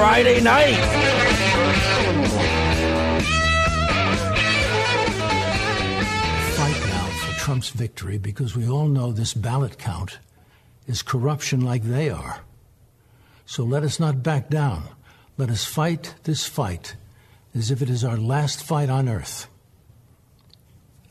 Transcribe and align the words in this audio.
Friday 0.00 0.40
night. 0.40 0.76
Fight 6.56 6.80
now 6.88 7.06
for 7.06 7.38
Trump's 7.38 7.68
victory 7.68 8.16
because 8.16 8.56
we 8.56 8.66
all 8.66 8.88
know 8.88 9.12
this 9.12 9.34
ballot 9.34 9.76
count 9.76 10.18
is 10.86 11.02
corruption 11.02 11.60
like 11.60 11.82
they 11.82 12.08
are. 12.08 12.40
So 13.44 13.62
let 13.62 13.82
us 13.82 14.00
not 14.00 14.22
back 14.22 14.48
down. 14.48 14.84
Let 15.36 15.50
us 15.50 15.66
fight 15.66 16.14
this 16.22 16.46
fight 16.46 16.96
as 17.54 17.70
if 17.70 17.82
it 17.82 17.90
is 17.90 18.02
our 18.02 18.16
last 18.16 18.62
fight 18.62 18.88
on 18.88 19.06
earth. 19.06 19.48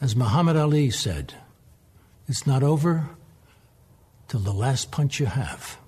As 0.01 0.15
Muhammad 0.15 0.57
Ali 0.57 0.89
said, 0.89 1.35
it's 2.27 2.47
not 2.47 2.63
over 2.63 3.11
till 4.27 4.39
the 4.39 4.51
last 4.51 4.89
punch 4.89 5.19
you 5.19 5.27
have. 5.27 5.78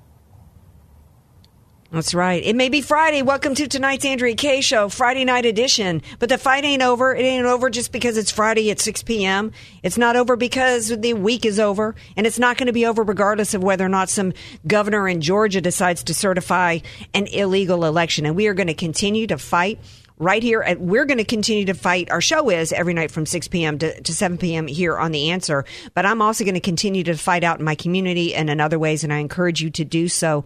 That's 1.92 2.14
right. 2.14 2.42
It 2.42 2.56
may 2.56 2.70
be 2.70 2.80
Friday. 2.80 3.22
Welcome 3.22 3.53
to 3.56 3.67
tonight's 3.67 4.06
Andrea 4.06 4.34
Kaye 4.34 4.61
Show, 4.61 4.88
Friday 4.88 5.25
night 5.25 5.45
edition. 5.45 6.02
But 6.20 6.30
the 6.30 6.38
fight 6.38 6.64
ain't 6.64 6.81
over. 6.81 7.14
It 7.14 7.23
ain't 7.23 7.45
over 7.45 7.70
just 7.70 7.92
because 7.92 8.16
it's 8.16 8.31
Friday 8.31 8.72
at 8.72 8.80
6 8.80 9.03
p.m. 9.03 9.52
It's 9.83 9.98
not 9.98 10.16
over 10.16 10.38
because 10.38 10.88
the 10.88 11.14
week 11.14 11.44
is 11.44 11.59
over. 11.59 11.94
And 12.16 12.25
it's 12.25 12.39
not 12.39 12.56
going 12.56 12.67
to 12.67 12.73
be 12.73 12.86
over 12.86 13.03
regardless 13.03 13.53
of 13.53 13.61
whether 13.61 13.86
or 13.86 13.89
not 13.89 14.09
some 14.09 14.31
governor 14.66 15.06
in 15.09 15.20
Georgia 15.20 15.59
decides 15.59 16.06
to 16.06 16.14
certify 16.14 16.80
an 17.14 17.28
illegal 17.28 17.83
election. 17.83 18.26
And 18.26 18.38
we 18.38 18.48
are 18.48 18.53
going 18.53 18.67
to 18.67 18.73
continue 18.73 19.28
to 19.28 19.38
fight 19.38 19.78
right 20.17 20.42
here. 20.42 20.61
At, 20.61 20.80
we're 20.80 21.03
going 21.03 21.17
to 21.17 21.26
continue 21.26 21.66
to 21.66 21.73
fight. 21.73 22.09
Our 22.09 22.22
show 22.22 22.50
is 22.52 22.72
every 22.72 22.94
night 22.94 23.11
from 23.11 23.26
6 23.26 23.50
p.m. 23.50 23.80
To, 23.80 24.02
to 24.02 24.14
7 24.14 24.38
p.m. 24.38 24.67
here 24.67 24.98
on 24.98 25.11
The 25.11 25.31
Answer. 25.31 25.66
But 25.94 26.05
I'm 26.05 26.22
also 26.22 26.45
going 26.45 26.53
to 26.53 26.61
continue 26.61 27.03
to 27.03 27.17
fight 27.17 27.44
out 27.44 27.59
in 27.59 27.66
my 27.66 27.76
community 27.76 28.33
and 28.33 28.50
in 28.50 28.61
other 28.61 28.80
ways. 28.80 29.03
And 29.03 29.11
I 29.11 29.17
encourage 29.17 29.61
you 29.61 29.70
to 29.72 29.83
do 29.83 30.08
so 30.08 30.45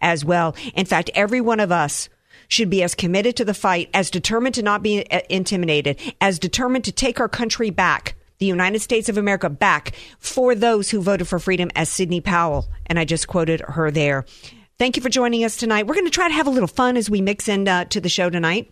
as 0.00 0.24
well. 0.24 0.54
In 0.74 0.86
fact, 0.86 1.10
every 1.14 1.40
one 1.40 1.60
of 1.60 1.72
us 1.72 2.08
should 2.48 2.70
be 2.70 2.82
as 2.82 2.94
committed 2.94 3.36
to 3.36 3.44
the 3.44 3.54
fight, 3.54 3.90
as 3.92 4.10
determined 4.10 4.54
to 4.54 4.62
not 4.62 4.82
be 4.82 5.04
uh, 5.10 5.20
intimidated, 5.28 6.00
as 6.20 6.38
determined 6.38 6.84
to 6.84 6.92
take 6.92 7.20
our 7.20 7.28
country 7.28 7.70
back. 7.70 8.14
The 8.38 8.46
United 8.46 8.80
States 8.80 9.08
of 9.08 9.16
America 9.16 9.48
back 9.48 9.94
for 10.18 10.54
those 10.54 10.90
who 10.90 11.00
voted 11.00 11.26
for 11.26 11.38
freedom, 11.38 11.70
as 11.74 11.88
Sidney 11.88 12.20
Powell, 12.20 12.66
and 12.84 12.98
I 12.98 13.06
just 13.06 13.28
quoted 13.28 13.62
her 13.62 13.90
there. 13.90 14.26
Thank 14.78 14.96
you 14.96 15.02
for 15.02 15.08
joining 15.08 15.42
us 15.42 15.56
tonight. 15.56 15.86
We're 15.86 15.94
going 15.94 16.06
to 16.06 16.10
try 16.10 16.28
to 16.28 16.34
have 16.34 16.46
a 16.46 16.50
little 16.50 16.68
fun 16.68 16.98
as 16.98 17.08
we 17.08 17.22
mix 17.22 17.48
in 17.48 17.66
uh, 17.66 17.86
to 17.86 18.00
the 18.00 18.10
show 18.10 18.28
tonight. 18.28 18.70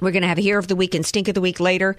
We're 0.00 0.12
going 0.12 0.22
to 0.22 0.28
have 0.28 0.38
a 0.38 0.42
Hero 0.42 0.58
of 0.58 0.68
the 0.68 0.76
Week 0.76 0.94
and 0.94 1.04
Stink 1.04 1.26
of 1.26 1.34
the 1.34 1.40
Week 1.40 1.58
later. 1.58 1.96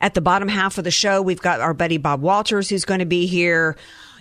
At 0.00 0.14
the 0.14 0.20
bottom 0.20 0.48
half 0.48 0.78
of 0.78 0.84
the 0.84 0.90
show, 0.90 1.20
we've 1.20 1.42
got 1.42 1.60
our 1.60 1.74
buddy 1.74 1.98
Bob 1.98 2.22
Walters 2.22 2.68
who's 2.68 2.84
going 2.84 3.00
to 3.00 3.06
be 3.06 3.26
here. 3.26 3.76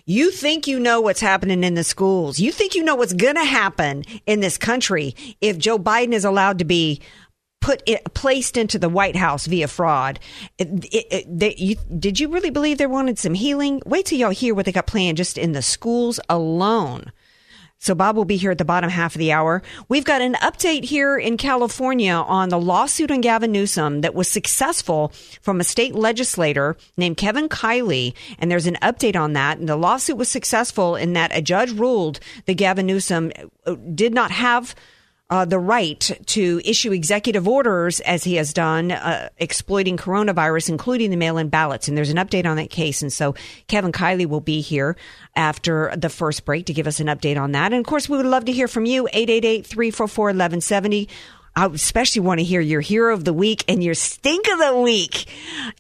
You 0.10 0.32
think 0.32 0.66
you 0.66 0.80
know 0.80 1.02
what's 1.02 1.22
happening 1.22 1.64
in 1.64 1.76
the 1.76 1.84
schools. 1.84 2.40
You 2.40 2.52
think 2.52 2.74
you 2.74 2.84
know 2.84 2.96
what's 2.96 3.14
going 3.14 3.36
to 3.36 3.46
happen 3.46 4.06
in 4.26 4.40
this 4.40 4.58
country 4.58 5.14
if 5.40 5.60
Joe 5.60 5.78
Biden 5.78 6.14
is 6.14 6.26
allowed 6.26 6.58
to 6.58 6.66
be 6.66 7.00
put 7.62 7.84
it, 7.86 8.12
placed 8.16 8.58
into 8.58 8.80
the 8.80 8.90
White 8.90 9.16
House 9.16 9.46
via 9.46 9.68
fraud. 9.68 10.20
It, 10.58 10.68
it, 10.92 11.26
they, 11.30 11.54
you, 11.60 11.76
did 12.00 12.20
you 12.20 12.30
really 12.30 12.50
believe 12.50 12.80
they 12.80 12.88
wanted 12.88 13.20
some 13.20 13.36
healing? 13.36 13.84
Wait 13.86 14.08
till 14.08 14.18
y'all 14.18 14.32
hear 14.32 14.56
what 14.56 14.66
they 14.66 14.72
got 14.72 14.88
planned 14.88 15.18
just 15.18 15.38
in 15.38 15.52
the 15.52 15.62
schools 15.62 16.20
alone. 16.28 17.12
So 17.80 17.96
Bob 17.96 18.18
will 18.18 18.26
be 18.26 18.36
here 18.36 18.52
at 18.52 18.58
the 18.58 18.66
bottom 18.66 18.90
half 18.90 19.16
of 19.16 19.20
the 19.20 19.32
hour. 19.32 19.64
We've 19.88 20.04
got 20.04 20.22
an 20.22 20.34
update 20.36 20.84
here 20.84 21.18
in 21.18 21.38
California 21.38 22.12
on 22.14 22.50
the 22.50 22.60
lawsuit 22.60 23.10
on 23.10 23.22
Gavin 23.22 23.54
Newsom 23.54 24.02
that 24.02 24.14
was 24.14 24.28
successful 24.28 25.14
from 25.42 25.62
a 25.62 25.64
state 25.64 25.96
legislator 25.96 26.76
named 26.98 27.16
Kevin 27.16 27.48
Kiley. 27.48 28.14
And 28.38 28.52
there's 28.52 28.68
an 28.68 28.78
update 28.82 29.16
on 29.16 29.34
that. 29.34 29.60
And 29.60 29.70
the 29.70 29.78
lawsuit 29.78 30.18
was 30.18 30.30
successful 30.30 30.98
in 30.98 31.14
that 31.14 31.36
a 31.36 31.42
judge 31.42 31.72
ruled 31.72 32.20
that 32.46 32.56
Gavin 32.56 32.86
Newsom 32.86 33.32
uh, 33.66 33.76
did 33.96 34.14
not 34.14 34.32
have 34.32 34.76
uh, 35.30 35.46
the 35.46 35.60
right 35.60 36.12
to 36.26 36.62
issue 36.66 36.92
executive 36.92 37.48
orders 37.48 38.00
as 38.02 38.24
he 38.24 38.36
has 38.36 38.52
done, 38.54 38.92
uh, 38.92 39.30
exploiting 39.38 39.96
coronavirus, 39.96 40.70
including 40.70 41.12
the 41.12 41.18
mail-in 41.18 41.50
ballots. 41.50 41.88
And 41.88 41.96
there's 41.96 42.10
an 42.10 42.18
update 42.18 42.46
on 42.46 42.58
that 42.58 42.70
case. 42.70 43.02
And 43.02 43.14
so 43.14 43.36
Kevin 43.68 43.92
Kiley 43.92 44.26
will 44.26 44.42
be 44.42 44.62
here 44.62 44.96
after 45.36 45.94
the 45.96 46.10
first 46.10 46.46
break 46.46 46.66
to 46.66 46.74
give 46.74 46.88
us 46.88 47.00
an 47.00 47.08
update 47.08 47.40
on 47.40 47.52
that. 47.52 47.74
And 47.74 47.80
of 47.80 47.86
course, 47.86 48.10
we 48.10 48.18
would 48.18 48.26
love 48.26 48.46
to 48.46 48.52
hear 48.52 48.68
from 48.68 48.86
you. 48.86 49.08
888-344-1170. 49.14 51.08
I 51.60 51.66
especially 51.66 52.22
want 52.22 52.40
to 52.40 52.46
hear 52.46 52.62
your 52.62 52.80
hero 52.80 53.14
of 53.14 53.26
the 53.26 53.34
week 53.34 53.66
and 53.68 53.84
your 53.84 53.94
stink 53.94 54.48
of 54.48 54.60
the 54.60 54.80
week. 54.80 55.26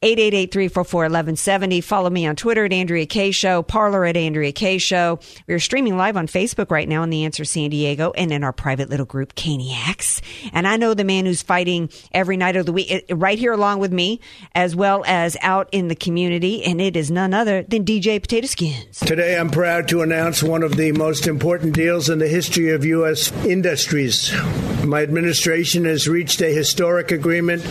888-344-1170. 0.03 1.81
Follow 1.81 2.09
me 2.09 2.27
on 2.27 2.35
Twitter 2.35 2.65
at 2.65 2.73
Andrea 2.73 3.05
Kaye 3.05 3.31
Show, 3.31 3.63
Parler 3.63 4.03
at 4.03 4.17
Andrea 4.17 4.51
Kaye 4.51 4.77
Show. 4.77 5.21
We're 5.47 5.61
streaming 5.61 5.95
live 5.95 6.17
on 6.17 6.27
Facebook 6.27 6.69
right 6.69 6.89
now 6.89 7.01
in 7.03 7.09
The 7.09 7.23
Answer 7.23 7.45
San 7.45 7.69
Diego 7.69 8.11
and 8.11 8.33
in 8.33 8.43
our 8.43 8.51
private 8.51 8.89
little 8.89 9.05
group, 9.05 9.35
Caniacs. 9.35 10.21
And 10.51 10.67
I 10.67 10.75
know 10.75 10.93
the 10.93 11.05
man 11.05 11.25
who's 11.25 11.41
fighting 11.41 11.89
every 12.11 12.35
night 12.35 12.57
of 12.57 12.65
the 12.65 12.73
week 12.73 12.91
eh, 12.91 12.99
right 13.11 13.39
here 13.39 13.53
along 13.53 13.79
with 13.79 13.93
me, 13.93 14.19
as 14.53 14.75
well 14.75 15.05
as 15.07 15.37
out 15.41 15.69
in 15.71 15.87
the 15.87 15.95
community. 15.95 16.61
And 16.61 16.81
it 16.81 16.97
is 16.97 17.09
none 17.09 17.33
other 17.33 17.63
than 17.63 17.85
DJ 17.85 18.21
Potato 18.21 18.47
Skins. 18.47 18.99
Today, 18.99 19.37
I'm 19.37 19.49
proud 19.49 19.87
to 19.87 20.01
announce 20.01 20.43
one 20.43 20.61
of 20.61 20.75
the 20.75 20.91
most 20.91 21.25
important 21.25 21.73
deals 21.73 22.09
in 22.09 22.19
the 22.19 22.27
history 22.27 22.73
of 22.73 22.83
U.S. 22.83 23.31
industries. 23.45 24.33
My 24.83 25.03
administration 25.03 25.68
has 25.73 26.07
reached 26.07 26.41
a 26.41 26.53
historic 26.53 27.11
agreement 27.11 27.61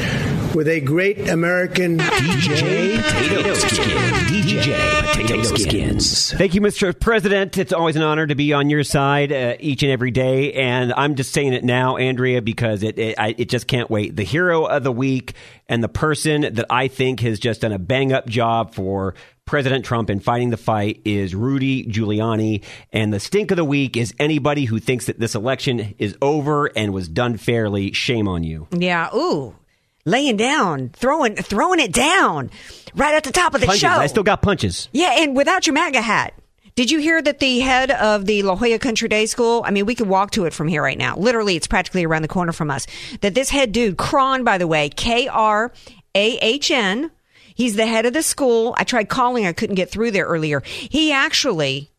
with 0.55 0.69
a 0.69 0.81
great 0.81 1.29
American 1.29 1.99
DJ 1.99 3.03
Potato 3.03 3.55
Skins. 3.55 4.31
DJ 4.31 5.13
Potato 5.13 5.43
Skins. 5.57 6.33
Thank 6.33 6.55
you, 6.55 6.61
Mr. 6.61 6.99
President. 6.99 7.59
It's 7.59 7.73
always 7.73 7.97
an 7.97 8.03
honor 8.03 8.27
to 8.27 8.35
be 8.35 8.53
on 8.53 8.71
your 8.71 8.85
side 8.85 9.33
uh, 9.33 9.57
each 9.59 9.83
and 9.83 9.91
every 9.91 10.11
day. 10.11 10.53
And 10.53 10.93
I'm 10.93 11.17
just 11.17 11.33
saying 11.33 11.53
it 11.53 11.65
now, 11.65 11.97
Andrea, 11.97 12.41
because 12.41 12.83
it 12.83 12.99
it, 12.99 13.19
I, 13.19 13.35
it 13.37 13.49
just 13.49 13.67
can't 13.67 13.91
wait. 13.91 14.15
The 14.15 14.25
hero 14.25 14.65
of 14.65 14.85
the 14.85 14.93
week 14.93 15.35
and 15.69 15.83
the 15.83 15.89
person 15.89 16.43
that 16.43 16.67
I 16.71 16.89
think 16.89 17.21
has 17.21 17.39
just 17.39 17.63
done 17.63 17.73
a 17.73 17.79
bang 17.79 18.13
up 18.13 18.27
job 18.27 18.75
for 18.75 19.15
President 19.49 19.85
Trump 19.85 20.11
in 20.11 20.21
fighting 20.21 20.51
the 20.51 20.59
fight 20.59 21.01
is 21.07 21.35
Rudy 21.35 21.85
Giuliani. 21.87 22.63
And 22.93 23.13
the 23.13 23.19
stink 23.19 23.51
of 23.51 23.57
the 23.57 23.65
week 23.65 23.97
is 23.97 24.15
anybody 24.19 24.67
who 24.67 24.79
thinks 24.79 25.07
that 25.07 25.19
this 25.19 25.35
election 25.35 25.95
is 25.99 26.17
over 26.21 26.67
and 26.67 26.93
was 26.93 27.09
done 27.09 27.39
fairly. 27.39 27.93
Shame 27.93 28.29
on 28.29 28.45
you. 28.45 28.69
Yeah. 28.71 29.09
Ooh. 29.15 29.57
Laying 30.05 30.37
down, 30.37 30.91
throwing, 30.91 31.35
throwing 31.35 31.81
it 31.81 31.93
down 31.93 32.51
right 32.95 33.15
at 33.15 33.25
the 33.25 33.33
top 33.33 33.55
of 33.55 33.61
the 33.63 33.67
punches. 33.67 33.81
show. 33.81 33.89
I 33.89 34.07
still 34.07 34.23
got 34.23 34.43
punches. 34.43 34.89
Yeah, 34.93 35.23
and 35.23 35.35
without 35.35 35.67
your 35.67 35.75
MAGA 35.75 36.03
hat. 36.03 36.35
Did 36.75 36.91
you 36.91 36.99
hear 37.01 37.21
that 37.21 37.41
the 37.41 37.59
head 37.61 37.91
of 37.91 38.27
the 38.27 38.43
La 38.43 38.55
Jolla 38.55 38.79
Country 38.79 39.09
Day 39.09 39.27
School? 39.27 39.63
I 39.65 39.71
mean, 39.71 39.87
we 39.87 39.95
could 39.95 40.09
walk 40.09 40.31
to 40.33 40.45
it 40.45 40.53
from 40.53 40.69
here 40.69 40.83
right 40.83 40.97
now. 40.97 41.17
Literally, 41.17 41.57
it's 41.57 41.67
practically 41.67 42.05
around 42.05 42.23
the 42.23 42.29
corner 42.29 42.53
from 42.53 42.71
us. 42.71 42.87
That 43.23 43.35
this 43.35 43.49
head 43.49 43.73
dude, 43.73 43.97
Krahn, 43.97 44.45
by 44.45 44.59
the 44.59 44.67
way, 44.67 44.89
K 44.91 45.27
R 45.27 45.73
A 46.15 46.39
H 46.39 46.71
N, 46.71 47.11
he's 47.59 47.77
the 47.77 47.87
head 47.87 48.07
of 48.07 48.15
the 48.15 48.23
school. 48.23 48.75
I 48.79 48.85
tried 48.85 49.11
calling, 49.11 49.45
I 49.45 49.53
couldn't 49.53 49.75
get 49.75 49.91
through 49.91 50.13
there 50.13 50.25
earlier. 50.25 50.63
He 50.65 51.13
actually 51.13 51.91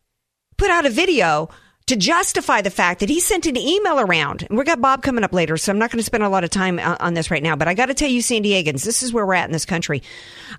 put 0.56 0.70
out 0.70 0.86
a 0.86 0.90
video 0.90 1.50
to 1.86 1.96
justify 1.96 2.62
the 2.62 2.70
fact 2.70 3.00
that 3.00 3.08
he 3.08 3.20
sent 3.20 3.46
an 3.46 3.56
email 3.56 3.98
around. 3.98 4.44
And 4.48 4.56
we 4.56 4.64
got 4.64 4.80
Bob 4.80 5.02
coming 5.02 5.24
up 5.24 5.32
later, 5.32 5.56
so 5.56 5.72
I'm 5.72 5.78
not 5.78 5.90
going 5.90 5.98
to 5.98 6.04
spend 6.04 6.22
a 6.22 6.28
lot 6.28 6.44
of 6.44 6.50
time 6.50 6.78
on, 6.78 6.96
on 7.00 7.14
this 7.14 7.30
right 7.30 7.42
now. 7.42 7.56
But 7.56 7.68
I 7.68 7.74
got 7.74 7.86
to 7.86 7.94
tell 7.94 8.08
you, 8.08 8.22
San 8.22 8.42
Diegans, 8.42 8.84
this 8.84 9.02
is 9.02 9.12
where 9.12 9.26
we're 9.26 9.34
at 9.34 9.46
in 9.46 9.52
this 9.52 9.64
country. 9.64 10.02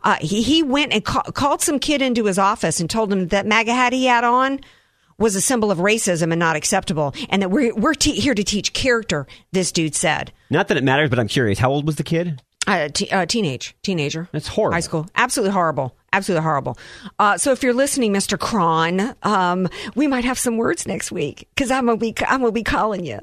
Uh, 0.04 0.18
he, 0.20 0.42
he 0.42 0.62
went 0.62 0.92
and 0.92 1.04
ca- 1.04 1.32
called 1.32 1.62
some 1.62 1.80
kid 1.80 2.02
into 2.02 2.26
his 2.26 2.38
office 2.38 2.80
and 2.80 2.90
told 2.90 3.12
him 3.14 3.30
that 3.30 3.46
MAGA 3.46 3.74
hat 3.74 3.94
he 3.94 4.06
had 4.06 4.24
on 4.24 4.60
was 5.18 5.36
a 5.36 5.42
symbol 5.42 5.72
of 5.72 5.78
racism 5.78 6.32
and 6.32 6.40
not 6.40 6.56
acceptable, 6.56 7.14
and 7.30 7.42
that 7.42 7.50
we're 7.50 7.74
we're 7.76 7.94
te- 7.94 8.20
here 8.20 8.34
to 8.34 8.44
teach 8.44 8.74
character. 8.74 9.28
This 9.52 9.72
dude 9.72 9.96
said. 9.96 10.34
Not 10.50 10.68
that 10.68 10.78
it 10.78 10.84
matters, 10.84 11.10
but 11.10 11.20
I'm 11.20 11.28
curious. 11.28 11.60
How 11.60 11.72
old 11.72 11.86
was 11.86 11.96
the 11.96 12.04
kid? 12.04 12.42
Uh, 12.68 12.90
t- 12.90 13.10
uh, 13.10 13.26
teenage, 13.26 13.76
teenager. 13.82 14.30
It's 14.34 14.48
horrible. 14.48 14.76
High 14.76 14.82
school. 14.82 15.08
Absolutely 15.16 15.54
horrible. 15.54 15.96
Absolutely 16.14 16.44
horrible. 16.44 16.78
Uh, 17.18 17.38
so 17.38 17.52
if 17.52 17.64
you're 17.64 17.74
listening, 17.74 18.14
Mr. 18.14 18.38
Krahn, 18.38 19.16
um, 19.26 19.68
we 19.96 20.08
might 20.08 20.26
have 20.26 20.38
some 20.38 20.58
words 20.58 20.86
next 20.86 21.12
week 21.12 21.48
because 21.56 21.72
I'm 21.72 21.86
gonna 21.86 21.98
be 21.98 22.14
I'm 22.28 22.42
gonna 22.42 22.52
be 22.52 22.64
calling 22.64 23.06
you. 23.06 23.20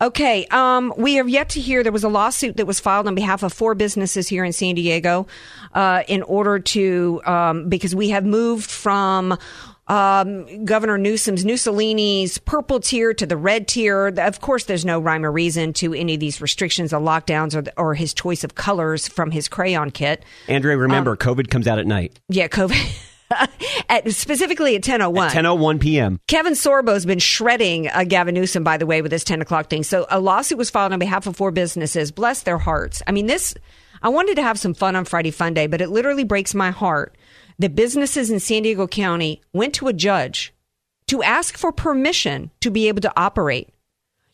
Okay, 0.00 0.46
um, 0.46 0.94
we 0.96 1.14
have 1.14 1.28
yet 1.28 1.50
to 1.50 1.60
hear. 1.60 1.82
There 1.82 1.92
was 1.92 2.02
a 2.02 2.08
lawsuit 2.08 2.56
that 2.56 2.66
was 2.66 2.80
filed 2.80 3.06
on 3.06 3.14
behalf 3.14 3.42
of 3.42 3.52
four 3.52 3.74
businesses 3.74 4.26
here 4.26 4.42
in 4.42 4.52
San 4.52 4.74
Diego, 4.74 5.26
uh, 5.74 6.02
in 6.08 6.22
order 6.22 6.58
to 6.58 7.20
um, 7.26 7.68
because 7.68 7.94
we 7.94 8.08
have 8.08 8.24
moved 8.24 8.70
from 8.70 9.38
um, 9.88 10.64
Governor 10.64 10.98
Newsom's 10.98 11.44
Mussolini's 11.44 12.38
purple 12.38 12.80
tier 12.80 13.14
to 13.14 13.26
the 13.26 13.36
red 13.36 13.66
tier. 13.66 14.08
Of 14.08 14.40
course, 14.40 14.64
there's 14.64 14.84
no 14.84 15.00
rhyme 15.00 15.24
or 15.24 15.32
reason 15.32 15.72
to 15.74 15.94
any 15.94 16.14
of 16.14 16.20
these 16.20 16.40
restrictions 16.40 16.92
or 16.92 17.00
lockdowns 17.00 17.54
or, 17.54 17.70
or 17.76 17.94
his 17.94 18.12
choice 18.12 18.44
of 18.44 18.54
colors 18.54 19.08
from 19.08 19.30
his 19.30 19.48
crayon 19.48 19.90
kit. 19.90 20.24
Andrea, 20.46 20.76
remember, 20.76 21.16
COVID 21.16 21.50
comes 21.50 21.66
out 21.66 21.78
at 21.78 21.86
night. 21.86 22.18
Yeah, 22.28 22.48
COVID. 22.48 23.04
at, 23.88 24.10
specifically 24.12 24.76
at 24.76 24.82
10.01. 24.82 25.30
10:01 25.30 25.80
p.m. 25.80 26.20
Kevin 26.26 26.54
Sorbo's 26.54 27.06
been 27.06 27.18
shredding 27.18 27.88
uh, 27.88 28.04
Gavin 28.04 28.34
Newsom, 28.34 28.64
by 28.64 28.76
the 28.76 28.86
way, 28.86 29.02
with 29.02 29.10
this 29.10 29.24
10 29.24 29.40
o'clock 29.40 29.70
thing. 29.70 29.82
So 29.82 30.06
a 30.10 30.20
lawsuit 30.20 30.58
was 30.58 30.70
filed 30.70 30.92
on 30.92 30.98
behalf 30.98 31.26
of 31.26 31.36
four 31.36 31.50
businesses. 31.50 32.12
Bless 32.12 32.42
their 32.42 32.58
hearts. 32.58 33.02
I 33.06 33.12
mean, 33.12 33.26
this, 33.26 33.54
I 34.02 34.08
wanted 34.08 34.36
to 34.36 34.42
have 34.42 34.58
some 34.58 34.74
fun 34.74 34.96
on 34.96 35.04
Friday 35.04 35.30
Fun 35.30 35.54
Day, 35.54 35.66
but 35.66 35.80
it 35.80 35.88
literally 35.88 36.24
breaks 36.24 36.54
my 36.54 36.70
heart 36.70 37.16
that 37.58 37.74
businesses 37.74 38.30
in 38.30 38.40
San 38.40 38.62
Diego 38.62 38.86
County 38.86 39.40
went 39.52 39.74
to 39.74 39.88
a 39.88 39.92
judge 39.92 40.52
to 41.08 41.22
ask 41.22 41.56
for 41.56 41.72
permission 41.72 42.50
to 42.60 42.70
be 42.70 42.88
able 42.88 43.00
to 43.00 43.12
operate. 43.16 43.68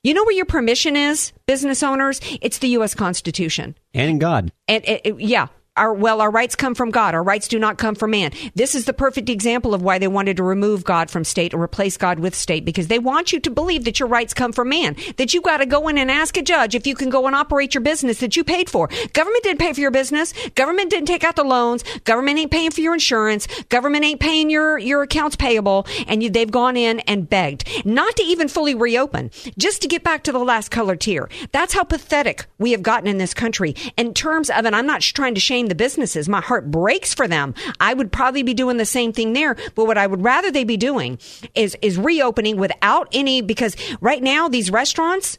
You 0.03 0.13
know 0.13 0.25
where 0.25 0.35
your 0.37 0.45
permission 0.45 0.97
is, 0.97 1.33
business 1.47 1.83
owners? 1.83 2.21
It's 2.43 2.59
the 2.59 2.69
U.S. 2.69 2.95
Constitution. 2.95 3.75
And 3.95 4.11
in 4.11 4.19
God. 4.19 4.53
And 4.69 4.85
it, 4.87 5.01
it- 5.05 5.21
yeah, 5.21 5.47
our 5.77 5.93
well, 5.93 6.21
our 6.21 6.31
rights 6.31 6.55
come 6.55 6.75
from 6.75 6.91
God. 6.91 7.15
Our 7.15 7.23
rights 7.23 7.49
do 7.49 7.59
not 7.59 7.79
come 7.79 7.97
from 7.97 8.13
man. 8.13 8.31
This 8.55 8.75
is 8.77 8.85
the 8.85 8.93
perfect 8.93 9.29
example 9.29 9.75
of 9.75 9.83
why 9.83 9.99
they 9.99 10.07
wanted 10.07 10.37
to 10.37 10.45
remove 10.45 10.85
God 10.85 11.11
from 11.11 11.25
state 11.25 11.53
or 11.53 11.61
replace 11.61 11.97
God 11.97 12.21
with 12.21 12.35
state 12.35 12.65
because 12.65 12.87
they 12.87 13.01
want 13.01 13.33
you 13.33 13.41
to 13.41 13.51
believe 13.51 13.85
that 13.85 13.99
your 13.99 14.09
rights 14.09 14.35
come 14.35 14.53
from 14.53 14.69
man. 14.69 14.97
That 15.17 15.35
you 15.35 15.41
got 15.41 15.57
to 15.59 15.67
go 15.67 15.89
in 15.89 15.99
and 15.99 16.11
ask 16.11 16.37
a 16.37 16.43
judge 16.43 16.77
if 16.77 16.87
you 16.87 16.95
can 16.95 17.11
go 17.11 17.27
and 17.27 17.35
operate 17.35 17.75
your 17.75 17.81
business 17.81 18.21
that 18.21 18.37
you 18.37 18.45
paid 18.45 18.71
for. 18.71 18.89
Government 19.13 19.43
didn't 19.43 19.59
pay 19.59 19.73
for 19.73 19.81
your 19.81 19.91
business. 19.91 20.33
Government 20.55 20.91
didn't 20.91 21.09
take 21.09 21.25
out 21.25 21.35
the 21.35 21.45
loans. 21.45 21.83
Government 22.05 22.39
ain't 22.39 22.53
paying 22.53 22.71
for 22.71 22.81
your 22.81 22.95
insurance. 22.95 23.49
Government 23.65 24.05
ain't 24.05 24.21
paying 24.21 24.51
your 24.51 24.79
your 24.79 25.03
accounts 25.03 25.35
payable. 25.35 25.87
And 26.07 26.23
you, 26.23 26.31
they've 26.31 26.51
gone 26.51 26.77
in 26.77 27.01
and 27.01 27.29
begged 27.29 27.85
not 27.85 28.15
to 28.17 28.23
even 28.23 28.47
fully 28.47 28.77
reopen, 28.77 29.31
just 29.59 29.83
to 29.83 29.89
get 29.89 30.05
back 30.05 30.23
to 30.25 30.33
the 30.33 30.39
last 30.39 30.71
color 30.71 30.95
tier. 30.95 31.29
That's 31.51 31.75
how 31.75 31.83
pathetic 31.83 32.47
we 32.59 32.71
have 32.71 32.83
gotten 32.83 33.09
in 33.09 33.19
this 33.19 33.35
country 33.35 33.75
in 33.97 34.15
terms 34.15 34.51
of, 34.51 34.65
and 34.65 34.77
I'm 34.77 34.87
not 34.87 35.01
trying 35.01 35.35
to 35.35 35.41
shame 35.41 35.64
the 35.69 35.75
businesses. 35.75 36.29
My 36.29 36.41
heart 36.41 36.71
breaks 36.71 37.15
for 37.15 37.29
them. 37.29 37.55
I 37.81 37.95
would 37.95 38.13
probably 38.13 38.43
be 38.43 38.55
doing 38.55 38.77
the 38.77 38.85
same 38.85 39.13
thing 39.13 39.33
there, 39.33 39.57
but 39.75 39.87
what 39.87 39.99
I 39.99 40.07
would 40.07 40.23
rather 40.23 40.51
they 40.51 40.65
be 40.65 40.77
doing 40.77 41.19
is 41.55 41.77
is 41.83 41.99
reopening 41.99 42.57
without 42.57 43.09
any 43.13 43.43
because 43.43 43.77
right 44.01 44.23
now 44.23 44.49
these 44.49 44.71
restaurants 44.71 45.39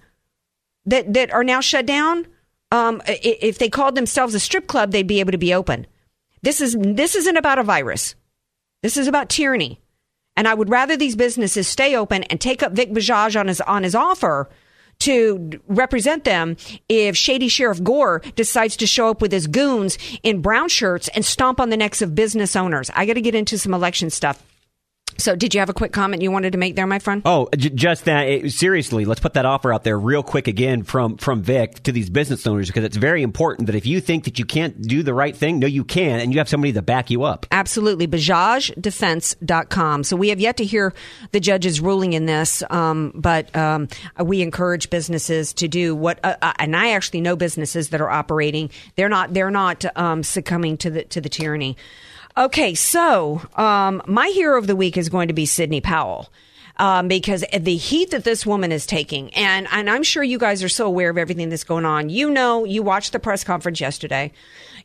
that 0.85 1.13
that 1.13 1.31
are 1.31 1.43
now 1.43 1.61
shut 1.61 1.85
down, 1.85 2.27
um, 2.71 3.01
if 3.07 3.57
they 3.57 3.69
called 3.69 3.95
themselves 3.95 4.33
a 4.33 4.39
strip 4.39 4.67
club, 4.67 4.91
they'd 4.91 5.07
be 5.07 5.19
able 5.19 5.31
to 5.31 5.37
be 5.37 5.53
open. 5.53 5.87
This 6.41 6.61
is 6.61 6.75
this 6.79 7.15
isn't 7.15 7.37
about 7.37 7.59
a 7.59 7.63
virus. 7.63 8.15
This 8.83 8.97
is 8.97 9.07
about 9.07 9.29
tyranny. 9.29 9.81
And 10.37 10.47
I 10.47 10.53
would 10.53 10.69
rather 10.69 10.97
these 10.97 11.15
businesses 11.15 11.67
stay 11.67 11.95
open 11.95 12.23
and 12.23 12.41
take 12.41 12.61
up 12.61 12.73
Vic 12.73 12.91
Bajaj 12.91 13.39
on 13.39 13.47
his 13.47 13.61
on 13.61 13.83
his 13.83 13.95
offer 13.95 14.49
to 14.99 15.51
represent 15.67 16.23
them 16.23 16.57
if 16.89 17.15
Shady 17.15 17.47
Sheriff 17.47 17.83
Gore 17.83 18.21
decides 18.35 18.77
to 18.77 18.87
show 18.87 19.09
up 19.09 19.21
with 19.21 19.31
his 19.31 19.47
goons 19.47 19.97
in 20.23 20.41
brown 20.41 20.69
shirts 20.69 21.07
and 21.09 21.25
stomp 21.25 21.59
on 21.59 21.69
the 21.69 21.77
necks 21.77 22.01
of 22.01 22.15
business 22.15 22.55
owners. 22.55 22.89
I 22.93 23.05
got 23.05 23.13
to 23.13 23.21
get 23.21 23.35
into 23.35 23.57
some 23.57 23.73
election 23.73 24.09
stuff. 24.09 24.43
So, 25.17 25.35
did 25.35 25.53
you 25.53 25.59
have 25.59 25.69
a 25.69 25.73
quick 25.73 25.91
comment 25.93 26.21
you 26.21 26.31
wanted 26.31 26.51
to 26.51 26.57
make 26.57 26.75
there, 26.75 26.87
my 26.87 26.99
friend? 26.99 27.21
Oh, 27.25 27.47
j- 27.55 27.69
just 27.69 28.05
that. 28.05 28.27
It, 28.27 28.51
seriously, 28.51 29.05
let's 29.05 29.19
put 29.19 29.33
that 29.33 29.45
offer 29.45 29.73
out 29.73 29.83
there 29.83 29.97
real 29.97 30.23
quick 30.23 30.47
again 30.47 30.83
from 30.83 31.17
from 31.17 31.41
Vic 31.41 31.83
to 31.83 31.91
these 31.91 32.09
business 32.09 32.45
owners 32.45 32.67
because 32.67 32.83
it's 32.83 32.97
very 32.97 33.23
important 33.23 33.67
that 33.67 33.75
if 33.75 33.85
you 33.85 34.01
think 34.01 34.25
that 34.25 34.39
you 34.39 34.45
can't 34.45 34.81
do 34.81 35.03
the 35.03 35.13
right 35.13 35.35
thing, 35.35 35.59
no, 35.59 35.67
you 35.67 35.83
can, 35.83 36.19
and 36.19 36.33
you 36.33 36.39
have 36.39 36.49
somebody 36.49 36.73
to 36.73 36.81
back 36.81 37.09
you 37.09 37.23
up. 37.23 37.45
Absolutely. 37.51 38.07
BajajDefense.com. 38.07 40.03
So 40.03 40.15
we 40.15 40.29
have 40.29 40.39
yet 40.39 40.57
to 40.57 40.65
hear 40.65 40.93
the 41.31 41.39
judge's 41.39 41.79
ruling 41.79 42.13
in 42.13 42.25
this, 42.25 42.63
um, 42.69 43.11
but 43.15 43.55
um, 43.55 43.87
we 44.23 44.41
encourage 44.41 44.89
businesses 44.89 45.53
to 45.53 45.67
do 45.67 45.95
what, 45.95 46.19
uh, 46.23 46.35
uh, 46.41 46.53
and 46.59 46.75
I 46.75 46.91
actually 46.91 47.21
know 47.21 47.35
businesses 47.35 47.89
that 47.89 48.01
are 48.01 48.09
operating. 48.09 48.69
They're 48.95 49.09
not, 49.09 49.33
they're 49.33 49.51
not 49.51 49.85
um, 49.97 50.23
succumbing 50.23 50.77
to 50.77 50.89
the, 50.89 51.03
to 51.05 51.21
the 51.21 51.29
tyranny. 51.29 51.77
Okay, 52.37 52.75
so 52.75 53.41
um, 53.55 54.01
my 54.07 54.27
hero 54.27 54.57
of 54.57 54.67
the 54.67 54.75
week 54.75 54.97
is 54.97 55.07
going 55.07 55.29
to 55.29 55.33
be 55.33 55.45
Sidney 55.45 55.79
Powell. 55.79 56.29
Um, 56.77 57.07
because 57.07 57.45
the 57.57 57.77
heat 57.77 58.11
that 58.11 58.25
this 58.25 58.45
woman 58.45 58.71
is 58.73 58.85
taking, 58.85 59.33
and, 59.33 59.65
and 59.71 59.89
I'm 59.89 60.03
sure 60.03 60.23
you 60.23 60.37
guys 60.37 60.61
are 60.61 60.69
so 60.69 60.85
aware 60.87 61.09
of 61.09 61.17
everything 61.17 61.49
that's 61.49 61.63
going 61.63 61.85
on. 61.85 62.09
You 62.09 62.29
know, 62.29 62.65
you 62.65 62.83
watched 62.83 63.13
the 63.13 63.19
press 63.19 63.45
conference 63.45 63.79
yesterday. 63.79 64.33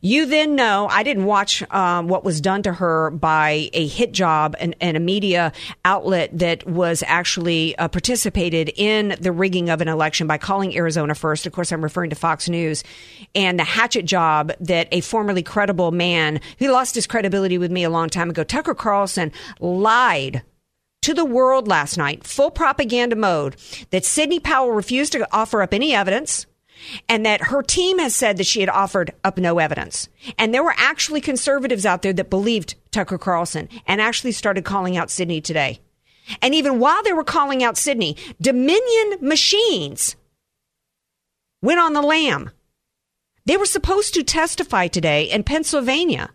You 0.03 0.25
then 0.25 0.55
know 0.55 0.87
I 0.89 1.03
didn't 1.03 1.25
watch 1.25 1.61
um, 1.71 2.07
what 2.07 2.23
was 2.23 2.41
done 2.41 2.63
to 2.63 2.73
her 2.73 3.11
by 3.11 3.69
a 3.73 3.85
hit 3.85 4.11
job 4.13 4.55
and, 4.59 4.75
and 4.81 4.97
a 4.97 4.99
media 4.99 5.53
outlet 5.85 6.31
that 6.39 6.67
was 6.67 7.03
actually 7.05 7.77
uh, 7.77 7.87
participated 7.87 8.71
in 8.75 9.15
the 9.19 9.31
rigging 9.31 9.69
of 9.69 9.79
an 9.79 9.87
election 9.87 10.25
by 10.25 10.39
calling 10.39 10.75
Arizona 10.75 11.13
first. 11.13 11.45
Of 11.45 11.53
course, 11.53 11.71
I'm 11.71 11.83
referring 11.83 12.09
to 12.09 12.15
Fox 12.15 12.49
News 12.49 12.83
and 13.35 13.59
the 13.59 13.63
hatchet 13.63 14.05
job 14.05 14.51
that 14.59 14.87
a 14.91 15.01
formerly 15.01 15.43
credible 15.43 15.91
man 15.91 16.41
who 16.57 16.71
lost 16.71 16.95
his 16.95 17.05
credibility 17.05 17.59
with 17.59 17.71
me 17.71 17.83
a 17.83 17.89
long 17.89 18.09
time 18.09 18.31
ago, 18.31 18.43
Tucker 18.43 18.73
Carlson, 18.73 19.31
lied 19.59 20.41
to 21.01 21.13
the 21.13 21.25
world 21.25 21.67
last 21.67 21.97
night, 21.97 22.23
full 22.23 22.51
propaganda 22.51 23.15
mode, 23.15 23.55
that 23.89 24.05
Sidney 24.05 24.39
Powell 24.39 24.71
refused 24.71 25.11
to 25.13 25.27
offer 25.31 25.61
up 25.61 25.73
any 25.73 25.93
evidence 25.93 26.45
and 27.09 27.25
that 27.25 27.45
her 27.45 27.61
team 27.61 27.99
has 27.99 28.15
said 28.15 28.37
that 28.37 28.45
she 28.45 28.59
had 28.59 28.69
offered 28.69 29.13
up 29.23 29.37
no 29.37 29.59
evidence. 29.59 30.09
And 30.37 30.53
there 30.53 30.63
were 30.63 30.75
actually 30.77 31.21
conservatives 31.21 31.85
out 31.85 32.01
there 32.01 32.13
that 32.13 32.29
believed 32.29 32.75
Tucker 32.91 33.17
Carlson 33.17 33.69
and 33.87 34.01
actually 34.01 34.31
started 34.31 34.65
calling 34.65 34.97
out 34.97 35.11
Sidney 35.11 35.41
today. 35.41 35.79
And 36.41 36.53
even 36.53 36.79
while 36.79 37.03
they 37.03 37.13
were 37.13 37.23
calling 37.23 37.63
out 37.63 37.77
Sidney, 37.77 38.15
Dominion 38.39 39.17
machines 39.21 40.15
went 41.61 41.79
on 41.79 41.93
the 41.93 42.01
lam. 42.01 42.51
They 43.45 43.57
were 43.57 43.65
supposed 43.65 44.13
to 44.13 44.23
testify 44.23 44.87
today 44.87 45.23
in 45.23 45.43
Pennsylvania. 45.43 46.29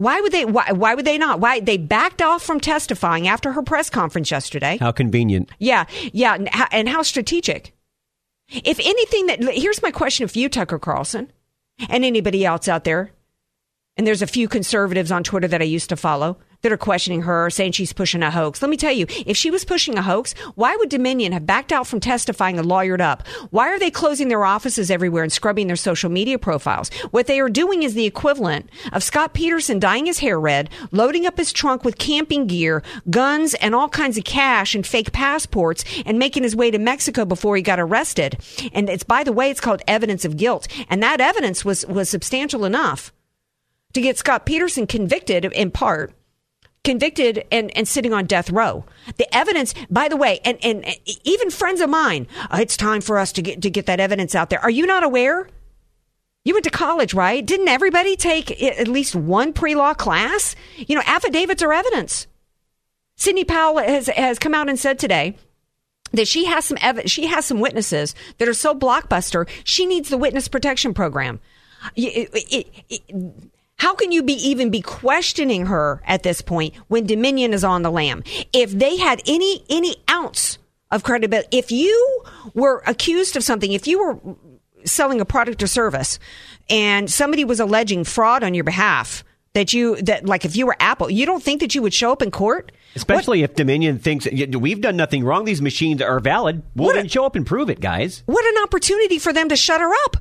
Why 0.00 0.18
would 0.22 0.32
they? 0.32 0.46
Why, 0.46 0.72
why 0.72 0.94
would 0.94 1.04
they 1.04 1.18
not? 1.18 1.40
Why 1.40 1.60
they 1.60 1.76
backed 1.76 2.22
off 2.22 2.42
from 2.42 2.58
testifying 2.58 3.28
after 3.28 3.52
her 3.52 3.62
press 3.62 3.90
conference 3.90 4.30
yesterday? 4.30 4.78
How 4.80 4.92
convenient. 4.92 5.50
Yeah, 5.58 5.84
yeah, 6.14 6.36
and 6.36 6.48
how, 6.48 6.66
and 6.72 6.88
how 6.88 7.02
strategic. 7.02 7.74
If 8.48 8.80
anything, 8.80 9.26
that 9.26 9.42
here's 9.42 9.82
my 9.82 9.90
question 9.90 10.26
for 10.26 10.38
you, 10.38 10.48
Tucker 10.48 10.78
Carlson, 10.78 11.30
and 11.90 12.02
anybody 12.02 12.46
else 12.46 12.66
out 12.66 12.84
there. 12.84 13.12
And 13.96 14.06
there's 14.06 14.22
a 14.22 14.26
few 14.26 14.48
conservatives 14.48 15.12
on 15.12 15.24
Twitter 15.24 15.48
that 15.48 15.60
I 15.60 15.66
used 15.66 15.88
to 15.90 15.96
follow 15.96 16.38
that 16.62 16.72
are 16.72 16.76
questioning 16.76 17.22
her, 17.22 17.50
saying 17.50 17.72
she's 17.72 17.92
pushing 17.92 18.22
a 18.22 18.30
hoax. 18.30 18.60
Let 18.60 18.70
me 18.70 18.76
tell 18.76 18.92
you, 18.92 19.06
if 19.26 19.36
she 19.36 19.50
was 19.50 19.64
pushing 19.64 19.96
a 19.96 20.02
hoax, 20.02 20.34
why 20.54 20.76
would 20.76 20.88
Dominion 20.88 21.32
have 21.32 21.46
backed 21.46 21.72
out 21.72 21.86
from 21.86 22.00
testifying 22.00 22.58
and 22.58 22.68
lawyered 22.68 23.00
up? 23.00 23.26
Why 23.50 23.68
are 23.68 23.78
they 23.78 23.90
closing 23.90 24.28
their 24.28 24.44
offices 24.44 24.90
everywhere 24.90 25.22
and 25.22 25.32
scrubbing 25.32 25.66
their 25.66 25.76
social 25.76 26.10
media 26.10 26.38
profiles? 26.38 26.90
What 27.10 27.26
they 27.26 27.40
are 27.40 27.48
doing 27.48 27.82
is 27.82 27.94
the 27.94 28.06
equivalent 28.06 28.68
of 28.92 29.02
Scott 29.02 29.32
Peterson 29.34 29.78
dyeing 29.78 30.06
his 30.06 30.18
hair 30.18 30.38
red, 30.38 30.70
loading 30.90 31.26
up 31.26 31.38
his 31.38 31.52
trunk 31.52 31.84
with 31.84 31.98
camping 31.98 32.46
gear, 32.46 32.82
guns, 33.08 33.54
and 33.54 33.74
all 33.74 33.88
kinds 33.88 34.18
of 34.18 34.24
cash 34.24 34.74
and 34.74 34.86
fake 34.86 35.12
passports, 35.12 35.84
and 36.04 36.18
making 36.18 36.42
his 36.42 36.56
way 36.56 36.70
to 36.70 36.78
Mexico 36.78 37.24
before 37.24 37.56
he 37.56 37.62
got 37.62 37.80
arrested. 37.80 38.38
And 38.72 38.88
it's, 38.88 39.04
by 39.04 39.24
the 39.24 39.32
way, 39.32 39.50
it's 39.50 39.60
called 39.60 39.82
evidence 39.88 40.24
of 40.24 40.36
guilt. 40.36 40.68
And 40.88 41.02
that 41.02 41.20
evidence 41.20 41.64
was, 41.64 41.86
was 41.86 42.10
substantial 42.10 42.64
enough 42.64 43.12
to 43.94 44.00
get 44.00 44.18
Scott 44.18 44.46
Peterson 44.46 44.86
convicted 44.86 45.44
in 45.44 45.70
part 45.70 46.12
convicted 46.82 47.44
and, 47.52 47.76
and 47.76 47.86
sitting 47.86 48.14
on 48.14 48.24
death 48.24 48.48
row. 48.50 48.86
The 49.18 49.36
evidence, 49.36 49.74
by 49.90 50.08
the 50.08 50.16
way, 50.16 50.40
and, 50.46 50.56
and 50.64 50.84
even 51.24 51.50
friends 51.50 51.82
of 51.82 51.90
mine, 51.90 52.26
"Uh, 52.50 52.58
it's 52.62 52.74
time 52.76 53.02
for 53.02 53.18
us 53.18 53.32
to 53.32 53.42
get 53.42 53.60
to 53.62 53.70
get 53.70 53.84
that 53.86 54.00
evidence 54.00 54.34
out 54.34 54.48
there. 54.48 54.60
Are 54.60 54.70
you 54.70 54.86
not 54.86 55.04
aware? 55.04 55.46
You 56.42 56.54
went 56.54 56.64
to 56.64 56.70
college, 56.70 57.12
right? 57.12 57.44
Didn't 57.44 57.68
everybody 57.68 58.16
take 58.16 58.62
at 58.62 58.88
least 58.88 59.14
one 59.14 59.52
pre-law 59.52 59.92
class? 59.92 60.56
You 60.78 60.96
know, 60.96 61.02
affidavits 61.04 61.62
are 61.62 61.72
evidence. 61.72 62.26
Sidney 63.16 63.44
Powell 63.44 63.76
has, 63.78 64.06
has 64.06 64.38
come 64.38 64.54
out 64.54 64.70
and 64.70 64.78
said 64.78 64.98
today 64.98 65.36
that 66.12 66.26
she 66.26 66.46
has 66.46 66.64
some 66.64 66.78
ev- 66.80 67.02
she 67.10 67.26
has 67.26 67.44
some 67.44 67.60
witnesses 67.60 68.14
that 68.38 68.48
are 68.48 68.54
so 68.54 68.74
blockbuster. 68.74 69.46
She 69.64 69.84
needs 69.84 70.08
the 70.08 70.16
witness 70.16 70.48
protection 70.48 70.94
program. 70.94 71.40
It- 71.94 72.30
it- 72.32 72.66
it- 72.88 73.49
how 73.80 73.94
can 73.94 74.12
you 74.12 74.22
be 74.22 74.34
even 74.34 74.68
be 74.68 74.82
questioning 74.82 75.64
her 75.66 76.02
at 76.06 76.22
this 76.22 76.42
point 76.42 76.74
when 76.88 77.06
Dominion 77.06 77.54
is 77.54 77.64
on 77.64 77.80
the 77.80 77.90
lam? 77.90 78.22
If 78.52 78.70
they 78.72 78.98
had 78.98 79.22
any 79.26 79.64
any 79.70 79.96
ounce 80.10 80.58
of 80.90 81.02
credibility, 81.02 81.48
if 81.56 81.72
you 81.72 82.22
were 82.52 82.82
accused 82.86 83.36
of 83.36 83.42
something, 83.42 83.72
if 83.72 83.86
you 83.86 83.98
were 83.98 84.36
selling 84.84 85.18
a 85.18 85.24
product 85.24 85.62
or 85.62 85.66
service, 85.66 86.18
and 86.68 87.10
somebody 87.10 87.42
was 87.42 87.58
alleging 87.58 88.04
fraud 88.04 88.44
on 88.44 88.52
your 88.52 88.64
behalf, 88.64 89.24
that 89.54 89.72
you 89.72 89.96
that 90.02 90.26
like 90.26 90.44
if 90.44 90.56
you 90.56 90.66
were 90.66 90.76
Apple, 90.78 91.08
you 91.08 91.24
don't 91.24 91.42
think 91.42 91.60
that 91.62 91.74
you 91.74 91.80
would 91.80 91.94
show 91.94 92.12
up 92.12 92.20
in 92.20 92.30
court? 92.30 92.72
Especially 92.96 93.42
if 93.42 93.54
Dominion 93.54 93.98
thinks 93.98 94.28
we've 94.30 94.82
done 94.82 94.96
nothing 94.96 95.24
wrong, 95.24 95.46
these 95.46 95.62
machines 95.62 96.02
are 96.02 96.20
valid. 96.20 96.62
Well, 96.76 96.88
What 96.94 97.02
a- 97.02 97.08
show 97.08 97.24
up 97.24 97.34
and 97.34 97.46
prove 97.46 97.70
it, 97.70 97.80
guys. 97.80 98.24
What 98.26 98.44
an 98.44 98.62
opportunity 98.62 99.18
for 99.18 99.32
them 99.32 99.48
to 99.48 99.56
shut 99.56 99.80
her 99.80 99.90
up. 100.04 100.18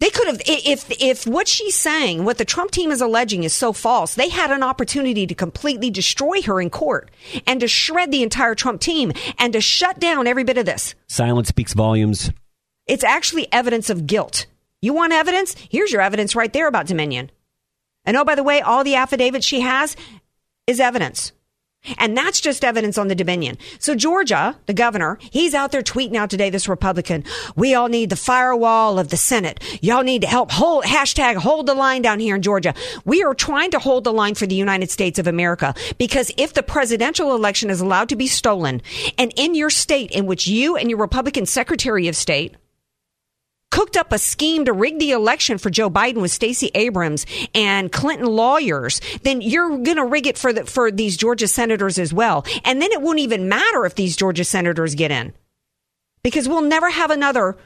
They 0.00 0.10
could 0.10 0.28
have, 0.28 0.40
if 0.46 0.90
if 1.00 1.26
what 1.26 1.48
she's 1.48 1.74
saying, 1.74 2.24
what 2.24 2.38
the 2.38 2.44
Trump 2.44 2.70
team 2.70 2.92
is 2.92 3.00
alleging, 3.00 3.42
is 3.42 3.52
so 3.52 3.72
false. 3.72 4.14
They 4.14 4.28
had 4.28 4.52
an 4.52 4.62
opportunity 4.62 5.26
to 5.26 5.34
completely 5.34 5.90
destroy 5.90 6.40
her 6.42 6.60
in 6.60 6.70
court 6.70 7.10
and 7.46 7.60
to 7.60 7.68
shred 7.68 8.12
the 8.12 8.22
entire 8.22 8.54
Trump 8.54 8.80
team 8.80 9.12
and 9.38 9.52
to 9.52 9.60
shut 9.60 9.98
down 9.98 10.28
every 10.28 10.44
bit 10.44 10.58
of 10.58 10.66
this. 10.66 10.94
Silence 11.08 11.48
speaks 11.48 11.72
volumes. 11.72 12.30
It's 12.86 13.04
actually 13.04 13.52
evidence 13.52 13.90
of 13.90 14.06
guilt. 14.06 14.46
You 14.80 14.94
want 14.94 15.12
evidence? 15.12 15.56
Here's 15.68 15.90
your 15.90 16.00
evidence 16.00 16.36
right 16.36 16.52
there 16.52 16.68
about 16.68 16.86
Dominion. 16.86 17.30
And 18.04 18.16
oh, 18.16 18.24
by 18.24 18.36
the 18.36 18.44
way, 18.44 18.60
all 18.60 18.84
the 18.84 18.94
affidavits 18.94 19.44
she 19.44 19.60
has 19.60 19.96
is 20.68 20.78
evidence. 20.78 21.32
And 21.96 22.16
that's 22.16 22.40
just 22.40 22.64
evidence 22.64 22.98
on 22.98 23.08
the 23.08 23.14
Dominion. 23.14 23.56
So 23.78 23.94
Georgia, 23.94 24.56
the 24.66 24.74
governor, 24.74 25.18
he's 25.30 25.54
out 25.54 25.72
there 25.72 25.82
tweeting 25.82 26.16
out 26.16 26.28
today, 26.28 26.50
this 26.50 26.68
Republican, 26.68 27.24
we 27.56 27.74
all 27.74 27.88
need 27.88 28.10
the 28.10 28.16
firewall 28.16 28.98
of 28.98 29.08
the 29.08 29.16
Senate. 29.16 29.62
Y'all 29.82 30.02
need 30.02 30.22
to 30.22 30.28
help 30.28 30.50
hold, 30.50 30.84
hashtag 30.84 31.36
hold 31.36 31.66
the 31.66 31.74
line 31.74 32.02
down 32.02 32.20
here 32.20 32.36
in 32.36 32.42
Georgia. 32.42 32.74
We 33.04 33.22
are 33.22 33.34
trying 33.34 33.70
to 33.70 33.78
hold 33.78 34.04
the 34.04 34.12
line 34.12 34.34
for 34.34 34.46
the 34.46 34.54
United 34.54 34.90
States 34.90 35.18
of 35.18 35.26
America 35.26 35.74
because 35.98 36.30
if 36.36 36.52
the 36.52 36.62
presidential 36.62 37.34
election 37.34 37.70
is 37.70 37.80
allowed 37.80 38.08
to 38.10 38.16
be 38.16 38.26
stolen 38.26 38.82
and 39.16 39.32
in 39.36 39.54
your 39.54 39.70
state 39.70 40.10
in 40.10 40.26
which 40.26 40.46
you 40.46 40.76
and 40.76 40.90
your 40.90 40.98
Republican 40.98 41.46
Secretary 41.46 42.08
of 42.08 42.16
State 42.16 42.56
cooked 43.70 43.96
up 43.96 44.12
a 44.12 44.18
scheme 44.18 44.64
to 44.64 44.72
rig 44.72 44.98
the 44.98 45.10
election 45.12 45.58
for 45.58 45.70
Joe 45.70 45.90
Biden 45.90 46.20
with 46.20 46.30
Stacey 46.30 46.70
Abrams 46.74 47.26
and 47.54 47.92
Clinton 47.92 48.26
lawyers, 48.26 49.00
then 49.22 49.40
you're 49.40 49.68
going 49.78 49.96
to 49.96 50.04
rig 50.04 50.26
it 50.26 50.38
for 50.38 50.52
the, 50.52 50.64
for 50.64 50.90
these 50.90 51.16
Georgia 51.16 51.46
senators 51.48 51.98
as 51.98 52.12
well. 52.12 52.44
And 52.64 52.80
then 52.80 52.90
it 52.92 53.02
won't 53.02 53.18
even 53.18 53.48
matter 53.48 53.84
if 53.84 53.94
these 53.94 54.16
Georgia 54.16 54.44
senators 54.44 54.94
get 54.94 55.10
in. 55.10 55.32
Because 56.22 56.48
we'll 56.48 56.62
never 56.62 56.90
have 56.90 57.10
another 57.10 57.56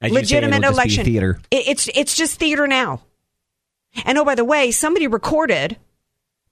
As 0.00 0.10
you 0.10 0.16
say, 0.16 0.20
legitimate 0.20 0.56
it'll 0.56 0.70
just 0.70 0.72
be 0.72 0.76
election. 0.82 1.04
theater. 1.04 1.40
It- 1.50 1.68
it's 1.68 1.88
it's 1.94 2.16
just 2.16 2.38
theater 2.38 2.66
now. 2.66 3.00
And 4.04 4.18
oh, 4.18 4.24
by 4.24 4.34
the 4.34 4.44
way, 4.44 4.70
somebody 4.70 5.06
recorded 5.06 5.76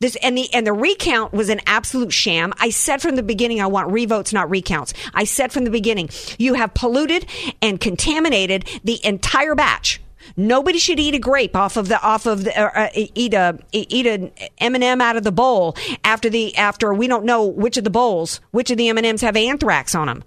this, 0.01 0.17
and 0.23 0.39
the 0.39 0.53
and 0.55 0.67
the 0.67 0.73
recount 0.73 1.33
was 1.33 1.49
an 1.49 1.61
absolute 1.67 2.13
sham. 2.13 2.53
I 2.59 2.71
said 2.71 3.03
from 3.03 3.17
the 3.17 3.23
beginning, 3.23 3.61
I 3.61 3.67
want 3.67 3.91
revotes, 3.91 4.33
not 4.33 4.49
recounts. 4.49 4.95
I 5.13 5.25
said 5.25 5.53
from 5.53 5.65
the 5.65 5.71
beginning, 5.71 6.09
you 6.39 6.55
have 6.55 6.75
polluted 6.75 7.27
and 7.61 7.81
contaminated 7.81 8.69
the 8.85 9.05
entire 9.05 9.57
batch. 9.57 10.01
Nobody 10.37 10.79
should 10.79 11.01
eat 11.01 11.15
a 11.15 11.19
grape 11.19 11.57
off 11.57 11.77
of 11.77 11.89
the 11.89 12.01
off 12.01 12.27
of 12.27 12.45
the 12.45 12.57
uh, 12.57 12.91
eat 12.95 13.35
a 13.35 13.59
eat 13.73 14.07
an 14.07 14.31
M 14.59 14.75
and 14.75 14.85
M 14.85 15.01
out 15.01 15.17
of 15.17 15.25
the 15.25 15.33
bowl 15.33 15.77
after 16.05 16.31
the 16.31 16.57
after 16.57 16.95
we 16.95 17.09
don't 17.09 17.25
know 17.25 17.45
which 17.45 17.77
of 17.77 17.85
the 17.85 17.91
bowls 17.91 18.41
which 18.53 18.71
of 18.71 18.77
the 18.77 18.89
M 18.89 18.99
and 18.99 19.07
M's 19.07 19.23
have 19.23 19.37
anthrax 19.37 19.95
on 19.95 20.07
them. 20.07 20.23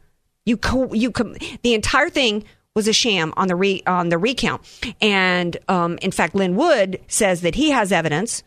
You 0.46 0.58
co- 0.58 0.94
you 0.94 1.14
the 1.62 1.74
entire 1.74 2.10
thing 2.10 2.44
was 2.76 2.88
a 2.88 2.94
sham 2.94 3.34
on 3.38 3.48
the 3.48 3.56
re- 3.56 3.84
on 3.86 4.10
the 4.10 4.18
recount, 4.18 4.62
and 5.02 5.56
um, 5.68 5.98
in 6.02 6.12
fact, 6.12 6.36
Lin 6.36 6.56
Wood 6.56 7.00
says 7.08 7.42
that 7.42 7.56
he 7.56 7.70
has 7.70 7.92
evidence 7.92 8.44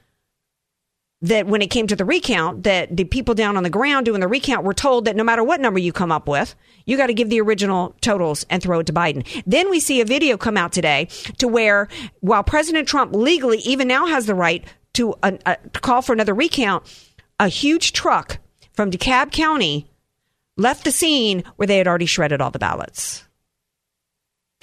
that 1.22 1.46
when 1.46 1.62
it 1.62 1.70
came 1.70 1.86
to 1.86 1.96
the 1.96 2.04
recount, 2.04 2.64
that 2.64 2.96
the 2.96 3.04
people 3.04 3.34
down 3.34 3.56
on 3.56 3.62
the 3.62 3.70
ground 3.70 4.04
doing 4.04 4.20
the 4.20 4.28
recount 4.28 4.64
were 4.64 4.74
told 4.74 5.06
that 5.06 5.16
no 5.16 5.24
matter 5.24 5.42
what 5.42 5.60
number 5.60 5.78
you 5.78 5.92
come 5.92 6.12
up 6.12 6.28
with, 6.28 6.54
you 6.84 6.96
got 6.96 7.06
to 7.06 7.14
give 7.14 7.30
the 7.30 7.40
original 7.40 7.94
totals 8.00 8.44
and 8.50 8.62
throw 8.62 8.80
it 8.80 8.86
to 8.86 8.92
Biden. 8.92 9.26
Then 9.46 9.70
we 9.70 9.80
see 9.80 10.00
a 10.00 10.04
video 10.04 10.36
come 10.36 10.56
out 10.56 10.72
today 10.72 11.08
to 11.38 11.48
where 11.48 11.88
while 12.20 12.42
President 12.42 12.86
Trump 12.86 13.14
legally 13.14 13.58
even 13.58 13.88
now 13.88 14.06
has 14.06 14.26
the 14.26 14.34
right 14.34 14.64
to, 14.94 15.14
uh, 15.22 15.30
to 15.30 15.80
call 15.80 16.02
for 16.02 16.12
another 16.12 16.34
recount, 16.34 16.84
a 17.40 17.48
huge 17.48 17.92
truck 17.92 18.38
from 18.74 18.90
DeKalb 18.90 19.32
County 19.32 19.90
left 20.56 20.84
the 20.84 20.92
scene 20.92 21.42
where 21.56 21.66
they 21.66 21.78
had 21.78 21.88
already 21.88 22.06
shredded 22.06 22.40
all 22.40 22.50
the 22.50 22.58
ballots. 22.58 23.24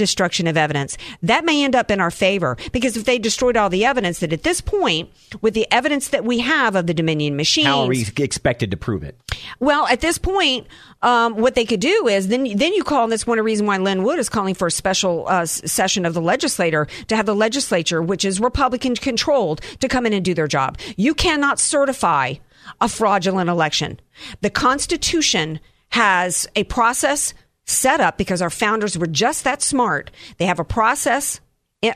Destruction 0.01 0.48
of 0.48 0.58
evidence. 0.58 0.98
That 1.22 1.46
may 1.46 1.63
end 1.63 1.75
up 1.75 1.91
in 1.91 2.00
our 2.01 2.10
favor 2.10 2.58
because 2.72 2.98
if 2.98 3.05
they 3.05 3.20
destroyed 3.20 3.55
all 3.55 3.70
the 3.70 3.86
evidence, 3.86 4.17
that 4.22 4.34
at 4.34 4.41
this 4.41 4.60
point, 4.60 5.12
with 5.41 5.53
the 5.53 5.67
evidence 5.72 6.08
that 6.08 6.25
we 6.25 6.39
have 6.39 6.75
of 6.75 6.88
the 6.88 6.93
Dominion 6.96 7.36
machines, 7.36 7.67
How 7.67 7.81
are 7.81 7.88
we 7.88 8.08
expected 8.17 8.72
to 8.72 8.77
prove 8.77 9.03
it? 9.03 9.15
well, 9.60 9.86
at 9.86 10.01
this 10.01 10.17
point, 10.17 10.65
um, 11.03 11.36
what 11.36 11.53
they 11.53 11.65
could 11.65 11.81
do 11.81 12.08
is 12.08 12.29
then 12.29 12.46
then 12.55 12.74
you 12.74 12.84
call, 12.84 13.03
and 13.03 13.12
that's 13.12 13.27
one 13.27 13.39
reason 13.41 13.67
why 13.67 13.77
Lin 13.77 14.01
Wood 14.01 14.17
is 14.17 14.27
calling 14.27 14.55
for 14.55 14.65
a 14.65 14.72
special 14.72 15.27
uh, 15.27 15.46
session 15.46 16.03
of 16.03 16.15
the 16.15 16.22
legislator 16.22 16.88
to 17.08 17.15
have 17.15 17.27
the 17.27 17.36
legislature, 17.36 18.01
which 18.01 18.25
is 18.25 18.39
Republican 18.39 18.96
controlled, 18.96 19.62
to 19.81 19.88
come 19.88 20.08
in 20.08 20.13
and 20.13 20.25
do 20.25 20.34
their 20.34 20.48
job. 20.48 20.79
You 20.98 21.13
cannot 21.13 21.60
certify 21.60 22.34
a 22.79 22.89
fraudulent 22.89 23.51
election. 23.51 24.00
The 24.41 24.50
Constitution 24.50 25.60
has 25.89 26.48
a 26.55 26.63
process 26.63 27.36
set 27.72 28.00
up 28.00 28.18
because 28.18 28.42
our 28.42 28.50
founders 28.50 28.98
were 28.98 29.08
just 29.08 29.44
that 29.44 29.62
smart. 29.62 30.12
They 30.38 30.46
have 30.46 30.60
a 30.60 30.66
process 30.66 31.40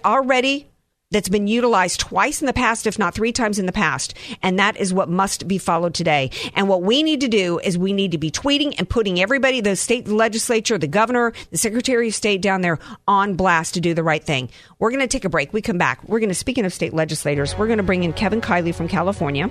already 0.04 0.68
that's 1.12 1.30
been 1.30 1.48
utilized 1.48 2.00
twice 2.00 2.42
in 2.42 2.48
the 2.48 2.52
past, 2.52 2.88
if 2.88 2.98
not 2.98 3.14
three 3.14 3.32
times 3.32 3.60
in 3.60 3.68
the 3.68 3.72
past. 3.72 4.16
And 4.42 4.58
that 4.58 4.76
is 4.76 4.94
what 4.94 5.08
must 5.08 5.48
be 5.48 5.60
followed 5.60 5.94
today. 5.94 6.32
And 6.56 6.68
what 6.68 6.82
we 6.82 7.04
need 7.04 7.22
to 7.22 7.28
do 7.28 7.60
is 7.60 7.78
we 7.78 7.94
need 7.94 8.12
to 8.12 8.18
be 8.18 8.32
tweeting 8.32 8.74
and 8.78 8.90
putting 8.90 9.22
everybody, 9.22 9.62
the 9.62 9.76
state 9.76 10.08
legislature, 10.08 10.78
the 10.78 10.88
governor, 10.88 11.32
the 11.52 11.58
secretary 11.58 12.08
of 12.08 12.16
state 12.16 12.42
down 12.42 12.62
there 12.62 12.80
on 13.08 13.36
blast 13.36 13.76
to 13.76 13.82
do 13.82 13.94
the 13.94 14.04
right 14.04 14.24
thing. 14.24 14.50
We're 14.80 14.90
going 14.90 15.02
to 15.02 15.08
take 15.08 15.26
a 15.26 15.30
break. 15.30 15.54
We 15.54 15.62
come 15.62 15.78
back. 15.78 16.04
We're 16.10 16.20
going 16.20 16.30
to, 16.30 16.36
speaking 16.36 16.66
of 16.66 16.74
state 16.74 16.94
legislators, 16.94 17.56
we're 17.56 17.68
going 17.68 17.78
to 17.78 17.84
bring 17.84 18.04
in 18.04 18.12
Kevin 18.12 18.42
Kiley 18.42 18.74
from 18.74 18.88
California. 18.88 19.50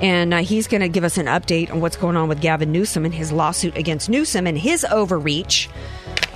And 0.00 0.32
uh, 0.32 0.38
he's 0.38 0.68
going 0.68 0.80
to 0.80 0.88
give 0.88 1.04
us 1.04 1.18
an 1.18 1.26
update 1.26 1.70
on 1.70 1.80
what's 1.80 1.96
going 1.96 2.16
on 2.16 2.28
with 2.28 2.40
Gavin 2.40 2.70
Newsom 2.72 3.04
and 3.04 3.12
his 3.12 3.32
lawsuit 3.32 3.76
against 3.76 4.08
Newsom 4.08 4.46
and 4.46 4.56
his 4.56 4.84
overreach. 4.84 5.68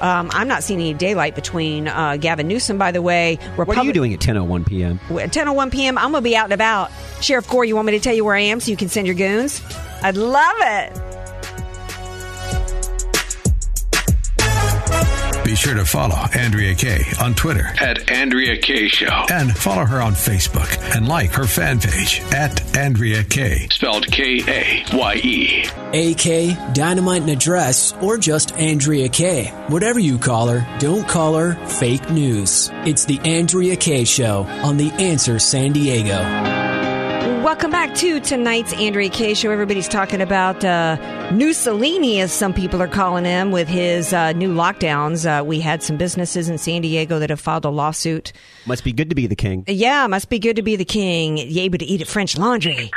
Um, 0.00 0.30
I'm 0.32 0.48
not 0.48 0.64
seeing 0.64 0.80
any 0.80 0.94
daylight 0.94 1.36
between 1.36 1.86
uh, 1.86 2.16
Gavin 2.16 2.48
Newsom, 2.48 2.76
by 2.76 2.90
the 2.90 3.00
way. 3.00 3.38
What 3.54 3.78
are 3.78 3.84
you 3.84 3.92
doing 3.92 4.12
at 4.12 4.18
10:01 4.18 4.66
p.m.? 4.66 4.98
At 5.10 5.30
10:01 5.32 5.70
p.m., 5.70 5.96
I'm 5.96 6.10
going 6.10 6.24
to 6.24 6.28
be 6.28 6.34
out 6.36 6.44
and 6.44 6.52
about. 6.52 6.90
Sheriff 7.20 7.48
Gore, 7.48 7.64
you 7.64 7.76
want 7.76 7.86
me 7.86 7.92
to 7.92 8.00
tell 8.00 8.14
you 8.14 8.24
where 8.24 8.34
I 8.34 8.40
am 8.40 8.58
so 8.58 8.72
you 8.72 8.76
can 8.76 8.88
send 8.88 9.06
your 9.06 9.14
goons? 9.14 9.62
I'd 10.02 10.16
love 10.16 10.56
it. 10.58 11.11
Be 15.52 15.56
sure 15.56 15.74
to 15.74 15.84
follow 15.84 16.16
Andrea 16.34 16.74
Kaye 16.74 17.04
on 17.20 17.34
Twitter 17.34 17.66
At 17.78 18.10
Andrea 18.10 18.56
Kaye 18.58 18.88
Show. 18.88 19.26
and 19.30 19.54
follow 19.54 19.84
her 19.84 20.00
on 20.00 20.14
Facebook 20.14 20.66
and 20.96 21.06
like 21.06 21.30
her 21.32 21.44
fan 21.44 21.78
page 21.78 22.22
at 22.32 22.74
Andrea 22.74 23.22
Kaye. 23.22 23.68
Spelled 23.70 24.06
K 24.06 24.42
A 24.48 24.82
Y 24.96 25.14
E. 25.22 25.66
AK, 25.92 26.74
Dynamite 26.74 27.20
and 27.20 27.30
Address, 27.30 27.92
or 28.00 28.16
just 28.16 28.52
Andrea 28.56 29.10
Kaye. 29.10 29.48
Whatever 29.68 29.98
you 29.98 30.16
call 30.16 30.48
her, 30.48 30.66
don't 30.78 31.06
call 31.06 31.34
her 31.34 31.52
fake 31.66 32.08
news. 32.08 32.70
It's 32.86 33.04
the 33.04 33.18
Andrea 33.18 33.76
Kaye 33.76 34.04
Show 34.04 34.44
on 34.64 34.78
The 34.78 34.90
Answer 34.92 35.38
San 35.38 35.72
Diego. 35.74 36.61
Welcome 37.42 37.72
back 37.72 37.96
to 37.96 38.20
tonight's 38.20 38.72
Andrea 38.74 39.10
Kaye 39.10 39.34
show. 39.34 39.50
Everybody's 39.50 39.88
talking 39.88 40.20
about 40.20 40.64
uh, 40.64 40.96
Mussolini, 41.32 42.20
as 42.20 42.32
some 42.32 42.54
people 42.54 42.80
are 42.80 42.86
calling 42.86 43.24
him, 43.24 43.50
with 43.50 43.66
his 43.66 44.12
uh, 44.12 44.30
new 44.30 44.54
lockdowns. 44.54 45.26
Uh, 45.26 45.44
we 45.44 45.58
had 45.58 45.82
some 45.82 45.96
businesses 45.96 46.48
in 46.48 46.56
San 46.56 46.82
Diego 46.82 47.18
that 47.18 47.30
have 47.30 47.40
filed 47.40 47.64
a 47.64 47.68
lawsuit. 47.68 48.32
Must 48.64 48.84
be 48.84 48.92
good 48.92 49.08
to 49.08 49.16
be 49.16 49.26
the 49.26 49.34
king. 49.34 49.64
Yeah, 49.66 50.06
must 50.06 50.28
be 50.28 50.38
good 50.38 50.54
to 50.54 50.62
be 50.62 50.76
the 50.76 50.84
king, 50.84 51.36
You 51.36 51.62
able 51.62 51.78
to 51.78 51.84
eat 51.84 52.00
at 52.00 52.06
French 52.06 52.38
Laundry. 52.38 52.92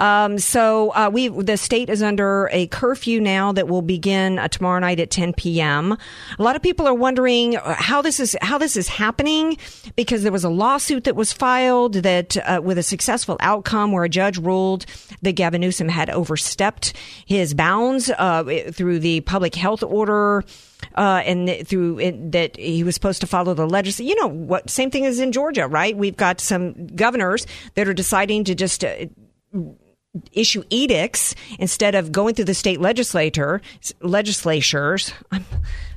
Um, 0.00 0.38
so 0.38 0.90
uh, 0.94 1.10
we 1.12 1.28
the 1.28 1.56
state 1.56 1.90
is 1.90 2.02
under 2.02 2.48
a 2.52 2.66
curfew 2.68 3.20
now 3.20 3.52
that 3.52 3.68
will 3.68 3.82
begin 3.82 4.38
uh, 4.38 4.48
tomorrow 4.48 4.80
night 4.80 4.98
at 4.98 5.10
10 5.10 5.34
p.m. 5.34 5.92
A 6.38 6.42
lot 6.42 6.56
of 6.56 6.62
people 6.62 6.88
are 6.88 6.94
wondering 6.94 7.56
uh, 7.56 7.74
how 7.78 8.00
this 8.00 8.18
is 8.18 8.34
how 8.40 8.56
this 8.56 8.76
is 8.76 8.88
happening 8.88 9.58
because 9.96 10.22
there 10.22 10.32
was 10.32 10.42
a 10.42 10.48
lawsuit 10.48 11.04
that 11.04 11.14
was 11.16 11.32
filed 11.32 11.94
that 11.94 12.36
uh, 12.38 12.60
with 12.64 12.78
a 12.78 12.82
successful 12.82 13.36
outcome 13.40 13.92
where 13.92 14.04
a 14.04 14.08
judge 14.08 14.38
ruled 14.38 14.86
that 15.20 15.32
Gavin 15.32 15.60
Newsom 15.60 15.90
had 15.90 16.08
overstepped 16.08 16.94
his 17.26 17.52
bounds 17.52 18.10
uh, 18.18 18.64
through 18.72 19.00
the 19.00 19.20
public 19.20 19.54
health 19.54 19.82
order 19.82 20.44
uh, 20.94 21.22
and 21.26 21.46
th- 21.46 21.66
through 21.66 21.98
it, 21.98 22.32
that 22.32 22.56
he 22.56 22.82
was 22.82 22.94
supposed 22.94 23.20
to 23.20 23.26
follow 23.26 23.52
the 23.52 23.66
legislation. 23.66 24.08
You 24.08 24.16
know 24.16 24.28
what? 24.28 24.70
Same 24.70 24.90
thing 24.90 25.04
as 25.04 25.20
in 25.20 25.32
Georgia, 25.32 25.68
right? 25.68 25.94
We've 25.94 26.16
got 26.16 26.40
some 26.40 26.86
governors 26.88 27.46
that 27.74 27.86
are 27.86 27.92
deciding 27.92 28.44
to 28.44 28.54
just 28.54 28.82
uh, 28.82 29.06
issue 30.32 30.64
edicts 30.70 31.34
instead 31.58 31.94
of 31.94 32.10
going 32.10 32.34
through 32.34 32.46
the 32.46 32.54
state 32.54 32.80
legislator 32.80 33.60
legislatures. 34.00 35.12
I'm 35.30 35.44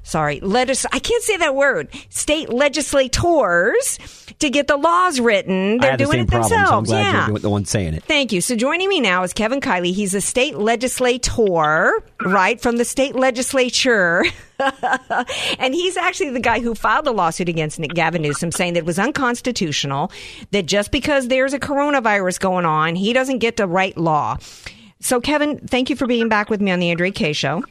sorry, 0.04 0.40
legis. 0.42 0.86
I 0.92 1.00
can't 1.00 1.24
say 1.24 1.38
that 1.38 1.56
word. 1.56 1.90
State 2.10 2.50
legislators 2.50 3.98
to 4.40 4.50
get 4.50 4.68
the 4.68 4.78
laws 4.78 5.20
written. 5.20 5.80
They're 5.80 5.98
the 5.98 6.06
doing 6.06 6.12
same 6.12 6.22
it 6.22 6.28
problem, 6.30 6.50
themselves. 6.52 6.90
glad 6.90 7.30
yeah. 7.32 7.38
the 7.40 7.50
one 7.50 7.66
saying 7.66 7.96
it. 7.96 8.04
Thank 8.04 8.32
you. 8.32 8.42
So 8.42 8.56
joining 8.56 8.90
me 8.90 9.00
now 9.00 9.24
is 9.24 9.34
Kevin 9.34 9.62
Kiley. 9.62 9.94
He's 9.94 10.14
a 10.14 10.22
state 10.22 10.58
legislator, 10.58 11.94
right, 12.24 12.62
from 12.62 12.78
the 12.78 12.86
state 12.86 13.16
legislature. 13.16 14.24
and 15.60 15.74
he's 15.74 15.98
actually 15.98 16.30
the 16.30 16.40
guy 16.40 16.60
who 16.60 16.76
filed 16.76 17.06
the 17.06 17.12
lawsuit 17.12 17.50
against 17.50 17.80
Nick 17.80 17.94
Gavin 17.94 18.22
Newsom 18.22 18.52
saying 18.52 18.74
that 18.74 18.80
it 18.80 18.86
was 18.86 19.00
unconstitutional, 19.00 20.12
that 20.52 20.66
just 20.66 20.92
because 20.92 21.28
there's 21.28 21.54
a 21.54 21.60
coronavirus 21.60 22.40
going 22.40 22.66
on, 22.66 22.96
he 22.96 23.14
doesn't 23.14 23.40
get 23.40 23.58
to 23.58 23.68
write 23.68 23.98
law. 23.98 24.38
So, 25.00 25.20
Kevin, 25.20 25.60
thank 25.60 25.90
you 25.90 25.96
for 25.96 26.08
being 26.08 26.30
back 26.30 26.50
with 26.50 26.62
me 26.62 26.72
on 26.72 26.80
the 26.80 26.90
Andrea 26.90 27.12
Kaye 27.12 27.34
Show. 27.34 27.64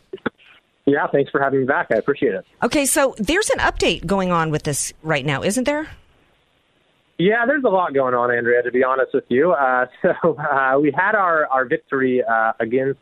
Yeah, 0.85 1.07
thanks 1.07 1.31
for 1.31 1.41
having 1.41 1.61
me 1.61 1.67
back. 1.67 1.87
I 1.91 1.97
appreciate 1.97 2.35
it. 2.35 2.45
Okay, 2.63 2.87
so 2.87 3.15
there's 3.19 3.49
an 3.51 3.59
update 3.59 4.05
going 4.05 4.33
on 4.33 4.51
with 4.51 4.65
this 4.65 4.93
right 5.03 5.25
now, 5.25 5.43
isn't 5.43 5.65
there? 5.65 5.89
Yeah, 7.19 7.47
there's 7.47 7.63
a 7.63 7.69
lot 7.69 7.95
going 7.95 8.15
on, 8.15 8.33
Andrea, 8.33 8.63
to 8.63 8.73
be 8.73 8.83
honest 8.83 9.15
with 9.15 9.25
you. 9.29 9.53
Uh, 9.53 9.87
so 10.03 10.37
uh, 10.37 10.79
we 10.81 10.93
had 10.97 11.15
our, 11.15 11.47
our 11.47 11.65
victory 11.65 12.23
uh, 12.23 12.53
against 12.59 13.01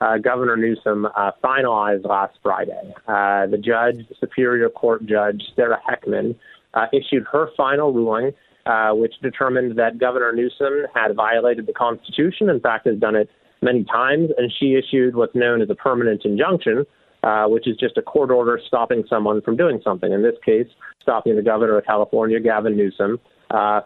uh, 0.00 0.18
Governor 0.18 0.56
Newsom 0.56 1.06
uh, 1.06 1.32
finalized 1.42 2.06
last 2.06 2.38
Friday. 2.42 2.94
Uh, 3.06 3.46
the 3.46 3.58
judge, 3.58 4.06
Superior 4.20 4.68
Court 4.68 5.04
Judge 5.06 5.42
Sarah 5.56 5.80
Heckman, 5.88 6.36
uh, 6.74 6.86
issued 6.92 7.24
her 7.32 7.48
final 7.56 7.92
ruling, 7.92 8.32
uh, 8.66 8.90
which 8.92 9.14
determined 9.22 9.78
that 9.78 9.98
Governor 9.98 10.32
Newsom 10.32 10.86
had 10.94 11.14
violated 11.14 11.66
the 11.66 11.72
Constitution. 11.72 12.48
In 12.48 12.60
fact, 12.60 12.86
has 12.86 12.98
done 12.98 13.16
it 13.16 13.28
many 13.62 13.84
times, 13.84 14.30
and 14.36 14.52
she 14.58 14.74
issued 14.74 15.16
what's 15.16 15.34
known 15.34 15.62
as 15.62 15.70
a 15.70 15.74
permanent 15.74 16.24
injunction, 16.24 16.84
uh, 17.24 17.46
which 17.46 17.66
is 17.66 17.76
just 17.76 17.96
a 17.96 18.02
court 18.02 18.30
order 18.30 18.60
stopping 18.66 19.02
someone 19.08 19.40
from 19.40 19.56
doing 19.56 19.80
something. 19.82 20.12
In 20.12 20.22
this 20.22 20.36
case, 20.44 20.68
stopping 21.02 21.34
the 21.34 21.42
governor 21.42 21.78
of 21.78 21.84
California, 21.84 22.38
Gavin 22.38 22.76
Newsom, 22.76 23.18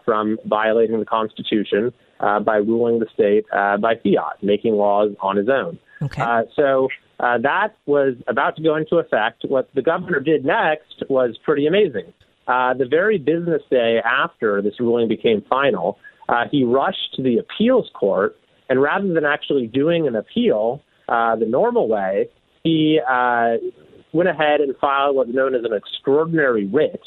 from 0.04 0.38
violating 0.46 0.98
the 0.98 1.06
Constitution 1.06 1.92
by 2.20 2.56
ruling 2.56 2.98
the 2.98 3.06
state 3.14 3.46
by 3.50 3.94
fiat, 4.02 4.42
making 4.42 4.74
laws 4.74 5.12
on 5.22 5.36
his 5.36 5.48
own. 5.48 5.78
Okay. 6.02 6.22
Uh, 6.22 6.42
so 6.56 6.88
uh, 7.20 7.38
that 7.38 7.76
was 7.86 8.14
about 8.26 8.56
to 8.56 8.62
go 8.62 8.76
into 8.76 8.96
effect. 8.96 9.44
What 9.46 9.68
the 9.74 9.82
governor 9.82 10.20
did 10.20 10.44
next 10.44 11.04
was 11.08 11.38
pretty 11.44 11.66
amazing. 11.66 12.12
Uh, 12.48 12.74
the 12.74 12.86
very 12.86 13.18
business 13.18 13.62
day 13.70 14.00
after 14.04 14.60
this 14.60 14.74
ruling 14.80 15.08
became 15.08 15.44
final, 15.48 15.98
uh, 16.28 16.44
he 16.50 16.64
rushed 16.64 17.14
to 17.14 17.22
the 17.22 17.38
appeals 17.38 17.88
court, 17.94 18.36
and 18.68 18.82
rather 18.82 19.12
than 19.12 19.24
actually 19.24 19.66
doing 19.68 20.08
an 20.08 20.16
appeal 20.16 20.82
uh, 21.08 21.36
the 21.36 21.46
normal 21.46 21.88
way, 21.88 22.28
he 22.64 23.00
uh, 23.08 23.56
went 24.12 24.28
ahead 24.28 24.60
and 24.60 24.74
filed 24.80 25.16
what's 25.16 25.32
known 25.32 25.54
as 25.54 25.62
an 25.64 25.72
extraordinary 25.72 26.66
writ. 26.66 27.00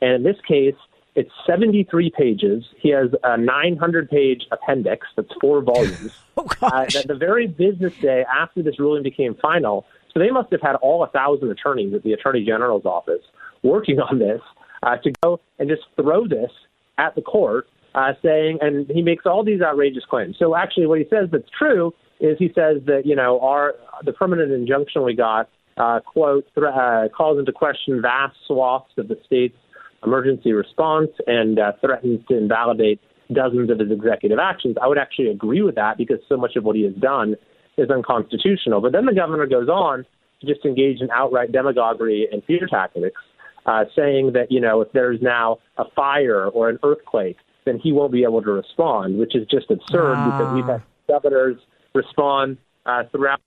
And 0.00 0.12
in 0.12 0.22
this 0.22 0.36
case, 0.46 0.74
it's 1.14 1.30
73 1.46 2.10
pages. 2.16 2.64
He 2.76 2.90
has 2.90 3.10
a 3.22 3.36
900 3.36 4.10
page 4.10 4.42
appendix 4.50 5.06
that's 5.16 5.32
four 5.40 5.62
volumes. 5.62 6.12
oh, 6.36 6.46
uh, 6.60 6.86
that 6.86 7.06
the 7.06 7.14
very 7.14 7.46
business 7.46 7.92
day 8.00 8.24
after 8.32 8.62
this 8.62 8.78
ruling 8.78 9.02
became 9.02 9.36
final, 9.40 9.86
so 10.12 10.20
they 10.20 10.30
must 10.30 10.50
have 10.52 10.60
had 10.60 10.76
all 10.76 11.02
a 11.04 11.08
thousand 11.08 11.50
attorneys 11.50 11.94
at 11.94 12.02
the 12.02 12.12
Attorney 12.12 12.44
General's 12.44 12.84
office 12.84 13.22
working 13.62 14.00
on 14.00 14.18
this 14.18 14.40
uh, 14.82 14.96
to 14.98 15.12
go 15.22 15.40
and 15.58 15.68
just 15.68 15.82
throw 15.96 16.26
this 16.26 16.50
at 16.98 17.14
the 17.14 17.22
court, 17.22 17.66
uh, 17.94 18.12
saying, 18.22 18.58
and 18.60 18.88
he 18.90 19.02
makes 19.02 19.26
all 19.26 19.44
these 19.44 19.60
outrageous 19.60 20.04
claims. 20.04 20.36
So 20.38 20.54
actually, 20.54 20.86
what 20.86 20.98
he 20.98 21.06
says 21.08 21.28
that's 21.30 21.48
true 21.56 21.92
is 22.20 22.36
he 22.38 22.48
says 22.54 22.82
that 22.86 23.02
you 23.04 23.16
know 23.16 23.40
our 23.40 23.74
the 24.04 24.12
permanent 24.12 24.52
injunction 24.52 25.04
we 25.04 25.14
got 25.14 25.48
uh, 25.76 26.00
quote 26.00 26.46
th- 26.54 26.66
uh, 26.66 27.08
calls 27.16 27.38
into 27.38 27.52
question 27.52 28.00
vast 28.00 28.36
swaths 28.46 28.92
of 28.96 29.08
the 29.08 29.18
state's 29.26 29.56
emergency 30.04 30.52
response 30.52 31.10
and 31.26 31.58
uh, 31.58 31.72
threatens 31.80 32.20
to 32.28 32.36
invalidate 32.36 33.00
dozens 33.32 33.70
of 33.70 33.78
his 33.78 33.90
executive 33.90 34.38
actions. 34.38 34.76
I 34.80 34.86
would 34.86 34.98
actually 34.98 35.28
agree 35.28 35.62
with 35.62 35.74
that 35.76 35.96
because 35.96 36.18
so 36.28 36.36
much 36.36 36.56
of 36.56 36.64
what 36.64 36.76
he 36.76 36.82
has 36.82 36.94
done 36.94 37.36
is 37.76 37.90
unconstitutional. 37.90 38.80
But 38.80 38.92
then 38.92 39.06
the 39.06 39.14
governor 39.14 39.46
goes 39.46 39.68
on 39.68 40.04
to 40.40 40.46
just 40.46 40.64
engage 40.64 41.00
in 41.00 41.10
outright 41.10 41.50
demagoguery 41.52 42.28
and 42.30 42.44
fear 42.44 42.66
tactics, 42.68 43.20
uh, 43.66 43.84
saying 43.96 44.32
that, 44.34 44.50
you 44.50 44.60
know, 44.60 44.80
if 44.82 44.92
there's 44.92 45.20
now 45.22 45.58
a 45.78 45.84
fire 45.96 46.46
or 46.48 46.68
an 46.68 46.78
earthquake, 46.82 47.36
then 47.64 47.78
he 47.82 47.92
won't 47.92 48.12
be 48.12 48.22
able 48.24 48.42
to 48.42 48.50
respond, 48.50 49.18
which 49.18 49.34
is 49.34 49.46
just 49.48 49.70
absurd 49.70 50.14
Ah. 50.16 50.30
because 50.30 50.54
we've 50.54 50.66
had 50.66 50.82
governors 51.08 51.56
respond 51.94 52.58
uh, 52.86 53.04
throughout 53.10 53.40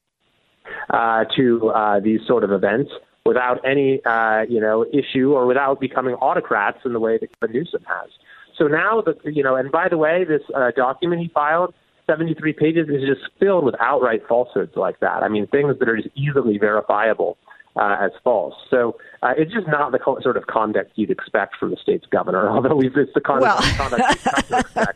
uh, 0.90 1.24
to 1.36 1.70
uh, 1.70 2.00
these 2.00 2.20
sort 2.28 2.44
of 2.44 2.52
events 2.52 2.92
without 3.28 3.64
any, 3.66 4.04
uh, 4.06 4.42
you 4.50 4.60
know, 4.60 4.86
issue 4.92 5.34
or 5.34 5.46
without 5.46 5.80
becoming 5.80 6.16
autocrats 6.16 6.80
in 6.86 6.94
the 6.94 7.00
way 7.00 7.18
that 7.18 7.30
Gavin 7.40 7.56
Newsom 7.56 7.84
has. 7.86 8.10
So 8.58 8.68
now, 8.68 9.02
the, 9.02 9.16
you 9.32 9.44
know, 9.44 9.56
and 9.56 9.72
by 9.72 9.90
the 9.90 9.98
way, 9.98 10.24
this 10.24 10.42
uh, 10.56 10.72
document 10.76 11.22
he 11.22 11.28
filed, 11.28 11.74
73 12.08 12.54
pages, 12.54 12.88
is 12.90 13.02
just 13.02 13.30
filled 13.40 13.66
with 13.66 13.76
outright 13.80 14.24
falsehoods 14.28 14.76
like 14.76 15.00
that. 15.02 15.22
I 15.24 15.28
mean, 15.28 15.46
things 15.48 15.78
that 15.78 15.88
are 15.88 15.98
just 15.98 16.10
easily 16.16 16.58
verifiable 16.58 17.38
uh, 17.78 17.98
as 18.00 18.12
false. 18.24 18.56
So 18.70 18.98
uh, 19.24 19.34
it's 19.38 19.52
just 19.52 19.68
not 19.68 19.92
the 19.92 20.00
sort 20.22 20.38
of 20.38 20.48
conduct 20.48 20.92
you'd 20.96 21.10
expect 21.12 21.56
from 21.58 21.72
the 21.72 21.78
state's 21.78 22.06
governor, 22.08 22.50
although 22.50 22.76
we've, 22.76 22.96
it's 22.96 23.14
the 23.14 23.22
conduct, 23.22 23.62
Well- 23.62 23.90
conduct 23.90 24.26
you'd 24.26 24.60
expect 24.60 24.88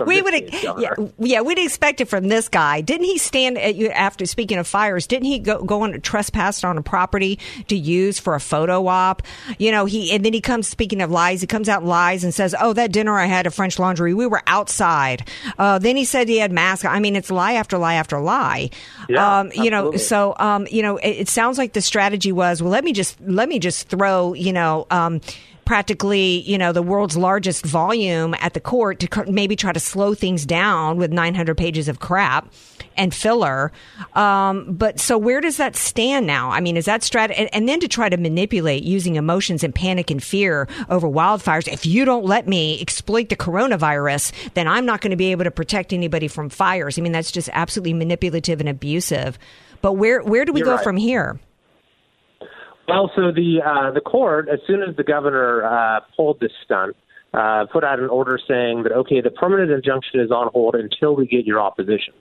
we 0.06 0.22
would, 0.22 0.52
yeah, 0.78 0.94
yeah, 1.18 1.40
we'd 1.40 1.58
expect 1.58 2.00
it 2.00 2.06
from 2.06 2.28
this 2.28 2.48
guy. 2.48 2.80
Didn't 2.80 3.04
he 3.04 3.18
stand 3.18 3.58
at 3.58 3.74
you 3.74 3.90
after 3.90 4.26
speaking 4.26 4.58
of 4.58 4.66
fires? 4.66 5.06
Didn't 5.06 5.26
he 5.26 5.38
go 5.38 5.62
go 5.62 5.82
on 5.82 5.94
a 5.94 5.98
trespass 5.98 6.64
on 6.64 6.78
a 6.78 6.82
property 6.82 7.38
to 7.68 7.76
use 7.76 8.18
for 8.18 8.34
a 8.34 8.40
photo 8.40 8.86
op? 8.86 9.22
You 9.58 9.72
know, 9.72 9.84
he 9.84 10.12
and 10.12 10.24
then 10.24 10.32
he 10.32 10.40
comes 10.40 10.68
speaking 10.68 11.00
of 11.00 11.10
lies. 11.10 11.40
He 11.40 11.46
comes 11.46 11.68
out 11.68 11.80
and 11.80 11.88
lies 11.88 12.24
and 12.24 12.32
says, 12.32 12.54
"Oh, 12.58 12.72
that 12.74 12.92
dinner 12.92 13.18
I 13.18 13.26
had 13.26 13.46
at 13.46 13.54
French 13.54 13.78
Laundry, 13.78 14.14
we 14.14 14.26
were 14.26 14.42
outside." 14.46 15.28
Uh, 15.58 15.78
then 15.78 15.96
he 15.96 16.04
said 16.04 16.28
he 16.28 16.38
had 16.38 16.52
mask. 16.52 16.84
I 16.84 17.00
mean, 17.00 17.16
it's 17.16 17.30
lie 17.30 17.54
after 17.54 17.78
lie 17.78 17.94
after 17.94 18.20
lie. 18.20 18.70
Yeah, 19.08 19.40
um, 19.40 19.52
you 19.52 19.70
know, 19.70 19.96
so 19.96 20.34
um, 20.38 20.66
you 20.70 20.82
know, 20.82 20.96
it, 20.98 21.10
it 21.10 21.28
sounds 21.28 21.58
like 21.58 21.72
the 21.72 21.82
strategy 21.82 22.25
was, 22.32 22.62
well, 22.62 22.70
let 22.70 22.84
me 22.84 22.92
just 22.92 23.20
let 23.20 23.48
me 23.48 23.58
just 23.58 23.88
throw, 23.88 24.32
you 24.34 24.52
know. 24.52 24.86
Um, 24.90 25.20
practically, 25.66 26.42
you 26.42 26.56
know, 26.56 26.72
the 26.72 26.80
world's 26.80 27.16
largest 27.16 27.66
volume 27.66 28.34
at 28.40 28.54
the 28.54 28.60
court 28.60 29.00
to 29.00 29.24
maybe 29.30 29.56
try 29.56 29.72
to 29.72 29.80
slow 29.80 30.14
things 30.14 30.46
down 30.46 30.96
with 30.96 31.12
900 31.12 31.58
pages 31.58 31.88
of 31.88 31.98
crap 31.98 32.50
and 32.96 33.12
filler. 33.12 33.72
Um, 34.14 34.72
but 34.72 34.98
so 34.98 35.18
where 35.18 35.40
does 35.40 35.58
that 35.58 35.76
stand 35.76 36.26
now? 36.26 36.50
I 36.50 36.60
mean, 36.60 36.76
is 36.76 36.86
that 36.86 37.02
strat? 37.02 37.34
And, 37.36 37.52
and 37.52 37.68
then 37.68 37.80
to 37.80 37.88
try 37.88 38.08
to 38.08 38.16
manipulate 38.16 38.84
using 38.84 39.16
emotions 39.16 39.62
and 39.62 39.74
panic 39.74 40.10
and 40.10 40.22
fear 40.22 40.68
over 40.88 41.08
wildfires. 41.08 41.68
If 41.68 41.84
you 41.84 42.04
don't 42.04 42.24
let 42.24 42.46
me 42.46 42.80
exploit 42.80 43.28
the 43.28 43.36
coronavirus, 43.36 44.32
then 44.54 44.68
I'm 44.68 44.86
not 44.86 45.00
going 45.00 45.10
to 45.10 45.16
be 45.16 45.32
able 45.32 45.44
to 45.44 45.50
protect 45.50 45.92
anybody 45.92 46.28
from 46.28 46.48
fires. 46.48 46.96
I 46.96 47.02
mean, 47.02 47.12
that's 47.12 47.32
just 47.32 47.50
absolutely 47.52 47.92
manipulative 47.92 48.60
and 48.60 48.68
abusive. 48.68 49.38
But 49.82 49.94
where 49.94 50.22
where 50.22 50.44
do 50.44 50.52
we 50.52 50.60
You're 50.60 50.66
go 50.66 50.74
right. 50.76 50.84
from 50.84 50.96
here? 50.96 51.38
Well, 52.88 53.10
so 53.16 53.32
the 53.32 53.60
uh, 53.64 53.90
the 53.90 54.00
court, 54.00 54.48
as 54.48 54.60
soon 54.66 54.82
as 54.82 54.94
the 54.96 55.02
governor 55.02 55.64
uh, 55.64 56.00
pulled 56.16 56.38
this 56.40 56.52
stunt, 56.64 56.94
uh, 57.34 57.66
put 57.72 57.82
out 57.82 57.98
an 57.98 58.08
order 58.08 58.38
saying 58.46 58.84
that 58.84 58.92
okay, 58.92 59.20
the 59.20 59.30
permanent 59.30 59.70
injunction 59.70 60.20
is 60.20 60.30
on 60.30 60.50
hold 60.52 60.76
until 60.76 61.16
we 61.16 61.26
get 61.26 61.44
your 61.44 61.60
opposition. 61.60 62.14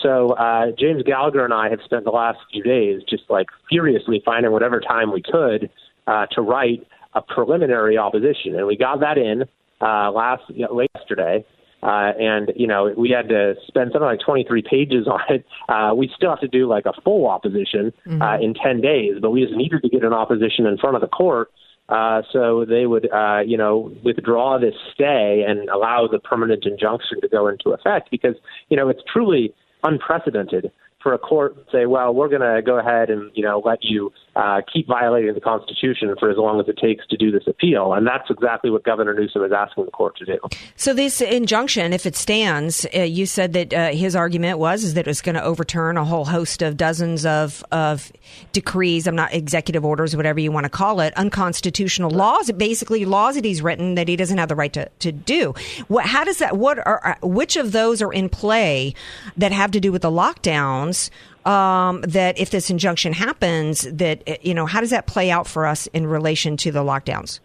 So 0.00 0.30
uh, 0.34 0.66
James 0.78 1.02
Gallagher 1.02 1.44
and 1.44 1.52
I 1.52 1.68
have 1.70 1.80
spent 1.84 2.04
the 2.04 2.10
last 2.10 2.38
few 2.52 2.62
days 2.62 3.02
just 3.08 3.24
like 3.28 3.46
furiously 3.68 4.22
finding 4.24 4.52
whatever 4.52 4.80
time 4.80 5.12
we 5.12 5.22
could 5.22 5.70
uh, 6.06 6.26
to 6.32 6.40
write 6.40 6.86
a 7.14 7.20
preliminary 7.20 7.98
opposition, 7.98 8.56
and 8.56 8.66
we 8.66 8.76
got 8.76 9.00
that 9.00 9.18
in 9.18 9.42
uh, 9.80 10.10
last 10.10 10.42
you 10.48 10.66
know, 10.66 10.86
yesterday. 10.94 11.44
Uh, 11.82 12.12
and 12.18 12.52
you 12.54 12.66
know 12.66 12.94
we 12.96 13.10
had 13.10 13.28
to 13.28 13.54
spend 13.66 13.90
something 13.92 14.06
like 14.06 14.20
23 14.20 14.62
pages 14.62 15.06
on 15.10 15.20
it. 15.28 15.44
Uh, 15.68 15.92
we 15.96 16.10
still 16.16 16.30
have 16.30 16.40
to 16.40 16.48
do 16.48 16.68
like 16.68 16.86
a 16.86 16.92
full 17.02 17.28
opposition 17.28 17.92
uh, 18.20 18.38
in 18.40 18.54
10 18.54 18.80
days, 18.80 19.14
but 19.20 19.30
we 19.30 19.42
just 19.42 19.56
needed 19.56 19.82
to 19.82 19.88
get 19.88 20.04
an 20.04 20.12
opposition 20.12 20.66
in 20.66 20.78
front 20.78 20.94
of 20.94 21.02
the 21.02 21.08
court 21.08 21.50
uh, 21.88 22.22
so 22.32 22.64
they 22.64 22.86
would 22.86 23.10
uh, 23.12 23.40
you 23.44 23.56
know 23.56 23.92
withdraw 24.02 24.58
this 24.58 24.74
stay 24.94 25.44
and 25.46 25.68
allow 25.68 26.08
the 26.10 26.18
permanent 26.18 26.64
injunction 26.64 27.20
to 27.20 27.28
go 27.28 27.48
into 27.48 27.70
effect 27.70 28.10
because 28.10 28.34
you 28.68 28.76
know 28.76 28.88
it's 28.88 29.02
truly 29.12 29.52
unprecedented 29.82 30.70
for 31.02 31.12
a 31.12 31.18
court 31.18 31.56
to 31.56 31.64
say, 31.72 31.86
well, 31.86 32.14
we're 32.14 32.28
going 32.28 32.40
to 32.40 32.62
go 32.62 32.78
ahead 32.78 33.10
and 33.10 33.30
you 33.34 33.42
know 33.42 33.60
let 33.64 33.78
you 33.82 34.12
uh, 34.34 34.62
keep 34.72 34.88
violating 34.88 35.34
the 35.34 35.40
Constitution 35.40 36.14
for 36.18 36.30
as 36.30 36.38
long 36.38 36.58
as 36.58 36.66
it 36.68 36.78
takes 36.78 37.06
to 37.08 37.16
do 37.16 37.30
this 37.30 37.42
appeal, 37.46 37.92
and 37.92 38.06
that's 38.06 38.30
exactly 38.30 38.70
what 38.70 38.82
Governor 38.82 39.12
Newsom 39.12 39.44
is 39.44 39.52
asking 39.52 39.84
the 39.84 39.90
court 39.90 40.16
to 40.16 40.24
do. 40.24 40.38
So 40.76 40.94
this 40.94 41.20
injunction, 41.20 41.92
if 41.92 42.06
it 42.06 42.16
stands, 42.16 42.86
uh, 42.94 43.00
you 43.00 43.26
said 43.26 43.52
that 43.52 43.74
uh, 43.74 43.90
his 43.90 44.16
argument 44.16 44.58
was 44.58 44.84
is 44.84 44.94
that 44.94 45.02
it 45.02 45.06
was 45.06 45.20
going 45.20 45.34
to 45.34 45.42
overturn 45.42 45.98
a 45.98 46.04
whole 46.04 46.24
host 46.24 46.62
of 46.62 46.76
dozens 46.76 47.26
of 47.26 47.62
of 47.72 48.10
decrees. 48.52 49.06
I'm 49.06 49.16
not 49.16 49.34
executive 49.34 49.84
orders, 49.84 50.16
whatever 50.16 50.40
you 50.40 50.50
want 50.50 50.64
to 50.64 50.70
call 50.70 51.00
it, 51.00 51.12
unconstitutional 51.14 52.10
laws. 52.10 52.50
Basically, 52.52 53.04
laws 53.04 53.34
that 53.34 53.44
he's 53.44 53.60
written 53.60 53.96
that 53.96 54.08
he 54.08 54.16
doesn't 54.16 54.38
have 54.38 54.48
the 54.48 54.56
right 54.56 54.72
to, 54.72 54.88
to 55.00 55.12
do. 55.12 55.54
What? 55.88 56.06
How 56.06 56.24
does 56.24 56.38
that? 56.38 56.56
What 56.56 56.78
are? 56.86 57.18
Which 57.22 57.56
of 57.56 57.72
those 57.72 58.00
are 58.00 58.12
in 58.12 58.30
play 58.30 58.94
that 59.36 59.52
have 59.52 59.70
to 59.72 59.80
do 59.80 59.92
with 59.92 60.02
the 60.02 60.10
lockdowns? 60.10 61.10
Um, 61.46 62.02
that 62.02 62.38
if 62.38 62.50
this 62.50 62.70
injunction 62.70 63.12
happens, 63.12 63.82
that 63.82 64.22
eh, 64.26 64.36
you 64.42 64.54
know, 64.54 64.66
how 64.66 64.80
does 64.80 64.90
that 64.90 65.06
play 65.06 65.30
out 65.30 65.46
for 65.46 65.66
us 65.66 65.86
in 65.88 66.06
relation 66.06 66.56
to 66.58 66.72
the 66.72 66.80
lockdowns? 66.80 67.40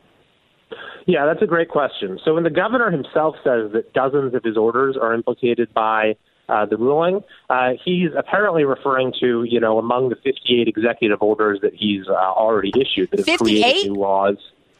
Yeah, 1.07 1.25
that's 1.25 1.41
a 1.41 1.47
great 1.47 1.69
question. 1.69 2.19
So 2.23 2.33
when 2.33 2.43
the 2.43 2.49
governor 2.49 2.91
himself 2.91 3.35
says 3.37 3.71
that 3.71 3.93
dozens 3.93 4.33
of 4.35 4.43
his 4.43 4.57
orders 4.57 4.97
are 5.01 5.13
implicated 5.13 5.73
by 5.73 6.17
uh, 6.49 6.65
the 6.65 6.77
ruling, 6.77 7.21
uh, 7.49 7.71
he's 7.83 8.09
apparently 8.17 8.65
referring 8.65 9.13
to, 9.21 9.43
you 9.43 9.59
know, 9.59 9.79
among 9.79 10.09
the 10.09 10.15
58 10.15 10.67
executive 10.67 11.21
orders 11.21 11.59
that 11.61 11.73
he's 11.73 12.07
uh, 12.09 12.13
already 12.13 12.73
issued 12.75 13.09
that 13.11 13.25
have 13.25 13.39
created 13.39 13.89
new 13.89 13.95
laws. 13.95 14.35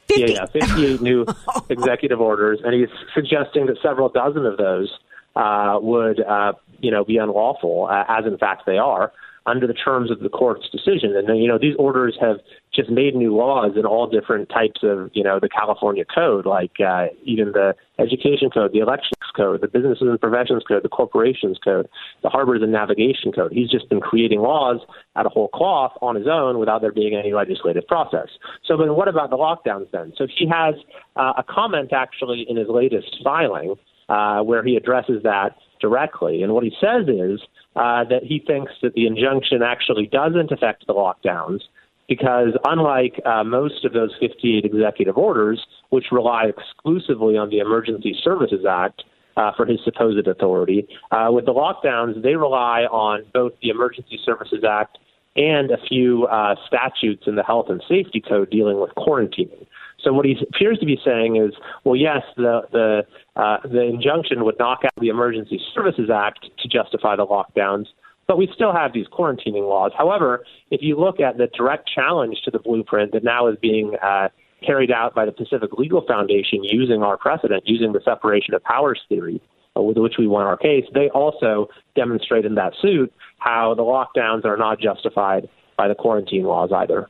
50? 0.09 0.21
Yeah, 0.21 0.27
yeah, 0.27 0.45
58 0.45 1.01
new 1.01 1.25
executive 1.69 2.21
orders, 2.21 2.59
and 2.63 2.73
he's 2.73 2.89
suggesting 3.13 3.65
that 3.67 3.77
several 3.81 4.09
dozen 4.09 4.45
of 4.45 4.57
those 4.57 4.89
uh, 5.35 5.77
would, 5.81 6.21
uh, 6.21 6.53
you 6.79 6.91
know, 6.91 7.03
be 7.03 7.17
unlawful, 7.17 7.87
uh, 7.91 8.03
as 8.07 8.25
in 8.25 8.37
fact 8.37 8.63
they 8.65 8.77
are, 8.77 9.11
under 9.47 9.65
the 9.65 9.73
terms 9.73 10.11
of 10.11 10.19
the 10.19 10.29
court's 10.29 10.69
decision. 10.69 11.15
And 11.15 11.27
then, 11.27 11.37
you 11.37 11.47
know, 11.47 11.57
these 11.57 11.75
orders 11.79 12.17
have 12.19 12.37
just 12.75 12.89
made 12.89 13.15
new 13.15 13.33
laws 13.33 13.71
in 13.77 13.85
all 13.85 14.05
different 14.05 14.49
types 14.49 14.81
of, 14.83 15.09
you 15.13 15.23
know, 15.23 15.39
the 15.39 15.47
California 15.47 16.03
code, 16.03 16.45
like 16.45 16.79
uh, 16.85 17.05
even 17.23 17.53
the 17.53 17.73
education 17.97 18.49
code, 18.49 18.73
the 18.73 18.79
elections 18.79 19.13
code, 19.35 19.61
the 19.61 19.67
businesses 19.67 20.01
and 20.01 20.19
professions 20.19 20.63
code, 20.67 20.83
the 20.83 20.89
corporations 20.89 21.57
code, 21.63 21.87
the 22.23 22.29
harbors 22.29 22.61
and 22.61 22.73
navigation 22.73 23.31
code. 23.31 23.53
He's 23.53 23.69
just 23.69 23.87
been 23.89 24.01
creating 24.01 24.41
laws 24.41 24.81
out 25.15 25.25
of 25.25 25.31
whole 25.31 25.47
cloth 25.47 25.93
on 26.01 26.15
his 26.15 26.27
own 26.27 26.59
without 26.59 26.81
there 26.81 26.91
being 26.91 27.15
any 27.15 27.33
legislative 27.33 27.87
process. 27.87 28.27
So 28.65 28.75
then 28.75 28.95
what 28.95 29.07
about 29.07 29.29
the 29.29 29.37
lockdowns 29.37 29.89
then? 29.91 30.11
So 30.17 30.27
he 30.27 30.45
has 30.47 30.75
uh, 31.15 31.33
a 31.37 31.43
comment 31.43 31.93
actually 31.93 32.45
in 32.49 32.57
his 32.57 32.67
latest 32.67 33.15
filing 33.23 33.75
uh, 34.09 34.41
where 34.41 34.63
he 34.63 34.75
addresses 34.75 35.23
that 35.23 35.55
directly. 35.79 36.43
And 36.43 36.53
what 36.53 36.63
he 36.63 36.71
says 36.81 37.07
is 37.07 37.41
uh, 37.75 38.03
that 38.05 38.23
he 38.23 38.39
thinks 38.45 38.71
that 38.81 38.93
the 38.93 39.07
injunction 39.07 39.61
actually 39.63 40.07
doesn't 40.07 40.51
affect 40.51 40.87
the 40.87 40.93
lockdowns 40.93 41.61
because, 42.07 42.53
unlike 42.65 43.21
uh, 43.25 43.43
most 43.43 43.83
of 43.85 43.93
those 43.93 44.11
58 44.19 44.65
executive 44.65 45.17
orders, 45.17 45.65
which 45.89 46.05
rely 46.11 46.45
exclusively 46.45 47.37
on 47.37 47.49
the 47.49 47.59
Emergency 47.59 48.15
Services 48.23 48.65
Act, 48.67 49.03
uh, 49.37 49.51
for 49.55 49.65
his 49.65 49.79
supposed 49.85 50.27
authority. 50.27 50.87
Uh, 51.11 51.27
with 51.29 51.45
the 51.45 51.53
lockdowns, 51.53 52.21
they 52.23 52.35
rely 52.35 52.81
on 52.91 53.23
both 53.33 53.53
the 53.61 53.69
Emergency 53.69 54.19
Services 54.25 54.63
Act 54.67 54.97
and 55.35 55.69
a 55.69 55.77
few 55.87 56.25
uh, 56.25 56.55
statutes 56.65 57.23
in 57.27 57.35
the 57.35 57.43
Health 57.43 57.67
and 57.69 57.81
Safety 57.87 58.19
Code 58.19 58.49
dealing 58.49 58.79
with 58.79 58.89
quarantining. 58.97 59.67
So 60.07 60.13
what 60.13 60.25
he 60.25 60.37
appears 60.41 60.79
to 60.79 60.85
be 60.85 60.97
saying 61.03 61.35
is, 61.35 61.53
well, 61.83 61.97
yes, 61.97 62.21
the 62.37 62.61
the 62.71 63.01
uh, 63.35 63.57
the 63.67 63.81
injunction 63.81 64.45
would 64.45 64.55
knock 64.57 64.79
out 64.85 64.91
the 65.01 65.09
Emergency 65.09 65.59
Services 65.75 66.09
Act 66.09 66.45
to 66.59 66.69
justify 66.69 67.17
the 67.17 67.25
lockdowns, 67.25 67.87
but 68.25 68.37
we 68.37 68.49
still 68.55 68.71
have 68.71 68.93
these 68.93 69.05
quarantining 69.07 69.67
laws. 69.67 69.91
However, 69.97 70.45
if 70.71 70.81
you 70.81 70.97
look 70.97 71.19
at 71.19 71.37
the 71.37 71.47
direct 71.47 71.89
challenge 71.93 72.37
to 72.45 72.51
the 72.51 72.59
blueprint 72.59 73.11
that 73.11 73.25
now 73.25 73.47
is 73.47 73.57
being 73.61 73.97
uh, 74.01 74.29
carried 74.65 74.91
out 74.91 75.13
by 75.13 75.25
the 75.25 75.33
Pacific 75.33 75.73
Legal 75.73 76.01
Foundation 76.07 76.63
using 76.63 77.03
our 77.03 77.17
precedent, 77.17 77.63
using 77.65 77.91
the 77.91 78.01
separation 78.05 78.53
of 78.53 78.63
powers 78.63 79.01
theory, 79.09 79.41
uh, 79.75 79.81
with 79.81 79.97
which 79.97 80.13
we 80.17 80.25
won 80.25 80.45
our 80.45 80.57
case, 80.57 80.85
they 80.93 81.09
also 81.09 81.67
demonstrate 81.97 82.45
in 82.45 82.55
that 82.55 82.71
suit 82.81 83.11
how 83.39 83.73
the 83.75 83.83
lockdowns 83.83 84.45
are 84.45 84.55
not 84.55 84.79
justified 84.79 85.49
by 85.75 85.89
the 85.89 85.95
quarantine 85.95 86.43
laws 86.43 86.71
either. 86.73 87.09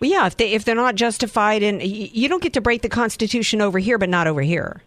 Well, 0.00 0.10
yeah, 0.10 0.26
if 0.26 0.36
they 0.36 0.52
if 0.52 0.64
they're 0.64 0.74
not 0.74 0.94
justified, 0.94 1.62
and 1.62 1.82
you 1.82 2.28
don't 2.28 2.42
get 2.42 2.52
to 2.54 2.60
break 2.60 2.82
the 2.82 2.88
Constitution 2.88 3.60
over 3.60 3.78
here, 3.78 3.98
but 3.98 4.08
not 4.08 4.26
over 4.26 4.42
here, 4.42 4.82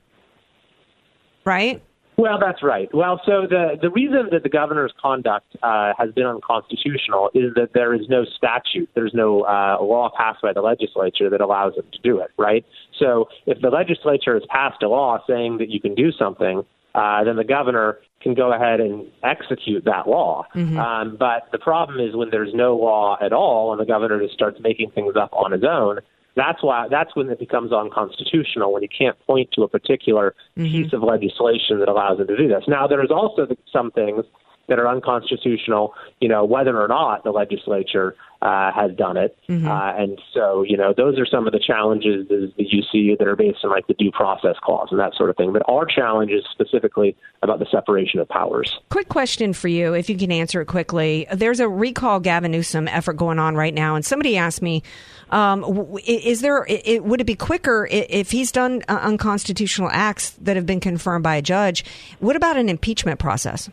right? 1.46 1.82
Well, 2.20 2.40
that's 2.40 2.64
right. 2.64 2.90
Well, 2.96 3.22
so 3.28 3.46
the 3.48 3.78
the 3.80 3.92
reason 3.92 4.30
that 4.32 4.42
the 4.42 4.50
governor's 4.50 4.92
conduct 5.00 5.56
uh, 5.62 5.94
has 6.00 6.12
been 6.14 6.26
unconstitutional 6.26 7.30
is 7.36 7.54
that 7.54 7.74
there 7.74 7.94
is 7.94 8.10
no 8.10 8.26
statute, 8.26 8.90
there's 8.96 9.14
no 9.14 9.42
uh, 9.42 9.78
law 9.82 10.10
passed 10.18 10.42
by 10.42 10.52
the 10.52 10.62
legislature 10.62 11.30
that 11.30 11.42
allows 11.42 11.76
him 11.76 11.86
to 11.92 12.00
do 12.02 12.20
it. 12.20 12.32
Right. 12.36 12.66
So 12.98 13.30
if 13.46 13.62
the 13.62 13.70
legislature 13.70 14.34
has 14.34 14.44
passed 14.50 14.82
a 14.82 14.90
law 14.90 15.20
saying 15.28 15.60
that 15.60 15.70
you 15.70 15.80
can 15.80 15.94
do 15.94 16.12
something, 16.12 16.64
uh, 16.98 17.24
then 17.24 17.36
the 17.36 17.44
governor 17.44 18.00
can 18.22 18.34
go 18.34 18.52
ahead 18.52 18.80
and 18.80 19.06
execute 19.24 19.86
that 19.86 20.08
law. 20.08 20.46
Mm-hmm. 20.56 20.80
Um, 20.80 21.16
but 21.18 21.48
the 21.52 21.60
problem 21.60 22.00
is 22.00 22.16
when 22.16 22.32
there's 22.32 22.54
no 22.56 22.76
law 22.76 23.18
at 23.22 23.32
all 23.32 23.72
and 23.72 23.80
the 23.80 23.86
governor 23.86 24.20
just 24.20 24.34
starts 24.34 24.58
making 24.60 24.92
things 24.92 25.14
up 25.16 25.32
on 25.34 25.52
his 25.52 25.64
own. 25.64 26.00
That's 26.36 26.64
why 26.64 26.88
that's 26.90 27.16
when 27.16 27.30
it 27.30 27.40
becomes 27.40 27.72
unconstitutional 27.72 28.74
when 28.74 28.82
you 28.82 28.90
can't 28.90 29.18
point 29.26 29.50
to 29.54 29.62
a 29.62 29.68
particular 29.68 30.34
mm-hmm. 30.58 30.72
piece 30.72 30.94
of 30.94 31.04
legislation 31.04 31.80
that 31.80 31.88
allows 31.88 32.20
him 32.20 32.28
to 32.28 32.38
do 32.38 32.48
this. 32.48 32.64
Now 32.68 32.88
there 32.88 33.04
is 33.04 33.12
also 33.12 33.48
some 33.72 33.92
things 33.92 34.26
that 34.68 34.80
are 34.80 34.88
unconstitutional, 34.88 35.94
you 36.20 36.28
know, 36.28 36.46
whether 36.46 36.82
or 36.82 36.88
not 36.88 37.24
the 37.24 37.32
legislature 37.32 38.16
uh, 38.42 38.72
has 38.72 38.92
done 38.96 39.18
it. 39.18 39.36
Mm-hmm. 39.50 39.68
Uh, 39.68 39.94
and 39.94 40.22
so, 40.34 40.64
you 40.64 40.78
know, 40.78 40.94
those 40.96 41.18
are 41.18 41.26
some 41.26 41.48
of 41.48 41.54
the 41.54 41.60
challenges 41.60 42.28
that 42.28 42.52
you 42.58 42.84
see 42.92 43.16
that 43.18 43.28
are 43.28 43.36
based 43.36 43.60
on 43.64 43.72
like 43.72 43.88
the 43.88 43.94
due 43.96 44.12
process 44.12 44.56
clause 44.62 44.90
and 44.92 45.00
that 45.00 45.14
sort 45.16 45.30
of 45.30 45.38
thing. 45.38 45.54
But 45.54 45.64
our 45.68 45.86
challenge 45.86 46.32
is 46.32 46.44
specifically 46.52 47.16
about 47.42 47.60
the 47.60 47.66
separation 47.72 48.20
of 48.20 48.30
powers. 48.30 48.78
Quick 48.90 49.10
question 49.10 49.54
for 49.54 49.68
you, 49.68 49.94
if 49.94 50.10
you 50.10 50.18
can 50.18 50.32
answer 50.32 50.62
it 50.62 50.66
quickly. 50.66 51.28
There's 51.32 51.60
a 51.60 51.68
recall 51.68 52.20
Gavin 52.20 52.52
Newsom 52.52 52.88
effort 52.88 53.14
going 53.14 53.40
on 53.40 53.56
right 53.56 53.74
now, 53.74 53.96
and 53.96 54.06
somebody 54.06 54.38
asked 54.38 54.62
me, 54.62 54.84
um, 55.32 55.98
is 56.06 56.42
there? 56.42 56.66
It, 56.70 57.04
would 57.04 57.20
it 57.20 57.26
be 57.26 57.36
quicker 57.36 57.88
if 57.92 58.32
he's 58.32 58.52
done 58.52 58.84
uh, 58.88 59.00
unconstitutional 59.02 59.90
acts 59.92 60.32
that 60.42 60.56
have 60.56 60.66
been 60.66 60.80
confirmed 60.80 61.24
by 61.24 61.36
a 61.36 61.42
judge? 61.42 61.84
What 62.20 62.36
about 62.36 62.56
an 62.56 62.70
impeachment 62.70 63.20
process? 63.20 63.70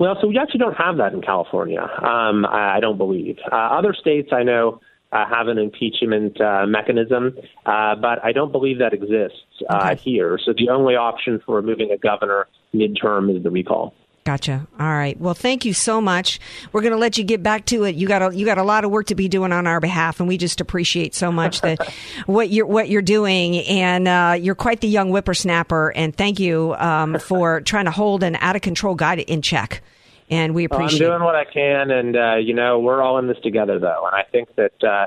Well, 0.00 0.16
so 0.18 0.28
we 0.28 0.38
actually 0.38 0.60
don't 0.60 0.76
have 0.78 0.96
that 0.96 1.12
in 1.12 1.20
California. 1.20 1.82
Um, 1.82 2.46
I 2.46 2.80
don't 2.80 2.96
believe. 2.96 3.36
Uh, 3.52 3.54
other 3.54 3.92
states 3.92 4.30
I 4.32 4.42
know 4.42 4.80
uh, 5.12 5.26
have 5.28 5.48
an 5.48 5.58
impeachment 5.58 6.40
uh, 6.40 6.64
mechanism, 6.66 7.36
uh, 7.66 7.96
but 7.96 8.24
I 8.24 8.32
don't 8.32 8.50
believe 8.50 8.78
that 8.78 8.94
exists 8.94 9.36
uh, 9.68 9.90
okay. 9.92 9.96
here. 9.96 10.40
So 10.42 10.54
the 10.56 10.70
only 10.70 10.96
option 10.96 11.42
for 11.44 11.54
removing 11.54 11.90
a 11.90 11.98
governor 11.98 12.46
midterm 12.74 13.36
is 13.36 13.42
the 13.42 13.50
recall. 13.50 13.94
Gotcha. 14.24 14.66
All 14.78 14.86
right. 14.86 15.18
Well, 15.18 15.32
thank 15.32 15.64
you 15.64 15.72
so 15.72 16.00
much. 16.00 16.40
We're 16.72 16.82
going 16.82 16.92
to 16.92 16.98
let 16.98 17.16
you 17.16 17.24
get 17.24 17.42
back 17.42 17.64
to 17.66 17.84
it. 17.84 17.94
You 17.94 18.06
got 18.06 18.20
a, 18.20 18.36
you 18.36 18.44
got 18.44 18.58
a 18.58 18.62
lot 18.62 18.84
of 18.84 18.90
work 18.90 19.06
to 19.06 19.14
be 19.14 19.28
doing 19.28 19.50
on 19.50 19.66
our 19.66 19.80
behalf, 19.80 20.20
and 20.20 20.28
we 20.28 20.36
just 20.36 20.60
appreciate 20.60 21.14
so 21.14 21.32
much 21.32 21.62
that 21.62 21.92
what 22.26 22.50
you're 22.50 22.66
what 22.66 22.90
you're 22.90 23.00
doing. 23.00 23.56
And 23.56 24.06
uh, 24.06 24.36
you're 24.38 24.54
quite 24.54 24.82
the 24.82 24.88
young 24.88 25.08
whippersnapper. 25.08 25.90
And 25.96 26.14
thank 26.14 26.38
you 26.38 26.74
um, 26.74 27.18
for 27.20 27.62
trying 27.62 27.86
to 27.86 27.90
hold 27.90 28.22
an 28.22 28.36
out 28.36 28.56
of 28.56 28.62
control 28.62 28.94
guy 28.94 29.16
in 29.16 29.42
check 29.42 29.82
and 30.30 30.54
we 30.54 30.64
appreciate. 30.64 31.00
Well, 31.00 31.12
I'm 31.12 31.18
doing 31.18 31.24
what 31.24 31.34
I 31.34 31.44
can, 31.44 31.90
and 31.90 32.16
uh, 32.16 32.36
you 32.36 32.54
know 32.54 32.78
we're 32.78 33.02
all 33.02 33.18
in 33.18 33.26
this 33.26 33.38
together, 33.42 33.78
though, 33.78 34.06
and 34.06 34.14
I 34.14 34.22
think 34.30 34.54
that 34.54 34.84
uh, 34.84 35.06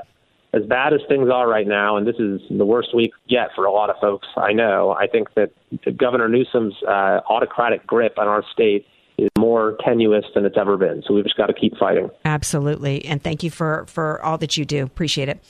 as 0.52 0.64
bad 0.66 0.92
as 0.92 1.00
things 1.08 1.28
are 1.30 1.48
right 1.48 1.66
now, 1.66 1.96
and 1.96 2.06
this 2.06 2.16
is 2.16 2.40
the 2.50 2.64
worst 2.64 2.94
week 2.94 3.12
yet 3.26 3.48
for 3.54 3.64
a 3.64 3.72
lot 3.72 3.90
of 3.90 3.96
folks 4.00 4.28
I 4.36 4.52
know, 4.52 4.92
I 4.92 5.06
think 5.06 5.28
that 5.34 5.50
Governor 5.96 6.28
Newsom's 6.28 6.74
uh, 6.86 7.20
autocratic 7.28 7.86
grip 7.86 8.18
on 8.18 8.28
our 8.28 8.44
state 8.52 8.86
is 9.16 9.30
more 9.38 9.76
tenuous 9.84 10.24
than 10.34 10.44
it's 10.44 10.56
ever 10.58 10.76
been. 10.76 11.02
So 11.06 11.14
we've 11.14 11.24
just 11.24 11.36
got 11.36 11.46
to 11.46 11.52
keep 11.52 11.76
fighting. 11.78 12.10
Absolutely, 12.24 13.04
and 13.04 13.22
thank 13.22 13.42
you 13.42 13.50
for 13.50 13.84
for 13.86 14.22
all 14.22 14.38
that 14.38 14.56
you 14.56 14.64
do. 14.64 14.84
Appreciate 14.84 15.28
it. 15.28 15.42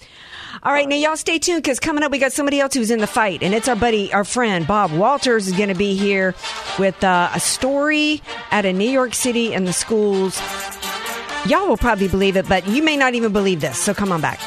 All 0.63 0.73
right, 0.73 0.89
now 0.89 0.97
y'all 0.97 1.17
stay 1.17 1.39
tuned 1.39 1.63
because 1.63 1.81
coming 1.81 2.05
up 2.05 2.13
we 2.13 2.19
got 2.19 2.33
somebody 2.33 2.61
else 2.61 2.75
who's 2.75 2.91
in 2.91 3.01
the 3.01 3.07
fight, 3.07 3.43
and 3.43 3.55
it's 3.55 3.69
our 3.69 3.77
buddy, 3.77 4.13
our 4.13 4.25
friend 4.25 4.67
Bob 4.67 4.93
Walters 4.93 5.47
is 5.47 5.55
going 5.55 5.69
to 5.69 5.75
be 5.75 5.95
here 5.95 6.35
with 6.79 7.03
uh, 7.03 7.31
a 7.35 7.41
story 7.41 8.23
out 8.51 8.65
of 8.65 8.77
New 8.77 8.89
York 8.89 9.15
City 9.15 9.55
and 9.55 9.67
the 9.67 9.73
schools. 9.73 10.41
Y'all 11.47 11.69
will 11.69 11.77
probably 11.77 12.09
believe 12.09 12.37
it, 12.37 12.49
but 12.49 12.67
you 12.67 12.83
may 12.83 12.97
not 12.97 13.15
even 13.15 13.33
believe 13.33 13.61
this. 13.61 13.79
So 13.79 13.93
come 13.93 14.13
on 14.13 14.21
back. 14.21 14.41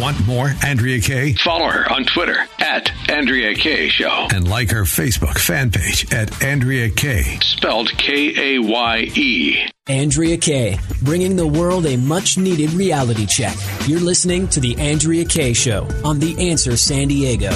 Want 0.00 0.26
more 0.26 0.52
Andrea 0.64 1.00
Kaye? 1.00 1.34
Follow 1.34 1.68
her 1.68 1.90
on 1.90 2.04
Twitter 2.04 2.36
at 2.58 2.90
Andrea 3.08 3.54
Kaye 3.54 3.88
Show. 3.88 4.26
And 4.34 4.48
like 4.48 4.70
her 4.70 4.82
Facebook 4.82 5.38
fan 5.38 5.70
page 5.70 6.12
at 6.12 6.42
Andrea 6.42 6.90
Kaye. 6.90 7.38
Spelled 7.40 7.90
K 7.96 8.56
A 8.56 8.58
Y 8.60 8.98
E. 9.14 9.68
Andrea 9.86 10.36
Kaye, 10.36 10.78
bringing 11.02 11.36
the 11.36 11.46
world 11.46 11.86
a 11.86 11.96
much 11.96 12.36
needed 12.36 12.70
reality 12.72 13.24
check. 13.24 13.56
You're 13.86 14.00
listening 14.00 14.48
to 14.48 14.60
The 14.60 14.76
Andrea 14.78 15.24
Kaye 15.24 15.52
Show 15.52 15.88
on 16.04 16.18
The 16.18 16.50
Answer 16.50 16.76
San 16.76 17.08
Diego. 17.08 17.50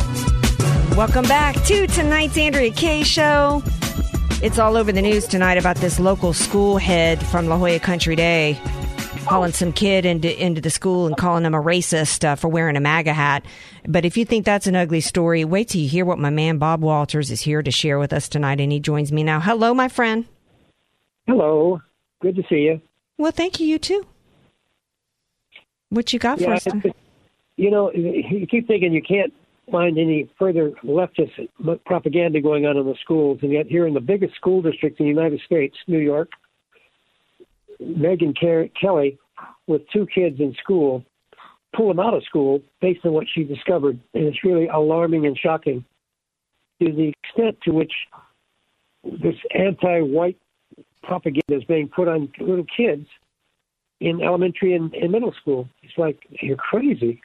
Welcome 0.96 1.24
back 1.24 1.57
to 1.64 1.87
tonight's 1.88 2.37
Andrea 2.38 2.70
Kaye 2.70 3.03
Show. 3.03 3.62
It's 4.42 4.61
all 4.61 4.77
over 4.77 4.92
the 4.92 5.03
news 5.03 5.27
tonight 5.27 5.59
about 5.59 5.77
this 5.79 5.98
local 5.98 6.33
school 6.33 6.79
head 6.79 7.20
from 7.27 7.48
La 7.48 7.57
Jolla 7.59 7.81
Country 7.81 8.14
Day 8.14 8.61
calling 9.28 9.52
some 9.52 9.72
kid 9.72 10.06
into 10.06 10.42
into 10.42 10.60
the 10.60 10.70
school 10.70 11.06
and 11.06 11.16
calling 11.16 11.44
him 11.44 11.54
a 11.54 11.62
racist 11.62 12.24
uh, 12.24 12.34
for 12.34 12.48
wearing 12.48 12.76
a 12.76 12.80
MAGA 12.80 13.12
hat. 13.12 13.44
But 13.86 14.04
if 14.04 14.16
you 14.16 14.24
think 14.24 14.44
that's 14.44 14.66
an 14.66 14.76
ugly 14.76 15.00
story, 15.00 15.44
wait 15.44 15.68
till 15.68 15.80
you 15.80 15.88
hear 15.88 16.04
what 16.04 16.18
my 16.18 16.30
man 16.30 16.58
Bob 16.58 16.82
Walters 16.82 17.30
is 17.30 17.40
here 17.40 17.62
to 17.62 17.70
share 17.70 17.98
with 17.98 18.12
us 18.12 18.28
tonight, 18.28 18.60
and 18.60 18.72
he 18.72 18.80
joins 18.80 19.12
me 19.12 19.22
now. 19.22 19.40
Hello, 19.40 19.74
my 19.74 19.88
friend. 19.88 20.24
Hello. 21.26 21.80
Good 22.20 22.36
to 22.36 22.42
see 22.48 22.60
you. 22.60 22.80
Well, 23.18 23.32
thank 23.32 23.60
you. 23.60 23.66
You 23.66 23.78
too. 23.78 24.06
What 25.90 26.12
you 26.12 26.18
got 26.18 26.40
for 26.40 26.52
us? 26.52 26.66
You 27.56 27.70
know, 27.70 27.92
you 27.92 28.46
keep 28.46 28.66
thinking 28.66 28.92
you 28.92 29.02
can't 29.02 29.32
find 29.70 29.98
any 29.98 30.30
further 30.38 30.72
leftist 30.84 31.48
propaganda 31.84 32.40
going 32.40 32.66
on 32.66 32.76
in 32.76 32.86
the 32.86 32.96
schools, 33.02 33.38
and 33.42 33.52
yet 33.52 33.66
here 33.66 33.86
in 33.86 33.94
the 33.94 34.00
biggest 34.00 34.34
school 34.34 34.62
district 34.62 35.00
in 35.00 35.06
the 35.06 35.10
United 35.10 35.40
States, 35.44 35.76
New 35.86 35.98
York, 35.98 36.30
Megyn 37.82 38.34
Kelly, 38.38 39.18
with 39.66 39.82
two 39.92 40.06
kids 40.06 40.40
in 40.40 40.54
school, 40.62 41.04
pull 41.74 41.88
them 41.88 42.00
out 42.00 42.14
of 42.14 42.24
school 42.24 42.60
based 42.80 43.04
on 43.04 43.12
what 43.12 43.26
she 43.32 43.44
discovered, 43.44 43.98
and 44.14 44.24
it's 44.24 44.44
really 44.44 44.68
alarming 44.68 45.26
and 45.26 45.38
shocking 45.38 45.84
to 46.80 46.92
the 46.92 47.12
extent 47.24 47.58
to 47.64 47.72
which 47.72 47.92
this 49.04 49.34
anti-white 49.54 50.38
propaganda 51.02 51.56
is 51.56 51.64
being 51.64 51.88
put 51.88 52.08
on 52.08 52.32
little 52.40 52.66
kids 52.76 53.06
in 54.00 54.22
elementary 54.22 54.74
and, 54.74 54.94
and 54.94 55.10
middle 55.12 55.32
school. 55.40 55.68
It's 55.82 55.96
like 55.96 56.18
you're 56.42 56.56
crazy. 56.56 57.20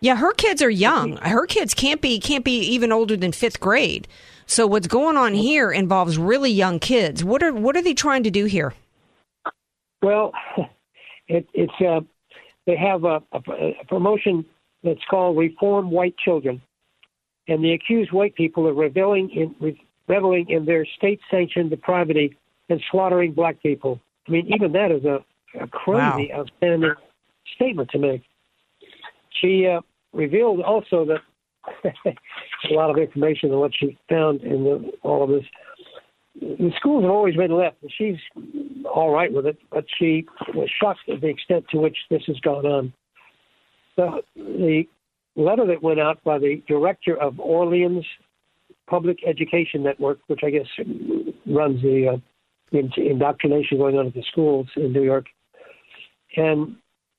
Yeah, 0.00 0.16
her 0.16 0.32
kids 0.32 0.62
are 0.62 0.70
young. 0.70 1.14
Mm-hmm. 1.14 1.26
Her 1.26 1.46
kids 1.46 1.74
can't 1.74 2.00
be 2.00 2.20
can't 2.20 2.44
be 2.44 2.58
even 2.60 2.92
older 2.92 3.16
than 3.16 3.32
fifth 3.32 3.60
grade. 3.60 4.06
So 4.46 4.66
what's 4.66 4.86
going 4.86 5.16
on 5.16 5.34
here 5.34 5.72
involves 5.72 6.18
really 6.18 6.50
young 6.50 6.78
kids. 6.78 7.24
What 7.24 7.42
are 7.42 7.52
what 7.52 7.76
are 7.76 7.82
they 7.82 7.94
trying 7.94 8.22
to 8.24 8.30
do 8.30 8.44
here? 8.44 8.74
Well, 10.02 10.32
it, 11.28 11.46
it's 11.54 11.72
uh, 11.80 12.00
they 12.66 12.76
have 12.76 13.04
a, 13.04 13.22
a, 13.32 13.40
a 13.80 13.84
promotion 13.88 14.44
that's 14.82 15.04
called 15.08 15.36
Reform 15.36 15.90
White 15.90 16.16
Children, 16.18 16.60
and 17.48 17.64
they 17.64 17.70
accuse 17.70 18.08
white 18.12 18.34
people 18.34 18.68
of 18.68 18.76
reveling 18.76 19.30
in 19.30 19.54
re- 19.60 19.80
reveling 20.06 20.46
in 20.50 20.66
their 20.66 20.86
state-sanctioned 20.96 21.70
depravity 21.70 22.36
and 22.68 22.82
slaughtering 22.90 23.32
black 23.32 23.62
people. 23.62 24.00
I 24.28 24.32
mean, 24.32 24.52
even 24.54 24.72
that 24.72 24.90
is 24.90 25.04
a, 25.04 25.24
a 25.58 25.66
crazy, 25.66 26.30
outstanding 26.32 26.92
statement 27.54 27.90
to 27.90 27.98
make. 27.98 28.22
She 29.40 29.66
uh, 29.66 29.80
revealed 30.12 30.60
also 30.60 31.06
that 31.06 31.20
a 32.70 32.72
lot 32.72 32.90
of 32.90 32.98
information 32.98 33.50
on 33.50 33.58
what 33.58 33.72
she 33.78 33.98
found 34.08 34.42
in 34.42 34.64
the, 34.64 34.92
all 35.02 35.24
of 35.24 35.30
this. 35.30 35.44
The 36.40 36.72
schools 36.76 37.04
have 37.04 37.10
always 37.10 37.36
been 37.36 37.56
left, 37.56 37.76
and 37.82 37.92
she's 37.96 38.16
all 38.92 39.10
right 39.10 39.32
with 39.32 39.46
it, 39.46 39.56
but 39.70 39.84
she 39.98 40.26
was 40.52 40.68
shocked 40.80 41.08
at 41.08 41.20
the 41.20 41.28
extent 41.28 41.64
to 41.70 41.78
which 41.78 41.96
this 42.10 42.22
has 42.26 42.38
gone 42.40 42.66
on. 42.66 42.92
The, 43.96 44.22
the 44.34 44.84
letter 45.36 45.66
that 45.66 45.82
went 45.82 46.00
out 46.00 46.22
by 46.24 46.38
the 46.38 46.62
director 46.66 47.16
of 47.16 47.38
Orleans 47.38 48.04
Public 48.88 49.18
Education 49.26 49.82
Network, 49.82 50.18
which 50.26 50.40
I 50.44 50.50
guess 50.50 50.66
runs 51.46 51.80
the 51.82 52.20
uh, 52.72 52.78
indoctrination 52.96 53.78
going 53.78 53.96
on 53.96 54.08
at 54.08 54.14
the 54.14 54.24
schools 54.30 54.66
in 54.76 54.92
New 54.92 55.04
York, 55.04 55.26
and 56.36 56.76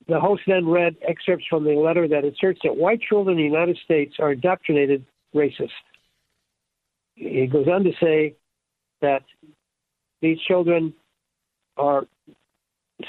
the 0.08 0.20
host 0.20 0.44
then 0.46 0.68
read 0.68 0.96
excerpts 1.08 1.46
from 1.50 1.64
the 1.64 1.72
letter 1.72 2.08
that 2.08 2.26
asserts 2.26 2.60
that 2.64 2.76
white 2.76 3.02
children 3.02 3.38
in 3.38 3.44
the 3.44 3.50
United 3.50 3.78
States 3.84 4.16
are 4.20 4.34
indoctrinated 4.34 5.06
racist. 5.34 5.70
He 7.16 7.48
goes 7.48 7.68
on 7.68 7.84
to 7.86 7.92
say 8.02 8.36
that 9.02 9.24
these 10.22 10.40
children 10.40 10.94
are 11.78 12.06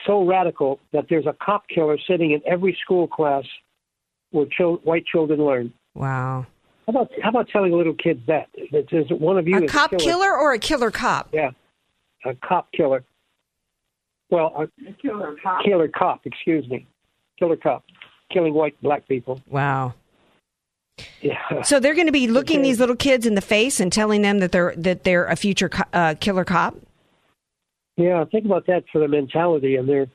so 0.06 0.24
radical 0.26 0.80
that 0.92 1.06
there's 1.08 1.26
a 1.26 1.34
cop 1.40 1.68
killer 1.68 1.96
sitting 2.08 2.32
in 2.32 2.42
every 2.46 2.76
school 2.82 3.06
class 3.06 3.44
where 4.30 4.46
chil- 4.50 4.80
white 4.84 5.06
children 5.06 5.44
learn. 5.44 5.72
Wow. 5.94 6.46
How 6.86 6.90
about 6.90 7.10
how 7.22 7.30
about 7.30 7.48
telling 7.48 7.72
little 7.72 7.94
kids 7.94 8.20
that? 8.26 8.48
That 8.72 8.86
there's 8.90 9.08
one 9.10 9.38
of 9.38 9.48
you 9.48 9.58
A 9.58 9.62
is 9.64 9.70
cop 9.70 9.90
killer. 9.90 10.02
killer 10.02 10.36
or 10.36 10.52
a 10.52 10.58
killer 10.58 10.90
cop? 10.90 11.30
Yeah, 11.32 11.50
a 12.24 12.34
cop 12.34 12.70
killer. 12.72 13.04
Well, 14.30 14.52
a 14.56 14.92
killer 15.00 15.36
cop. 15.42 15.64
Killer 15.64 15.88
cop, 15.88 16.26
excuse 16.26 16.68
me, 16.68 16.86
killer 17.38 17.56
cop, 17.56 17.84
killing 18.32 18.54
white 18.54 18.80
black 18.82 19.06
people. 19.08 19.40
Wow. 19.48 19.94
Yeah. 21.20 21.62
So 21.62 21.80
they're 21.80 21.94
going 21.94 22.06
to 22.06 22.12
be 22.12 22.26
looking 22.26 22.62
these 22.62 22.80
little 22.80 22.96
kids 22.96 23.26
in 23.26 23.34
the 23.34 23.40
face 23.40 23.80
and 23.80 23.92
telling 23.92 24.22
them 24.22 24.38
that 24.38 24.52
they're 24.52 24.74
that 24.76 25.04
they're 25.04 25.26
a 25.26 25.36
future 25.36 25.68
co- 25.68 25.84
uh, 25.92 26.14
killer 26.20 26.44
cop. 26.44 26.76
Yeah, 27.96 28.24
think 28.30 28.44
about 28.44 28.66
that 28.66 28.84
for 28.92 28.98
the 28.98 29.08
mentality, 29.08 29.76
and 29.76 29.88
they're 29.88 30.08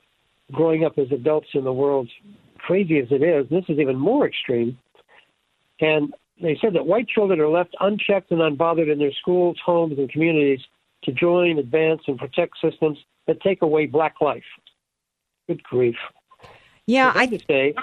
growing 0.51 0.83
up 0.83 0.97
as 0.97 1.11
adults 1.11 1.47
in 1.53 1.63
the 1.63 1.73
world. 1.73 2.09
Crazy 2.59 2.99
as 2.99 3.07
it 3.11 3.23
is, 3.23 3.49
this 3.49 3.65
is 3.69 3.79
even 3.79 3.97
more 3.97 4.27
extreme. 4.27 4.77
And 5.79 6.13
they 6.39 6.57
said 6.61 6.73
that 6.73 6.85
white 6.85 7.07
children 7.07 7.39
are 7.39 7.47
left 7.47 7.75
unchecked 7.79 8.31
and 8.31 8.39
unbothered 8.39 8.91
in 8.91 8.99
their 8.99 9.11
schools, 9.13 9.57
homes, 9.65 9.97
and 9.97 10.09
communities 10.11 10.59
to 11.03 11.11
join, 11.11 11.57
advance, 11.57 12.01
and 12.07 12.19
protect 12.19 12.53
systems 12.61 12.99
that 13.25 13.41
take 13.41 13.63
away 13.63 13.87
black 13.87 14.21
life. 14.21 14.43
Good 15.47 15.63
grief. 15.63 15.95
Yeah, 16.85 17.11
I 17.15 17.39
say. 17.47 17.73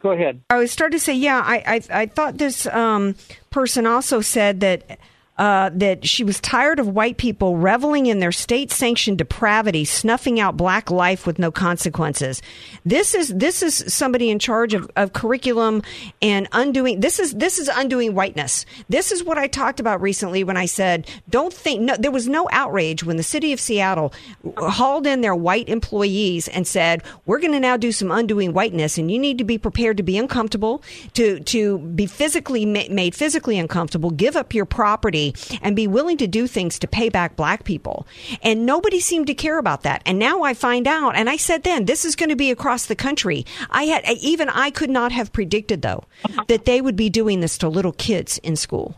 Go 0.00 0.10
ahead. 0.10 0.42
I 0.50 0.58
was 0.58 0.70
starting 0.70 0.98
to 0.98 1.04
say, 1.04 1.14
yeah, 1.14 1.42
I 1.44 1.80
I, 1.90 2.02
I 2.02 2.06
thought 2.06 2.38
this 2.38 2.66
um, 2.66 3.14
person 3.50 3.86
also 3.86 4.20
said 4.20 4.60
that. 4.60 4.98
Uh, 5.38 5.68
that 5.74 6.06
she 6.06 6.24
was 6.24 6.40
tired 6.40 6.80
of 6.80 6.88
white 6.88 7.18
people 7.18 7.58
reveling 7.58 8.06
in 8.06 8.20
their 8.20 8.32
state 8.32 8.70
sanctioned 8.70 9.18
depravity, 9.18 9.84
snuffing 9.84 10.40
out 10.40 10.56
black 10.56 10.90
life 10.90 11.26
with 11.26 11.38
no 11.38 11.50
consequences. 11.50 12.40
This 12.86 13.14
is 13.14 13.28
this 13.34 13.62
is 13.62 13.92
somebody 13.92 14.30
in 14.30 14.38
charge 14.38 14.72
of, 14.72 14.90
of 14.96 15.12
curriculum 15.12 15.82
and 16.22 16.48
undoing 16.52 17.00
this 17.00 17.18
is 17.18 17.34
this 17.34 17.58
is 17.58 17.68
undoing 17.68 18.14
whiteness. 18.14 18.64
This 18.88 19.12
is 19.12 19.22
what 19.22 19.36
I 19.36 19.46
talked 19.46 19.78
about 19.78 20.00
recently 20.00 20.42
when 20.42 20.56
I 20.56 20.64
said 20.64 21.06
don't 21.28 21.52
think 21.52 21.82
no, 21.82 21.96
there 21.98 22.10
was 22.10 22.28
no 22.28 22.48
outrage 22.50 23.04
when 23.04 23.18
the 23.18 23.22
city 23.22 23.52
of 23.52 23.60
Seattle 23.60 24.14
hauled 24.56 25.06
in 25.06 25.20
their 25.20 25.34
white 25.34 25.68
employees 25.68 26.48
and 26.48 26.66
said 26.66 27.02
we're 27.26 27.40
going 27.40 27.52
to 27.52 27.60
now 27.60 27.76
do 27.76 27.92
some 27.92 28.10
undoing 28.10 28.54
whiteness 28.54 28.96
and 28.96 29.10
you 29.10 29.18
need 29.18 29.36
to 29.36 29.44
be 29.44 29.58
prepared 29.58 29.98
to 29.98 30.02
be 30.02 30.16
uncomfortable 30.16 30.82
to 31.12 31.40
to 31.40 31.78
be 31.78 32.06
physically 32.06 32.64
ma- 32.64 32.88
made 32.88 33.14
physically 33.14 33.58
uncomfortable 33.58 34.10
give 34.10 34.34
up 34.34 34.54
your 34.54 34.64
property 34.64 35.25
and 35.62 35.76
be 35.76 35.86
willing 35.86 36.16
to 36.16 36.26
do 36.26 36.46
things 36.46 36.78
to 36.78 36.86
pay 36.86 37.08
back 37.08 37.36
black 37.36 37.64
people 37.64 38.06
and 38.42 38.66
nobody 38.66 39.00
seemed 39.00 39.26
to 39.26 39.34
care 39.34 39.58
about 39.58 39.82
that 39.82 40.02
and 40.04 40.18
now 40.18 40.42
i 40.42 40.52
find 40.54 40.86
out 40.86 41.16
and 41.16 41.30
i 41.30 41.36
said 41.36 41.62
then 41.62 41.84
this 41.84 42.04
is 42.04 42.16
going 42.16 42.28
to 42.28 42.36
be 42.36 42.50
across 42.50 42.86
the 42.86 42.96
country 42.96 43.44
i 43.70 43.84
had 43.84 44.04
even 44.20 44.48
i 44.48 44.70
could 44.70 44.90
not 44.90 45.12
have 45.12 45.32
predicted 45.32 45.82
though 45.82 46.04
that 46.48 46.64
they 46.64 46.80
would 46.80 46.96
be 46.96 47.08
doing 47.10 47.40
this 47.40 47.58
to 47.58 47.68
little 47.68 47.92
kids 47.92 48.38
in 48.38 48.56
school 48.56 48.96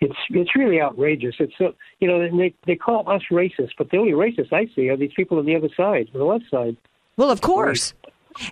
It's 0.00 0.14
it's 0.30 0.54
really 0.54 0.80
outrageous. 0.80 1.34
It's 1.40 1.52
so 1.58 1.74
you 1.98 2.06
know 2.08 2.18
they 2.20 2.54
they 2.66 2.76
call 2.76 3.08
us 3.10 3.22
racist, 3.32 3.72
but 3.76 3.90
the 3.90 3.98
only 3.98 4.12
racists 4.12 4.52
I 4.52 4.68
see 4.74 4.88
are 4.90 4.96
these 4.96 5.14
people 5.16 5.38
on 5.38 5.46
the 5.46 5.56
other 5.56 5.70
side, 5.76 6.08
on 6.14 6.20
the 6.20 6.24
left 6.24 6.44
side. 6.50 6.76
Well, 7.16 7.30
of 7.30 7.40
course. 7.40 7.94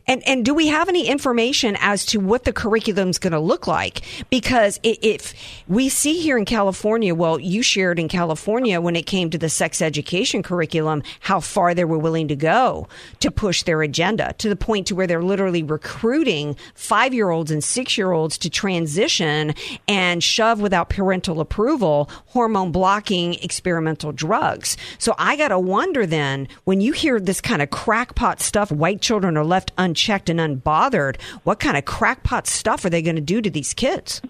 And 0.06 0.26
and 0.26 0.44
do 0.44 0.54
we 0.54 0.68
have 0.68 0.88
any 0.88 1.06
information 1.06 1.76
as 1.80 2.04
to 2.06 2.18
what 2.18 2.44
the 2.44 2.52
curriculum's 2.52 3.18
going 3.18 3.32
to 3.32 3.40
look 3.40 3.66
like? 3.66 4.02
Because 4.30 4.78
if 4.82 5.34
we 5.68 5.88
see 5.88 6.20
here 6.20 6.38
in 6.38 6.44
California, 6.44 7.14
well, 7.14 7.38
you 7.38 7.62
shared 7.62 7.98
in 7.98 8.08
California 8.08 8.80
when 8.80 8.96
it 8.96 9.06
came 9.06 9.30
to 9.30 9.38
the 9.38 9.48
sex 9.48 9.80
education 9.82 10.42
curriculum, 10.42 11.02
how 11.20 11.40
far 11.40 11.74
they 11.74 11.84
were 11.84 11.98
willing 11.98 12.28
to 12.28 12.36
go 12.36 12.88
to 13.20 13.30
push 13.30 13.62
their 13.62 13.82
agenda 13.82 14.34
to 14.38 14.48
the 14.48 14.56
point 14.56 14.86
to 14.86 14.94
where 14.94 15.06
they're 15.06 15.22
literally 15.22 15.62
recruiting 15.62 16.56
five 16.74 17.14
year 17.14 17.30
olds 17.30 17.50
and 17.50 17.62
six 17.62 17.96
year 17.96 18.12
olds 18.12 18.38
to 18.38 18.50
transition 18.50 19.54
and 19.88 20.22
shove 20.22 20.60
without 20.60 20.88
parental 20.88 21.40
approval 21.40 22.10
hormone 22.26 22.72
blocking 22.72 23.34
experimental 23.34 24.12
drugs. 24.12 24.76
So 24.98 25.14
I 25.18 25.36
got 25.36 25.48
to 25.48 25.58
wonder 25.58 26.06
then 26.06 26.48
when 26.64 26.80
you 26.80 26.92
hear 26.92 27.20
this 27.20 27.40
kind 27.40 27.62
of 27.62 27.70
crackpot 27.70 28.40
stuff, 28.40 28.70
white 28.70 29.00
children 29.00 29.36
are 29.36 29.44
left 29.44 29.72
unchecked 29.78 30.28
and 30.28 30.40
unbothered. 30.40 31.20
What 31.44 31.60
kind 31.60 31.76
of 31.76 31.84
crackpot 31.84 32.46
stuff 32.46 32.84
are 32.84 32.90
they 32.90 33.02
going 33.02 33.16
to 33.16 33.22
do 33.22 33.40
to 33.40 33.50
these 33.50 33.74
kids? 33.74 34.22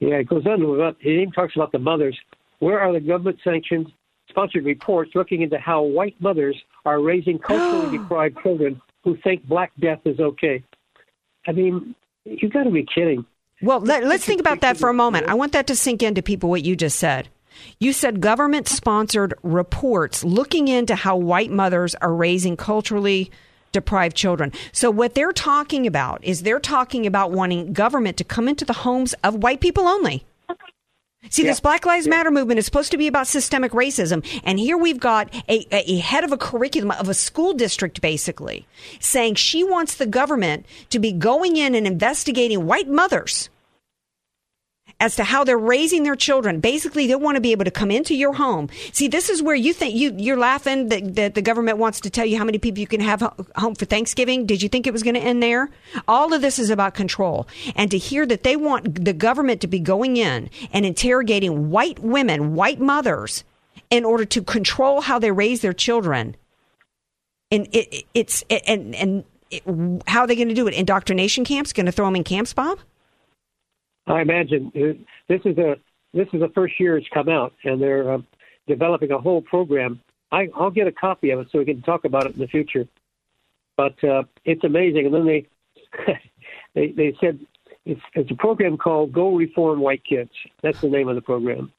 Yeah, 0.00 0.16
it 0.16 0.28
goes 0.28 0.46
on 0.46 0.60
to 0.60 0.74
about. 0.74 0.96
It 1.00 1.20
even 1.20 1.32
talks 1.32 1.56
about 1.56 1.72
the 1.72 1.78
mothers. 1.78 2.18
Where 2.60 2.80
are 2.80 2.92
the 2.92 3.00
government 3.00 3.38
sanctioned, 3.42 3.92
sponsored 4.28 4.64
reports 4.64 5.12
looking 5.14 5.42
into 5.42 5.58
how 5.58 5.82
white 5.82 6.16
mothers 6.20 6.56
are 6.84 7.00
raising 7.00 7.38
culturally 7.38 7.98
deprived 7.98 8.38
children 8.42 8.80
who 9.04 9.16
think 9.22 9.44
black 9.46 9.72
death 9.80 10.00
is 10.04 10.20
okay? 10.20 10.62
I 11.46 11.52
mean, 11.52 11.94
you've 12.24 12.52
got 12.52 12.64
to 12.64 12.70
be 12.70 12.86
kidding. 12.94 13.24
Well, 13.60 13.80
let, 13.80 14.04
us 14.04 14.24
think 14.24 14.40
about 14.40 14.60
that 14.60 14.76
for 14.76 14.88
a 14.88 14.94
moment. 14.94 15.28
I 15.28 15.34
want 15.34 15.52
that 15.52 15.66
to 15.66 15.74
sink 15.74 16.02
into 16.02 16.22
people 16.22 16.48
what 16.48 16.64
you 16.64 16.76
just 16.76 16.98
said. 16.98 17.28
You 17.80 17.92
said 17.92 18.20
government 18.20 18.68
sponsored 18.68 19.34
reports 19.42 20.22
looking 20.22 20.68
into 20.68 20.94
how 20.94 21.16
white 21.16 21.50
mothers 21.50 21.96
are 21.96 22.14
raising 22.14 22.56
culturally 22.56 23.32
deprived 23.72 24.16
children. 24.16 24.52
So 24.72 24.90
what 24.90 25.14
they're 25.14 25.32
talking 25.32 25.86
about 25.86 26.22
is 26.24 26.42
they're 26.42 26.60
talking 26.60 27.06
about 27.06 27.30
wanting 27.32 27.72
government 27.72 28.16
to 28.18 28.24
come 28.24 28.48
into 28.48 28.64
the 28.64 28.72
homes 28.72 29.14
of 29.24 29.36
white 29.36 29.60
people 29.60 29.86
only. 29.86 30.24
See, 31.30 31.42
Yeah. 31.42 31.50
this 31.50 31.60
Black 31.60 31.84
Lives 31.84 32.06
Matter 32.06 32.30
movement 32.30 32.58
is 32.58 32.64
supposed 32.64 32.92
to 32.92 32.96
be 32.96 33.08
about 33.08 33.26
systemic 33.26 33.72
racism, 33.72 34.24
and 34.44 34.58
here 34.58 34.78
we've 34.78 35.00
got 35.00 35.34
a, 35.48 35.66
a 35.72 35.92
a 35.94 35.98
head 35.98 36.22
of 36.22 36.30
a 36.30 36.36
curriculum 36.38 36.92
of 36.92 37.08
a 37.08 37.14
school 37.14 37.52
district, 37.54 38.00
basically, 38.00 38.66
saying 39.00 39.34
she 39.34 39.64
wants 39.64 39.96
the 39.96 40.06
government 40.06 40.64
to 40.90 41.00
be 41.00 41.10
going 41.12 41.56
in 41.56 41.74
and 41.74 41.88
investigating 41.88 42.66
white 42.66 42.88
mothers 42.88 43.50
as 45.00 45.14
to 45.14 45.22
how 45.24 45.44
they're 45.44 45.56
raising 45.56 46.02
their 46.02 46.16
children. 46.16 46.58
Basically, 46.58 47.06
they 47.06 47.14
want 47.14 47.36
to 47.36 47.40
be 47.40 47.52
able 47.52 47.64
to 47.64 47.70
come 47.70 47.90
into 47.90 48.14
your 48.16 48.32
home. 48.32 48.68
See, 48.92 49.06
this 49.06 49.28
is 49.28 49.40
where 49.42 49.54
you 49.54 49.72
think 49.72 49.94
you 49.94 50.12
you're 50.16 50.36
laughing 50.36 50.88
that, 50.88 51.14
that 51.14 51.34
the 51.34 51.42
government 51.42 51.78
wants 51.78 52.00
to 52.00 52.10
tell 52.10 52.26
you 52.26 52.36
how 52.36 52.44
many 52.44 52.58
people 52.58 52.80
you 52.80 52.86
can 52.88 53.00
have 53.00 53.20
home 53.56 53.74
for 53.76 53.84
Thanksgiving. 53.84 54.44
Did 54.44 54.60
you 54.60 54.68
think 54.68 54.86
it 54.86 54.92
was 54.92 55.04
going 55.04 55.14
to 55.14 55.20
end 55.20 55.42
there? 55.42 55.70
All 56.08 56.32
of 56.34 56.42
this 56.42 56.58
is 56.58 56.68
about 56.70 56.94
control, 56.94 57.46
and 57.76 57.90
to 57.92 57.98
hear 57.98 58.26
that 58.26 58.42
they 58.42 58.56
want 58.56 59.04
the 59.04 59.12
government 59.12 59.60
to 59.60 59.68
be 59.68 59.78
going 59.78 60.16
in 60.16 60.50
and 60.72 60.84
interrogating 60.84 61.70
white 61.70 62.00
women, 62.00 62.54
white 62.54 62.80
mothers, 62.80 63.44
in 63.90 64.04
order 64.04 64.24
to 64.24 64.42
control 64.42 65.02
how 65.02 65.18
they 65.20 65.30
raise 65.30 65.60
their 65.60 65.72
children. 65.72 66.34
And 67.50 67.66
it, 67.72 67.88
it- 67.92 68.04
it's 68.14 68.44
and 68.50 68.94
and 68.96 69.24
it, 69.50 69.62
how 70.08 70.22
are 70.22 70.26
they 70.26 70.36
going 70.36 70.48
to 70.48 70.54
do 70.54 70.66
it? 70.66 70.74
Indoctrination 70.74 71.44
camps? 71.44 71.72
Going 71.72 71.86
to 71.86 71.92
throw 71.92 72.06
them 72.06 72.16
in 72.16 72.24
camps, 72.24 72.52
Bob? 72.52 72.80
I 74.08 74.22
imagine 74.22 74.72
uh, 74.74 75.02
this 75.28 75.40
is 75.44 75.58
a 75.58 75.76
this 76.14 76.28
is 76.32 76.40
the 76.40 76.50
first 76.54 76.80
year 76.80 76.96
it's 76.96 77.06
come 77.12 77.28
out, 77.28 77.52
and 77.64 77.80
they're 77.80 78.10
uh, 78.12 78.18
developing 78.66 79.10
a 79.12 79.18
whole 79.18 79.42
program. 79.42 80.00
I, 80.32 80.48
I'll 80.56 80.70
get 80.70 80.86
a 80.86 80.92
copy 80.92 81.30
of 81.30 81.40
it 81.40 81.48
so 81.50 81.58
we 81.58 81.64
can 81.64 81.82
talk 81.82 82.04
about 82.04 82.26
it 82.26 82.34
in 82.34 82.40
the 82.40 82.46
future. 82.46 82.86
But 83.76 84.02
uh, 84.04 84.24
it's 84.44 84.64
amazing. 84.64 85.06
And 85.06 85.14
then 85.14 85.26
they 85.26 85.46
they 86.74 86.92
they 86.92 87.16
said 87.20 87.38
it's 87.84 88.00
it's 88.14 88.30
a 88.30 88.34
program 88.34 88.76
called 88.76 89.12
Go 89.12 89.34
Reform 89.34 89.80
White 89.80 90.02
Kids. 90.04 90.30
That's 90.62 90.80
the 90.80 90.88
name 90.88 91.08
of 91.08 91.14
the 91.14 91.22
program, 91.22 91.72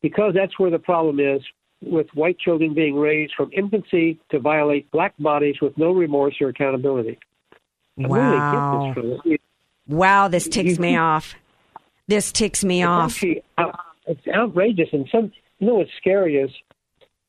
because 0.00 0.34
that's 0.34 0.58
where 0.58 0.70
the 0.70 0.78
problem 0.78 1.20
is 1.20 1.42
with 1.82 2.06
white 2.14 2.38
children 2.38 2.74
being 2.74 2.94
raised 2.94 3.34
from 3.36 3.50
infancy 3.52 4.18
to 4.30 4.38
violate 4.38 4.90
black 4.92 5.14
bodies 5.18 5.56
with 5.60 5.76
no 5.76 5.92
remorse 5.92 6.36
or 6.40 6.48
accountability. 6.48 7.18
And 7.96 8.08
where 8.08 8.22
do 8.22 8.30
they 8.30 8.36
get 8.36 8.42
Wow. 8.44 9.20
this? 9.24 9.38
Wow, 9.88 10.28
this 10.28 10.48
ticks 10.48 10.78
me 10.78 10.96
off. 10.96 11.34
This 12.08 12.32
ticks 12.32 12.64
me 12.64 12.82
It's 12.82 12.88
off. 12.88 13.10
actually 13.12 13.42
out- 13.58 13.78
it's 14.06 14.26
outrageous, 14.28 14.88
and 14.92 15.08
some. 15.10 15.32
You 15.58 15.68
know 15.68 15.74
what's 15.76 15.90
scary 15.96 16.36
is 16.38 16.50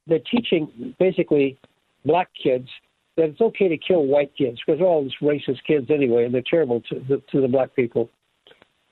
they're 0.08 0.20
teaching 0.20 0.96
basically 1.00 1.58
black 2.04 2.30
kids 2.42 2.68
that 3.16 3.26
it's 3.30 3.40
okay 3.42 3.68
to 3.68 3.78
kill 3.78 4.06
white 4.06 4.32
kids 4.36 4.60
because 4.66 4.80
they're 4.80 4.88
all 4.88 5.04
just 5.04 5.20
racist 5.22 5.64
kids 5.68 5.92
anyway, 5.92 6.26
and 6.26 6.34
they're 6.34 6.42
terrible 6.42 6.82
to 6.90 7.00
the, 7.08 7.22
to 7.32 7.42
the 7.42 7.48
black 7.48 7.76
people. 7.76 8.10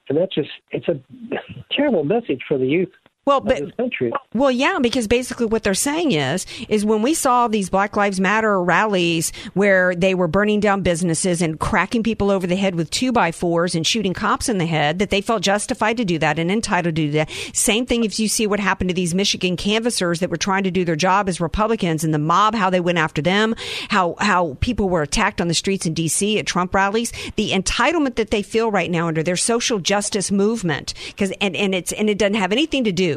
And 0.10 0.18
that's 0.18 0.34
just 0.36 0.50
it's 0.72 0.88
a 0.88 1.00
terrible 1.72 2.04
message 2.04 2.42
for 2.48 2.58
the 2.60 2.68
youth 2.68 2.92
well, 3.24 3.42
country. 3.78 4.12
Well, 4.34 4.50
yeah, 4.50 4.80
because 4.82 5.08
basically 5.08 5.46
what 5.46 5.62
they're 5.62 5.76
saying 5.76 6.14
is, 6.14 6.48
is 6.70 6.84
when 6.84 7.04
we 7.04 7.14
saw 7.14 7.48
these 7.48 7.70
Black 7.70 7.96
Lives 7.96 8.20
Matter 8.20 8.60
rallies 8.60 9.32
where 9.54 9.94
they 9.94 10.16
were 10.16 10.28
burning 10.28 10.60
down 10.60 10.82
businesses 10.82 11.40
and 11.40 11.60
cracking 11.60 12.02
people 12.02 12.32
over 12.32 12.48
the 12.48 12.56
head 12.56 12.74
with 12.74 12.90
two 12.90 13.12
by 13.12 13.32
fours 13.32 13.76
and 13.76 13.86
shooting 13.86 14.16
cops 14.16 14.50
in 14.50 14.58
the 14.58 14.66
head, 14.66 14.98
that 14.98 15.12
they 15.12 15.22
felt 15.22 15.44
justified 15.44 15.98
to 15.98 16.06
do 16.06 16.18
that 16.18 16.40
and 16.40 16.52
entitled 16.52 16.96
to 16.96 17.02
do 17.04 17.12
that. 17.12 17.30
Same 17.54 17.86
thing 17.86 18.04
if 18.04 18.20
you 18.20 18.28
see 18.28 18.48
what 18.48 18.60
happened 18.60 18.90
to 18.90 18.94
these 18.96 19.14
Michigan 19.14 19.56
canvassers 19.56 20.20
that 20.20 20.32
were 20.32 20.38
trying 20.38 20.64
to 20.64 20.72
do 20.72 20.84
their 20.84 20.96
job 20.96 21.30
as 21.30 21.40
Republicans 21.40 22.04
and 22.04 22.16
the 22.16 22.20
mob, 22.20 22.56
how 22.56 22.72
they 22.72 22.80
went 22.80 22.98
after 22.98 23.22
them, 23.22 23.54
how, 23.90 24.16
how 24.20 24.58
people 24.62 24.90
were 24.90 25.04
attacked 25.04 25.40
on 25.40 25.48
the 25.48 25.54
streets 25.54 25.86
in 25.86 25.94
D.C. 25.94 26.40
at 26.40 26.48
Trump 26.48 26.74
rallies, 26.74 27.14
the 27.36 27.52
entitlement 27.52 28.16
that 28.16 28.32
they 28.32 28.42
feel 28.42 28.72
right 28.72 28.90
now 28.90 29.08
under 29.08 29.22
their 29.22 29.38
social 29.38 29.78
justice 29.78 30.32
movement, 30.32 30.96
because, 31.08 31.32
and, 31.40 31.56
and 31.56 31.76
it's, 31.76 31.92
and 31.92 32.10
it 32.10 32.18
doesn't 32.18 32.34
have 32.34 32.52
anything 32.52 32.84
to 32.84 32.92
do 32.92 33.11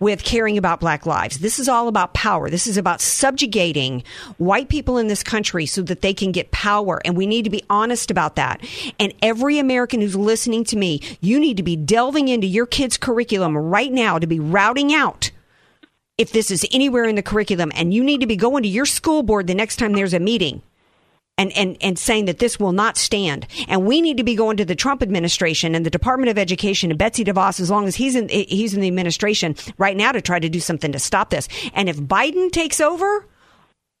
with 0.00 0.24
caring 0.24 0.58
about 0.58 0.80
black 0.80 1.06
lives. 1.06 1.38
This 1.38 1.58
is 1.58 1.68
all 1.68 1.88
about 1.88 2.14
power. 2.14 2.50
This 2.50 2.66
is 2.66 2.76
about 2.76 3.00
subjugating 3.00 4.02
white 4.38 4.68
people 4.68 4.98
in 4.98 5.06
this 5.06 5.22
country 5.22 5.66
so 5.66 5.82
that 5.82 6.02
they 6.02 6.14
can 6.14 6.32
get 6.32 6.50
power. 6.50 7.00
And 7.04 7.16
we 7.16 7.26
need 7.26 7.44
to 7.44 7.50
be 7.50 7.64
honest 7.70 8.10
about 8.10 8.36
that. 8.36 8.60
And 8.98 9.14
every 9.22 9.58
American 9.58 10.00
who's 10.00 10.16
listening 10.16 10.64
to 10.64 10.76
me, 10.76 11.00
you 11.20 11.38
need 11.38 11.56
to 11.56 11.62
be 11.62 11.76
delving 11.76 12.28
into 12.28 12.46
your 12.46 12.66
kids' 12.66 12.96
curriculum 12.96 13.56
right 13.56 13.92
now 13.92 14.18
to 14.18 14.26
be 14.26 14.40
routing 14.40 14.94
out 14.94 15.30
if 16.16 16.32
this 16.32 16.50
is 16.50 16.66
anywhere 16.72 17.04
in 17.04 17.16
the 17.16 17.22
curriculum. 17.22 17.72
And 17.74 17.92
you 17.92 18.04
need 18.04 18.20
to 18.20 18.26
be 18.26 18.36
going 18.36 18.62
to 18.62 18.68
your 18.68 18.86
school 18.86 19.22
board 19.22 19.46
the 19.46 19.54
next 19.54 19.76
time 19.76 19.92
there's 19.92 20.14
a 20.14 20.20
meeting 20.20 20.62
and, 21.36 21.52
and, 21.56 21.76
and 21.80 21.98
saying 21.98 22.26
that 22.26 22.38
this 22.38 22.60
will 22.60 22.72
not 22.72 22.96
stand. 22.96 23.46
And 23.68 23.84
we 23.84 24.00
need 24.00 24.16
to 24.18 24.24
be 24.24 24.34
going 24.34 24.56
to 24.58 24.64
the 24.64 24.74
Trump 24.74 25.02
administration 25.02 25.74
and 25.74 25.84
the 25.84 25.90
Department 25.90 26.30
of 26.30 26.38
Education 26.38 26.90
and 26.90 26.98
Betsy 26.98 27.24
DeVos, 27.24 27.60
as 27.60 27.70
long 27.70 27.86
as 27.86 27.96
he's 27.96 28.14
in, 28.14 28.28
he's 28.28 28.74
in 28.74 28.80
the 28.80 28.86
administration 28.86 29.56
right 29.78 29.96
now 29.96 30.12
to 30.12 30.20
try 30.20 30.38
to 30.38 30.48
do 30.48 30.60
something 30.60 30.92
to 30.92 30.98
stop 30.98 31.30
this. 31.30 31.48
And 31.74 31.88
if 31.88 31.96
Biden 31.96 32.50
takes 32.52 32.80
over, 32.80 33.26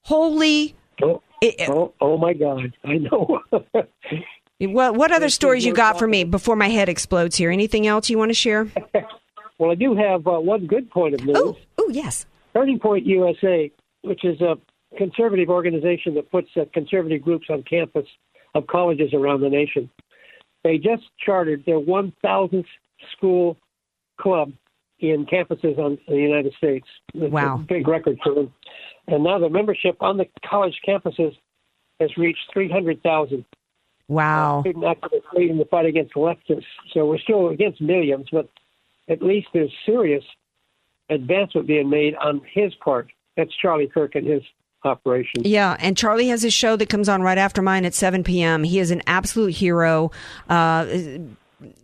holy. 0.02 0.76
Oh, 1.02 1.22
oh, 1.68 1.92
oh 2.00 2.16
my 2.16 2.32
God! 2.32 2.72
I 2.84 2.98
know. 2.98 3.40
well, 4.60 4.94
what 4.94 5.10
other 5.10 5.28
stories 5.28 5.64
you 5.64 5.74
got 5.74 5.98
for 5.98 6.06
me 6.06 6.22
before 6.24 6.56
my 6.56 6.68
head 6.68 6.88
explodes 6.88 7.36
here? 7.36 7.50
Anything 7.50 7.86
else 7.86 8.08
you 8.08 8.16
want 8.16 8.30
to 8.30 8.34
share? 8.34 8.68
well, 9.58 9.72
I 9.72 9.74
do 9.74 9.96
have 9.96 10.26
uh, 10.26 10.38
one 10.38 10.66
good 10.66 10.88
point 10.90 11.14
of 11.14 11.24
news. 11.24 11.36
Oh, 11.36 11.56
oh 11.78 11.88
yes. 11.90 12.26
Turning 12.54 12.78
Point 12.78 13.04
USA, 13.06 13.72
which 14.02 14.24
is 14.24 14.40
a 14.40 14.56
conservative 14.96 15.48
organization 15.48 16.14
that 16.14 16.30
puts 16.30 16.48
uh, 16.56 16.64
conservative 16.72 17.22
groups 17.22 17.46
on 17.50 17.62
campus 17.62 18.06
of 18.54 18.66
colleges 18.66 19.12
around 19.12 19.40
the 19.40 19.48
nation. 19.48 19.90
They 20.62 20.78
just 20.78 21.02
chartered 21.24 21.64
their 21.66 21.78
1,000th 21.78 22.64
school 23.16 23.56
club 24.18 24.52
in 25.00 25.26
campuses 25.26 25.78
on 25.78 25.98
in 26.06 26.14
the 26.14 26.22
United 26.22 26.54
States. 26.54 26.86
It's 27.14 27.32
Wow. 27.32 27.56
a 27.56 27.58
big 27.58 27.86
record 27.88 28.18
for 28.22 28.34
them. 28.34 28.52
And 29.06 29.24
now 29.24 29.38
the 29.38 29.50
membership 29.50 29.96
on 30.00 30.16
the 30.16 30.26
college 30.48 30.78
campuses 30.86 31.36
has 32.00 32.16
reached 32.16 32.50
300,000. 32.52 33.44
Wow. 34.08 34.60
Student 34.62 34.84
activists 34.84 35.32
leading 35.34 35.58
the 35.58 35.64
fight 35.66 35.86
against 35.86 36.14
leftists. 36.14 36.64
So 36.92 37.06
we're 37.06 37.18
still 37.18 37.48
against 37.48 37.80
millions, 37.80 38.26
but 38.30 38.48
at 39.08 39.22
least 39.22 39.48
there's 39.52 39.72
serious 39.84 40.24
advancement 41.10 41.66
being 41.66 41.90
made 41.90 42.14
on 42.16 42.40
his 42.52 42.74
part. 42.76 43.10
That's 43.36 43.54
Charlie 43.60 43.88
Kirk 43.88 44.14
and 44.14 44.26
his 44.26 44.42
operation. 44.84 45.42
Yeah, 45.44 45.76
and 45.78 45.96
Charlie 45.96 46.28
has 46.28 46.42
his 46.42 46.54
show 46.54 46.76
that 46.76 46.88
comes 46.88 47.08
on 47.08 47.22
right 47.22 47.38
after 47.38 47.62
mine 47.62 47.84
at 47.84 47.94
7 47.94 48.24
p.m. 48.24 48.64
He 48.64 48.78
is 48.78 48.90
an 48.90 49.02
absolute 49.06 49.54
hero. 49.54 50.10
Uh, 50.48 50.86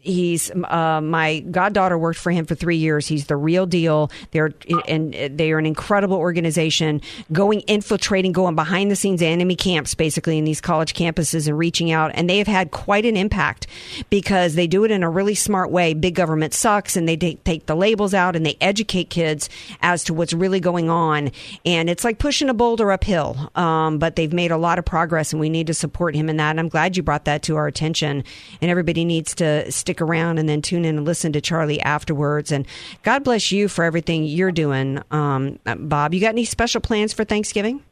he's 0.01 0.51
uh, 0.51 1.01
my 1.03 1.40
goddaughter 1.40 1.99
worked 1.99 2.19
for 2.19 2.31
him 2.31 2.47
for 2.47 2.55
three 2.55 2.77
years. 2.77 3.07
He's 3.07 3.27
the 3.27 3.37
real 3.37 3.66
deal. 3.66 4.11
They're 4.31 4.53
and 4.88 5.12
they 5.12 5.53
are 5.53 5.59
an 5.59 5.66
incredible 5.66 6.16
organization, 6.16 7.01
going 7.33 7.61
infiltrating, 7.61 8.33
going 8.33 8.55
behind 8.55 8.90
the 8.90 8.97
scenes 8.97 9.23
enemy 9.23 9.57
camps, 9.57 9.95
basically 9.95 10.38
in 10.38 10.45
these 10.45 10.61
college 10.61 10.95
campuses 10.95 11.47
and 11.47 11.59
reaching 11.59 11.90
out. 11.90 12.11
And 12.14 12.29
they 12.29 12.38
have 12.38 12.47
had 12.47 12.71
quite 12.71 13.05
an 13.05 13.16
impact 13.16 13.66
because 14.09 14.55
they 14.55 14.66
do 14.66 14.85
it 14.85 14.90
in 14.90 15.03
a 15.03 15.11
really 15.11 15.35
smart 15.35 15.71
way. 15.71 15.95
Big 15.95 16.14
government 16.14 16.55
sucks, 16.55 16.97
and 16.97 17.09
they 17.09 17.16
take 17.16 17.66
the 17.66 17.77
labels 17.77 18.14
out 18.14 18.37
and 18.37 18.45
they 18.45 18.57
educate 18.61 19.11
kids 19.11 19.49
as 19.83 20.05
to 20.05 20.14
what's 20.14 20.33
really 20.33 20.61
going 20.61 20.90
on. 20.90 21.31
And 21.64 21.90
it's 21.90 22.05
like 22.05 22.19
pushing 22.19 22.49
a 22.49 22.55
boulder 22.55 22.90
uphill. 22.90 23.51
Um, 23.55 23.99
but 23.99 24.16
they've 24.16 24.33
made 24.33 24.51
a 24.51 24.57
lot 24.57 24.79
of 24.79 24.85
progress, 24.85 25.33
and 25.33 25.40
we 25.40 25.49
need 25.49 25.66
to 25.66 25.75
support 25.75 26.14
him 26.14 26.29
in 26.29 26.37
that. 26.38 26.51
And 26.51 26.61
I'm 26.61 26.69
glad 26.69 26.97
you 26.97 27.03
brought 27.03 27.25
that 27.27 27.43
to 27.45 27.57
our 27.57 27.66
attention. 27.66 28.25
And 28.61 28.71
everybody 28.71 29.05
needs 29.05 29.35
to 29.37 29.69
stick 29.72 30.00
around 30.00 30.38
and 30.38 30.48
then 30.48 30.62
tune 30.62 30.85
in 30.85 30.98
and 30.98 31.06
listen 31.06 31.33
to 31.33 31.40
Charlie 31.40 31.80
afterwards. 31.80 32.52
And 32.52 32.66
God 33.02 33.24
bless 33.24 33.52
you 33.52 33.68
for 33.68 33.85
everything 33.85 34.24
you're 34.24 34.52
doing, 34.52 35.00
um, 35.11 35.59
Bob. 35.64 36.14
You 36.14 36.20
got 36.20 36.28
any 36.30 36.44
special 36.44 36.80
plans 36.80 37.12
for 37.12 37.24
Thanksgiving? 37.24 37.83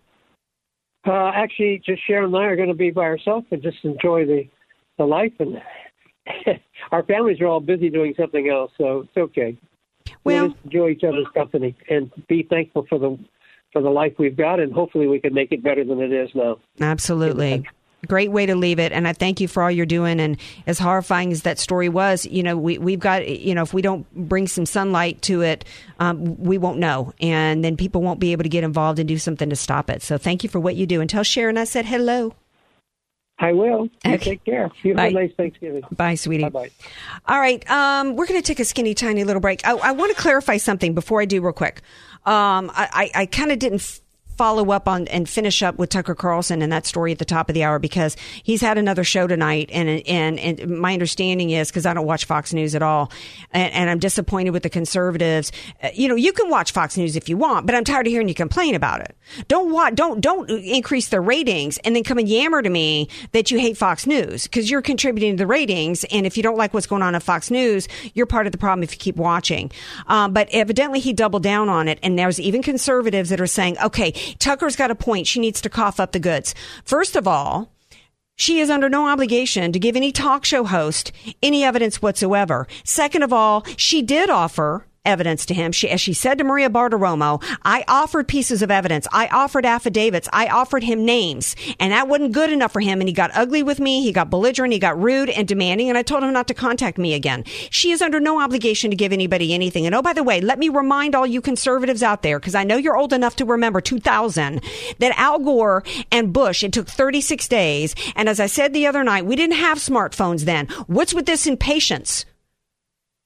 Uh, 1.06 1.30
actually, 1.34 1.80
just 1.84 2.06
Sharon 2.06 2.26
and 2.26 2.36
I 2.36 2.44
are 2.44 2.56
going 2.56 2.68
to 2.68 2.74
be 2.74 2.90
by 2.90 3.02
ourselves 3.02 3.46
and 3.50 3.62
just 3.62 3.78
enjoy 3.84 4.26
the, 4.26 4.48
the 4.98 5.04
life. 5.04 5.32
And 5.38 5.60
our 6.92 7.02
families 7.04 7.40
are 7.40 7.46
all 7.46 7.60
busy 7.60 7.88
doing 7.88 8.14
something 8.18 8.48
else, 8.48 8.72
so 8.76 9.00
it's 9.00 9.16
okay. 9.16 9.56
Well, 10.24 10.42
we'll 10.42 10.48
just 10.52 10.64
enjoy 10.64 10.88
each 10.90 11.04
other's 11.04 11.26
company 11.34 11.76
and 11.88 12.10
be 12.28 12.42
thankful 12.42 12.86
for 12.88 12.98
the 12.98 13.18
for 13.72 13.82
the 13.82 13.90
life 13.90 14.14
we've 14.18 14.36
got, 14.36 14.60
and 14.60 14.72
hopefully 14.72 15.06
we 15.06 15.20
can 15.20 15.34
make 15.34 15.52
it 15.52 15.62
better 15.62 15.84
than 15.84 16.00
it 16.00 16.12
is 16.12 16.30
now. 16.34 16.58
Absolutely. 16.80 17.64
Great 18.06 18.30
way 18.30 18.46
to 18.46 18.54
leave 18.54 18.78
it. 18.78 18.92
And 18.92 19.08
I 19.08 19.12
thank 19.12 19.40
you 19.40 19.48
for 19.48 19.60
all 19.62 19.70
you're 19.70 19.84
doing. 19.84 20.20
And 20.20 20.36
as 20.68 20.78
horrifying 20.78 21.32
as 21.32 21.42
that 21.42 21.58
story 21.58 21.88
was, 21.88 22.24
you 22.26 22.44
know, 22.44 22.56
we, 22.56 22.78
we've 22.78 23.00
got, 23.00 23.26
you 23.26 23.54
know, 23.56 23.62
if 23.62 23.74
we 23.74 23.82
don't 23.82 24.06
bring 24.14 24.46
some 24.46 24.66
sunlight 24.66 25.20
to 25.22 25.42
it, 25.42 25.64
um, 25.98 26.36
we 26.38 26.58
won't 26.58 26.78
know. 26.78 27.12
And 27.20 27.64
then 27.64 27.76
people 27.76 28.00
won't 28.00 28.20
be 28.20 28.30
able 28.30 28.44
to 28.44 28.48
get 28.48 28.62
involved 28.62 29.00
and 29.00 29.08
do 29.08 29.18
something 29.18 29.50
to 29.50 29.56
stop 29.56 29.90
it. 29.90 30.02
So 30.02 30.16
thank 30.16 30.44
you 30.44 30.48
for 30.48 30.60
what 30.60 30.76
you 30.76 30.86
do. 30.86 31.00
And 31.00 31.10
tell 31.10 31.24
Sharon 31.24 31.58
I 31.58 31.64
said 31.64 31.86
hello. 31.86 32.34
I 33.40 33.52
will. 33.52 33.84
You 34.04 34.14
Okay. 34.14 34.18
take 34.30 34.44
care. 34.44 34.70
You 34.82 34.96
have 34.96 35.10
a 35.10 35.14
nice 35.14 35.32
Thanksgiving. 35.36 35.82
Bye, 35.92 36.16
sweetie. 36.16 36.42
Bye 36.44 36.48
bye. 36.50 36.70
All 37.26 37.38
right, 37.38 37.68
um, 37.70 38.16
we're 38.16 38.26
going 38.26 38.40
to 38.40 38.46
take 38.46 38.58
a 38.58 38.64
skinny, 38.64 38.94
tiny 38.94 39.22
little 39.22 39.38
break. 39.40 39.64
I, 39.66 39.74
I 39.74 39.92
want 39.92 40.14
to 40.14 40.20
clarify 40.20 40.56
something 40.56 40.92
before 40.92 41.20
I 41.20 41.24
do, 41.24 41.40
real 41.40 41.52
quick. 41.52 41.82
Um, 42.26 42.70
I, 42.74 43.10
I, 43.14 43.22
I 43.22 43.26
kind 43.26 43.52
of 43.52 43.60
didn't 43.60 43.80
f- 43.82 44.00
follow 44.38 44.70
up 44.70 44.88
on 44.88 45.08
and 45.08 45.28
finish 45.28 45.62
up 45.62 45.76
with 45.76 45.90
Tucker 45.90 46.14
Carlson 46.14 46.62
and 46.62 46.72
that 46.72 46.86
story 46.86 47.12
at 47.12 47.18
the 47.18 47.24
top 47.24 47.50
of 47.50 47.54
the 47.54 47.64
hour 47.64 47.78
because 47.78 48.16
he's 48.42 48.60
had 48.60 48.78
another 48.78 49.04
show 49.04 49.26
tonight, 49.26 49.68
and 49.72 49.88
and, 50.06 50.38
and 50.38 50.78
my 50.78 50.92
understanding 50.92 51.50
is 51.50 51.68
because 51.68 51.84
I 51.84 51.92
don't 51.92 52.06
watch 52.06 52.24
Fox 52.24 52.54
News 52.54 52.74
at 52.74 52.82
all, 52.82 53.12
and, 53.50 53.72
and 53.74 53.90
I'm 53.90 53.98
disappointed 53.98 54.50
with 54.50 54.62
the 54.62 54.70
conservatives. 54.70 55.52
Uh, 55.82 55.88
you 55.92 56.08
know, 56.08 56.14
you 56.14 56.32
can 56.32 56.48
watch 56.48 56.72
Fox 56.72 56.96
News 56.96 57.16
if 57.16 57.28
you 57.28 57.36
want, 57.36 57.66
but 57.66 57.74
I'm 57.74 57.84
tired 57.84 58.06
of 58.06 58.12
hearing 58.12 58.28
you 58.28 58.34
complain 58.34 58.74
about 58.74 59.00
it. 59.00 59.16
Don't 59.48 59.72
watch, 59.72 59.94
don't 59.94 60.20
don't 60.20 60.48
increase 60.48 61.08
their 61.08 61.20
ratings 61.20 61.78
and 61.78 61.94
then 61.94 62.04
come 62.04 62.18
and 62.18 62.28
yammer 62.28 62.62
to 62.62 62.70
me 62.70 63.08
that 63.32 63.50
you 63.50 63.58
hate 63.58 63.76
Fox 63.76 64.06
News 64.06 64.44
because 64.44 64.70
you're 64.70 64.82
contributing 64.82 65.36
to 65.36 65.42
the 65.42 65.46
ratings, 65.46 66.04
and 66.04 66.26
if 66.26 66.36
you 66.36 66.42
don't 66.42 66.56
like 66.56 66.72
what's 66.72 66.86
going 66.86 67.02
on 67.02 67.14
at 67.14 67.22
Fox 67.22 67.50
News, 67.50 67.88
you're 68.14 68.26
part 68.26 68.46
of 68.46 68.52
the 68.52 68.58
problem 68.58 68.84
if 68.84 68.92
you 68.92 68.98
keep 68.98 69.16
watching. 69.16 69.70
Um, 70.06 70.32
but 70.32 70.48
evidently, 70.52 71.00
he 71.00 71.12
doubled 71.12 71.42
down 71.42 71.68
on 71.68 71.88
it, 71.88 71.98
and 72.02 72.18
there's 72.18 72.38
even 72.38 72.62
conservatives 72.62 73.30
that 73.30 73.40
are 73.40 73.46
saying, 73.46 73.76
okay, 73.82 74.12
Tucker's 74.38 74.76
got 74.76 74.90
a 74.90 74.94
point. 74.94 75.26
She 75.26 75.40
needs 75.40 75.60
to 75.60 75.70
cough 75.70 76.00
up 76.00 76.12
the 76.12 76.20
goods. 76.20 76.54
First 76.84 77.16
of 77.16 77.26
all, 77.28 77.72
she 78.36 78.60
is 78.60 78.70
under 78.70 78.88
no 78.88 79.08
obligation 79.08 79.72
to 79.72 79.78
give 79.78 79.96
any 79.96 80.12
talk 80.12 80.44
show 80.44 80.64
host 80.64 81.10
any 81.42 81.64
evidence 81.64 82.00
whatsoever. 82.00 82.68
Second 82.84 83.24
of 83.24 83.32
all, 83.32 83.64
she 83.76 84.00
did 84.00 84.30
offer 84.30 84.86
evidence 85.08 85.46
to 85.46 85.54
him. 85.54 85.72
She, 85.72 85.88
as 85.88 86.00
she 86.00 86.12
said 86.12 86.38
to 86.38 86.44
Maria 86.44 86.70
Bartiromo, 86.70 87.42
I 87.64 87.84
offered 87.88 88.28
pieces 88.28 88.62
of 88.62 88.70
evidence. 88.70 89.08
I 89.12 89.26
offered 89.28 89.66
affidavits. 89.66 90.28
I 90.32 90.46
offered 90.48 90.84
him 90.84 91.04
names 91.04 91.56
and 91.80 91.92
that 91.92 92.08
wasn't 92.08 92.32
good 92.32 92.52
enough 92.52 92.72
for 92.72 92.80
him. 92.80 93.00
And 93.00 93.08
he 93.08 93.12
got 93.12 93.30
ugly 93.34 93.62
with 93.62 93.80
me. 93.80 94.02
He 94.02 94.12
got 94.12 94.30
belligerent. 94.30 94.72
He 94.72 94.78
got 94.78 95.00
rude 95.00 95.30
and 95.30 95.48
demanding. 95.48 95.88
And 95.88 95.98
I 95.98 96.02
told 96.02 96.22
him 96.22 96.32
not 96.32 96.48
to 96.48 96.54
contact 96.54 96.98
me 96.98 97.14
again. 97.14 97.44
She 97.70 97.90
is 97.90 98.02
under 98.02 98.20
no 98.20 98.40
obligation 98.40 98.90
to 98.90 98.96
give 98.96 99.12
anybody 99.12 99.54
anything. 99.54 99.86
And 99.86 99.94
oh, 99.94 100.02
by 100.02 100.12
the 100.12 100.22
way, 100.22 100.40
let 100.40 100.58
me 100.58 100.68
remind 100.68 101.14
all 101.14 101.26
you 101.26 101.40
conservatives 101.40 102.02
out 102.02 102.22
there, 102.22 102.38
because 102.38 102.54
I 102.54 102.64
know 102.64 102.76
you're 102.76 102.96
old 102.96 103.12
enough 103.12 103.36
to 103.36 103.44
remember 103.44 103.80
2000, 103.80 104.62
that 104.98 105.18
Al 105.18 105.38
Gore 105.38 105.82
and 106.12 106.32
Bush, 106.32 106.62
it 106.62 106.72
took 106.72 106.88
36 106.88 107.48
days. 107.48 107.94
And 108.14 108.28
as 108.28 108.40
I 108.40 108.46
said 108.46 108.72
the 108.72 108.86
other 108.86 109.04
night, 109.04 109.26
we 109.26 109.36
didn't 109.36 109.56
have 109.56 109.78
smartphones 109.78 110.44
then. 110.44 110.66
What's 110.86 111.14
with 111.14 111.26
this 111.26 111.46
impatience? 111.46 112.24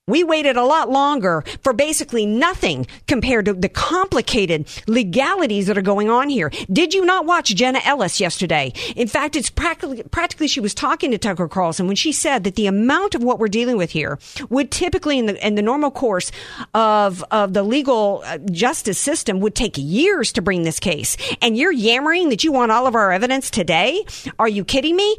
We 0.09 0.25
waited 0.25 0.57
a 0.57 0.65
lot 0.65 0.91
longer 0.91 1.45
for 1.63 1.73
basically 1.73 2.27
nothing 2.27 2.89
compared 3.07 3.45
to 3.45 3.53
the 3.53 3.69
complicated 3.69 4.69
legalities 4.89 5.69
that 5.69 5.79
are 5.79 5.83
going 5.83 6.11
on 6.11 6.29
here. 6.29 6.51
Did 6.73 6.93
you 6.93 7.05
not 7.05 7.25
watch 7.25 7.55
Jenna 7.55 7.79
Ellis 7.85 8.19
yesterday? 8.19 8.73
In 8.97 9.07
fact, 9.07 9.37
it's 9.37 9.49
practically, 9.49 10.03
practically 10.11 10.49
she 10.49 10.59
was 10.59 10.75
talking 10.75 11.13
to 11.13 11.19
Tucker 11.19 11.47
Carlson 11.47 11.87
when 11.87 11.95
she 11.95 12.11
said 12.11 12.43
that 12.43 12.57
the 12.57 12.67
amount 12.67 13.15
of 13.15 13.23
what 13.23 13.39
we're 13.39 13.47
dealing 13.47 13.77
with 13.77 13.93
here 13.93 14.19
would 14.51 14.73
typically 14.73 15.21
in 15.21 15.27
the, 15.27 15.47
in 15.47 15.55
the 15.55 15.63
normal 15.63 15.93
course 15.93 16.33
of, 16.75 17.23
of 17.31 17.53
the 17.53 17.63
legal 17.63 18.23
uh, 18.25 18.39
justice 18.51 18.99
system 18.99 19.39
would 19.39 19.55
take 19.55 19.75
years 19.79 20.33
to 20.33 20.43
bring 20.43 20.65
this 20.65 20.81
case. 20.81 21.17
And 21.41 21.57
you're 21.57 21.71
yammering 21.71 22.31
that 22.31 22.43
you 22.43 22.51
want 22.51 22.73
all 22.73 22.89
of 22.89 22.97
our 22.97 23.13
evidence 23.13 23.51
today? 23.51 24.05
Are 24.41 24.49
you 24.49 24.65
kidding 24.65 24.97
me? 24.97 25.17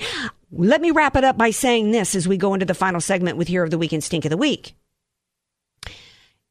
Let 0.55 0.81
me 0.81 0.91
wrap 0.91 1.15
it 1.15 1.23
up 1.23 1.35
by 1.35 1.49
saying 1.49 1.91
this 1.91 2.13
as 2.13 2.27
we 2.27 2.37
go 2.37 2.53
into 2.53 2.65
the 2.67 2.75
final 2.75 3.01
segment 3.01 3.37
with 3.37 3.47
Hero 3.47 3.65
of 3.65 3.71
the 3.71 3.77
Week 3.79 3.91
and 3.91 4.03
Stink 4.03 4.23
of 4.23 4.29
the 4.29 4.37
Week. 4.37 4.75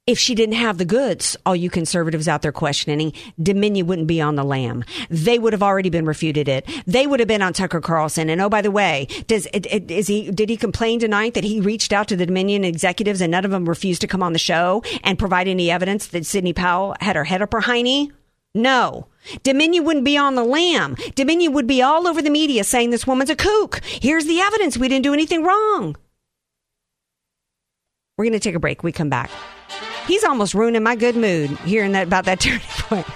If 0.05 0.19
she 0.19 0.35
didn't 0.35 0.57
have 0.57 0.79
the 0.79 0.85
goods, 0.85 1.37
all 1.47 1.55
you 1.55 1.71
conservatives 1.71 2.27
out 2.27 2.43
there 2.43 2.51
questioning, 2.51 3.13
Dominion 3.41 3.87
wouldn't 3.87 4.09
be 4.09 4.21
on 4.21 4.35
the 4.35 4.43
lam. 4.43 4.83
They 5.09 5.39
would 5.39 5.53
have 5.53 5.63
already 5.63 5.91
been 5.91 6.05
refuted 6.05 6.49
it. 6.49 6.69
They 6.85 7.07
would 7.07 7.21
have 7.21 7.29
been 7.29 7.43
on 7.43 7.53
Tucker 7.53 7.81
Carlson. 7.81 8.29
And 8.29 8.41
oh, 8.41 8.49
by 8.49 8.63
the 8.63 8.73
way, 8.73 9.07
does 9.29 9.47
is 9.47 10.09
he 10.09 10.33
did 10.33 10.49
he 10.49 10.57
complain 10.57 10.99
tonight 10.99 11.35
that 11.35 11.45
he 11.45 11.61
reached 11.61 11.93
out 11.93 12.09
to 12.09 12.17
the 12.17 12.27
Dominion 12.27 12.65
executives 12.65 13.21
and 13.21 13.31
none 13.31 13.45
of 13.45 13.53
them 13.53 13.69
refused 13.69 14.01
to 14.01 14.09
come 14.09 14.25
on 14.25 14.33
the 14.33 14.41
show 14.41 14.83
and 15.05 15.17
provide 15.17 15.47
any 15.47 15.71
evidence 15.71 16.09
that 16.09 16.27
Sidney 16.27 16.53
Powell 16.53 16.97
had 16.99 17.15
her 17.15 17.25
head 17.25 17.41
up 17.41 17.53
her 17.53 17.61
hiney? 17.61 18.11
No. 18.55 19.07
Dominion 19.43 19.85
wouldn't 19.85 20.05
be 20.05 20.17
on 20.17 20.35
the 20.35 20.45
lam. 20.45 20.97
Dominion 21.15 21.53
would 21.53 21.67
be 21.67 21.81
all 21.81 22.07
over 22.07 22.21
the 22.21 22.31
media 22.31 22.65
saying 22.65 22.91
this 22.91 23.07
woman's 23.07 23.31
a 23.31 23.37
kook. 23.37 23.81
Here's 23.85 24.27
the 24.27 24.41
evidence. 24.41 24.77
We 24.77 24.89
didn't 24.89 25.05
do 25.05 25.15
anything 25.15 25.45
wrong. 25.45 25.97
We're 28.19 28.25
going 28.25 28.35
to 28.35 28.41
take 28.41 28.55
a 28.55 28.61
break. 28.61 28.83
We 28.83 28.93
come 28.93 29.09
back. 29.09 29.31
He's 30.07 30.25
almost 30.25 30.55
ruining 30.55 30.83
my 30.83 30.97
good 30.97 31.17
mood 31.17 31.51
hearing 31.61 31.93
that 31.93 32.09
about 32.09 32.25
that 32.27 32.41
turning 32.41 32.61
point. 32.69 33.07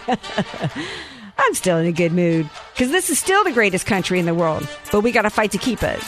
I'm 1.39 1.55
still 1.55 1.77
in 1.79 1.87
a 1.87 1.93
good 1.93 2.13
mood 2.13 2.49
because 2.73 2.91
this 2.91 3.11
is 3.11 3.19
still 3.19 3.45
the 3.45 3.53
greatest 3.53 3.87
country 3.87 4.19
in 4.19 4.25
the 4.25 4.35
world, 4.35 4.67
but 4.91 5.03
we 5.03 5.13
got 5.13 5.23
to 5.23 5.31
fight 5.31 5.53
to 5.53 5.59
keep 5.59 5.83
it. 5.83 6.03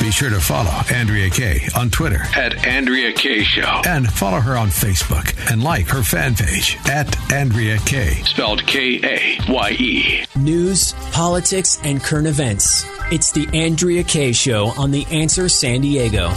Be 0.00 0.10
sure 0.10 0.30
to 0.30 0.40
follow 0.40 0.70
Andrea 0.90 1.28
Kaye 1.28 1.68
on 1.76 1.90
Twitter 1.90 2.22
at 2.34 2.66
Andrea 2.66 3.12
Kaye 3.12 3.42
Show. 3.44 3.82
and 3.86 4.10
follow 4.10 4.40
her 4.40 4.56
on 4.56 4.68
Facebook 4.68 5.34
and 5.52 5.62
like 5.62 5.88
her 5.88 6.02
fan 6.02 6.34
page 6.34 6.78
at 6.88 7.30
Andrea 7.30 7.76
Kaye. 7.84 8.22
Spelled 8.24 8.66
K 8.66 8.98
A 9.04 9.38
Y 9.52 9.70
E. 9.78 10.24
News, 10.36 10.94
politics, 11.12 11.78
and 11.84 12.02
current 12.02 12.26
events. 12.26 12.84
It's 13.12 13.30
the 13.32 13.46
Andrea 13.52 14.02
Kaye 14.02 14.32
Show 14.32 14.68
on 14.78 14.90
The 14.90 15.04
Answer 15.10 15.48
San 15.50 15.82
Diego. 15.82 16.30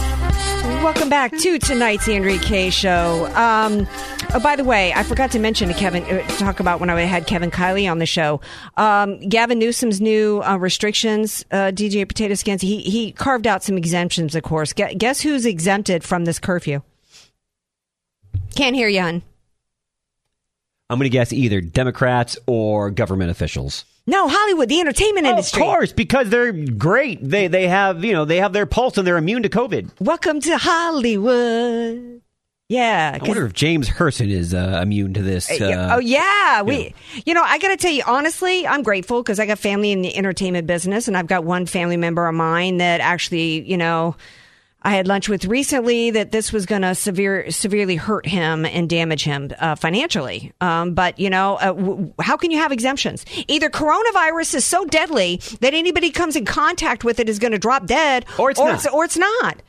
Welcome 0.84 1.08
back 1.08 1.34
to 1.38 1.58
tonight's 1.58 2.06
Andrea 2.10 2.38
Kaye 2.38 2.68
show. 2.68 3.24
Um, 3.34 3.88
oh, 4.34 4.40
by 4.40 4.54
the 4.54 4.64
way, 4.64 4.92
I 4.92 5.02
forgot 5.02 5.30
to 5.30 5.38
mention 5.38 5.68
to 5.68 5.74
Kevin, 5.74 6.02
uh, 6.04 6.28
talk 6.36 6.60
about 6.60 6.78
when 6.78 6.90
I 6.90 7.00
had 7.00 7.26
Kevin 7.26 7.50
Kiley 7.50 7.90
on 7.90 8.00
the 8.00 8.06
show. 8.06 8.42
Um, 8.76 9.18
Gavin 9.20 9.58
Newsom's 9.58 10.02
new 10.02 10.42
uh, 10.42 10.58
restrictions, 10.58 11.42
uh, 11.50 11.72
DJ 11.72 12.06
Potato 12.06 12.34
Skins, 12.34 12.60
he, 12.60 12.82
he 12.82 13.12
carved 13.12 13.46
out 13.46 13.64
some 13.64 13.78
exemptions, 13.78 14.34
of 14.34 14.42
course. 14.42 14.74
Gu- 14.74 14.94
guess 14.94 15.22
who's 15.22 15.46
exempted 15.46 16.04
from 16.04 16.26
this 16.26 16.38
curfew? 16.38 16.82
Can't 18.54 18.76
hear 18.76 18.88
you. 18.88 19.00
I'm 19.00 19.22
going 20.90 21.04
to 21.04 21.08
guess 21.08 21.32
either 21.32 21.62
Democrats 21.62 22.36
or 22.46 22.90
government 22.90 23.30
officials. 23.30 23.86
No, 24.06 24.28
Hollywood, 24.28 24.68
the 24.68 24.80
entertainment 24.80 25.26
industry. 25.26 25.62
Of 25.62 25.66
course, 25.66 25.92
because 25.92 26.28
they're 26.28 26.52
great. 26.52 27.26
They 27.26 27.48
they 27.48 27.68
have 27.68 28.04
you 28.04 28.12
know 28.12 28.24
they 28.24 28.38
have 28.38 28.52
their 28.52 28.66
pulse 28.66 28.98
and 28.98 29.06
they're 29.06 29.16
immune 29.16 29.42
to 29.44 29.48
COVID. 29.48 30.00
Welcome 30.00 30.40
to 30.42 30.58
Hollywood. 30.58 32.20
Yeah. 32.68 33.18
I 33.20 33.26
wonder 33.26 33.44
if 33.44 33.52
James 33.52 33.88
Herson 33.88 34.30
is 34.30 34.54
uh, 34.54 34.80
immune 34.82 35.14
to 35.14 35.22
this. 35.22 35.50
Uh, 35.50 35.90
oh 35.92 35.98
yeah, 35.98 36.62
we. 36.62 36.94
You 37.24 37.34
know, 37.34 37.42
I 37.42 37.58
got 37.58 37.68
to 37.68 37.76
tell 37.76 37.92
you 37.92 38.02
honestly, 38.06 38.66
I'm 38.66 38.82
grateful 38.82 39.22
because 39.22 39.38
I 39.38 39.46
got 39.46 39.58
family 39.58 39.92
in 39.92 40.02
the 40.02 40.16
entertainment 40.16 40.66
business, 40.66 41.06
and 41.06 41.16
I've 41.16 41.26
got 41.26 41.44
one 41.44 41.66
family 41.66 41.96
member 41.96 42.26
of 42.26 42.34
mine 42.34 42.78
that 42.78 43.00
actually, 43.00 43.60
you 43.70 43.76
know, 43.76 44.16
I 44.84 44.90
had 44.90 45.08
lunch 45.08 45.28
with 45.28 45.46
recently 45.46 46.10
that 46.10 46.30
this 46.30 46.52
was 46.52 46.66
going 46.66 46.82
to 46.82 46.94
severe 46.94 47.50
severely 47.50 47.96
hurt 47.96 48.26
him 48.26 48.66
and 48.66 48.88
damage 48.88 49.24
him 49.24 49.50
uh, 49.58 49.76
financially. 49.76 50.52
Um, 50.60 50.92
but 50.92 51.18
you 51.18 51.30
know, 51.30 51.56
uh, 51.56 51.72
w- 51.72 52.12
how 52.20 52.36
can 52.36 52.50
you 52.50 52.58
have 52.58 52.70
exemptions? 52.70 53.24
Either 53.48 53.70
coronavirus 53.70 54.56
is 54.56 54.64
so 54.64 54.84
deadly 54.84 55.40
that 55.60 55.72
anybody 55.72 56.10
comes 56.10 56.36
in 56.36 56.44
contact 56.44 57.02
with 57.02 57.18
it 57.18 57.28
is 57.28 57.38
going 57.38 57.52
to 57.52 57.58
drop 57.58 57.86
dead, 57.86 58.26
Or 58.38 58.50
it's 58.50 58.60
or 58.60 58.68
not. 58.68 58.74
It's, 58.74 58.86
or 58.86 59.04
it's 59.04 59.16
not. 59.16 59.62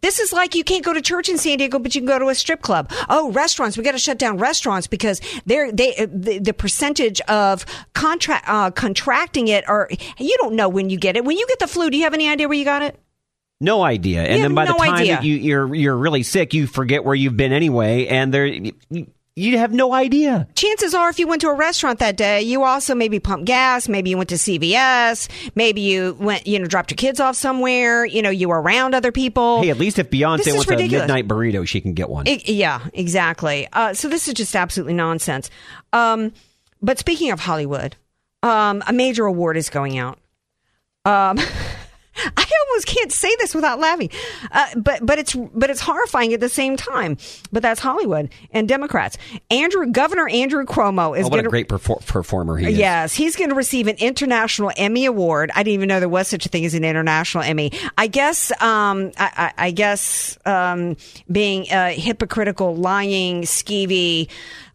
This 0.00 0.20
is 0.20 0.32
like 0.32 0.54
you 0.54 0.62
can't 0.62 0.84
go 0.84 0.92
to 0.92 1.00
church 1.00 1.28
in 1.28 1.38
San 1.38 1.58
Diego, 1.58 1.78
but 1.78 1.94
you 1.94 2.00
can 2.00 2.06
go 2.06 2.18
to 2.18 2.28
a 2.28 2.34
strip 2.34 2.62
club. 2.62 2.92
Oh, 3.08 3.32
restaurants, 3.32 3.76
we 3.76 3.82
got 3.82 3.92
to 3.92 3.98
shut 3.98 4.18
down 4.18 4.36
restaurants 4.36 4.86
because 4.86 5.20
they're 5.44 5.72
they 5.72 5.96
uh, 5.96 6.06
the, 6.12 6.38
the 6.38 6.52
percentage 6.52 7.20
of 7.22 7.64
contract 7.94 8.44
uh, 8.46 8.70
contracting 8.70 9.48
it, 9.48 9.64
or 9.66 9.88
you 10.18 10.36
don't 10.40 10.54
know 10.54 10.68
when 10.68 10.90
you 10.90 10.98
get 10.98 11.16
it. 11.16 11.24
When 11.24 11.36
you 11.36 11.46
get 11.48 11.58
the 11.58 11.66
flu, 11.66 11.90
do 11.90 11.96
you 11.96 12.04
have 12.04 12.14
any 12.14 12.28
idea 12.28 12.48
where 12.48 12.56
you 12.56 12.64
got 12.64 12.82
it? 12.82 13.00
No 13.60 13.82
idea. 13.82 14.22
And 14.22 14.42
then 14.42 14.54
by 14.54 14.66
have 14.66 14.76
the 14.76 14.84
time 14.84 14.94
idea. 14.94 15.14
that 15.16 15.24
you, 15.24 15.34
you're 15.36 15.74
you're 15.74 15.96
really 15.96 16.22
sick, 16.22 16.54
you 16.54 16.66
forget 16.66 17.04
where 17.04 17.14
you've 17.14 17.36
been 17.36 17.52
anyway, 17.52 18.06
and 18.06 18.32
there 18.32 18.46
you, 18.46 18.72
you 19.34 19.58
have 19.58 19.72
no 19.72 19.92
idea. 19.92 20.46
chances 20.56 20.94
are 20.94 21.08
if 21.10 21.18
you 21.20 21.26
went 21.26 21.40
to 21.42 21.48
a 21.48 21.54
restaurant 21.54 22.00
that 22.00 22.16
day 22.16 22.42
you 22.42 22.64
also 22.64 22.92
maybe 22.92 23.20
pumped 23.20 23.44
gas 23.46 23.88
maybe 23.88 24.10
you 24.10 24.16
went 24.16 24.28
to 24.28 24.34
cvs 24.34 25.28
maybe 25.54 25.80
you 25.80 26.16
went 26.18 26.44
you 26.48 26.58
know 26.58 26.66
dropped 26.66 26.90
your 26.90 26.96
kids 26.96 27.20
off 27.20 27.36
somewhere 27.36 28.04
you 28.04 28.20
know 28.20 28.30
you 28.30 28.48
were 28.48 28.60
around 28.60 28.96
other 28.96 29.12
people 29.12 29.62
Hey, 29.62 29.70
at 29.70 29.78
least 29.78 30.00
if 30.00 30.10
Beyonce 30.10 30.52
wants 30.52 30.66
ridiculous. 30.68 31.04
a 31.04 31.06
midnight 31.06 31.28
burrito, 31.28 31.64
she 31.68 31.80
can 31.80 31.94
get 31.94 32.08
one. 32.10 32.26
I- 32.28 32.42
yeah 32.46 32.80
exactly 32.92 33.68
uh, 33.72 33.94
so 33.94 34.08
this 34.08 34.26
is 34.26 34.34
just 34.34 34.56
absolutely 34.56 34.94
nonsense 34.94 35.50
um, 35.92 36.32
but 36.82 36.98
speaking 36.98 37.30
of 37.30 37.38
hollywood 37.38 37.94
um, 38.42 38.82
a 38.88 38.92
major 38.92 39.24
award 39.24 39.56
is 39.56 39.70
going 39.70 39.98
out 39.98 40.18
um, 41.04 41.38
I 42.36 42.50
almost 42.68 42.86
can't 42.86 43.12
say 43.12 43.34
this 43.38 43.54
without 43.54 43.78
laughing, 43.78 44.10
uh, 44.50 44.66
but 44.76 45.04
but 45.04 45.18
it's 45.18 45.34
but 45.34 45.70
it's 45.70 45.80
horrifying 45.80 46.32
at 46.32 46.40
the 46.40 46.48
same 46.48 46.76
time. 46.76 47.16
But 47.52 47.62
that's 47.62 47.80
Hollywood 47.80 48.30
and 48.52 48.68
Democrats. 48.68 49.18
Andrew 49.50 49.86
Governor 49.86 50.28
Andrew 50.28 50.64
Cuomo 50.64 51.18
is 51.18 51.26
oh, 51.26 51.28
what 51.28 51.36
going 51.36 51.46
a 51.46 51.50
great 51.50 51.68
perfor- 51.68 52.04
performer 52.06 52.56
he 52.56 52.68
is. 52.68 52.78
Yes, 52.78 53.14
he's 53.14 53.36
going 53.36 53.50
to 53.50 53.56
receive 53.56 53.86
an 53.86 53.96
international 53.96 54.72
Emmy 54.76 55.06
award. 55.06 55.50
I 55.54 55.62
didn't 55.62 55.74
even 55.74 55.88
know 55.88 56.00
there 56.00 56.08
was 56.08 56.28
such 56.28 56.46
a 56.46 56.48
thing 56.48 56.64
as 56.64 56.74
an 56.74 56.84
international 56.84 57.44
Emmy. 57.44 57.72
I 57.96 58.06
guess, 58.06 58.50
um, 58.60 59.12
I, 59.16 59.52
I, 59.56 59.66
I 59.66 59.70
guess, 59.70 60.38
um, 60.44 60.96
being 61.30 61.70
uh, 61.70 61.90
hypocritical, 61.90 62.76
lying, 62.76 63.42
skeevy. 63.42 64.28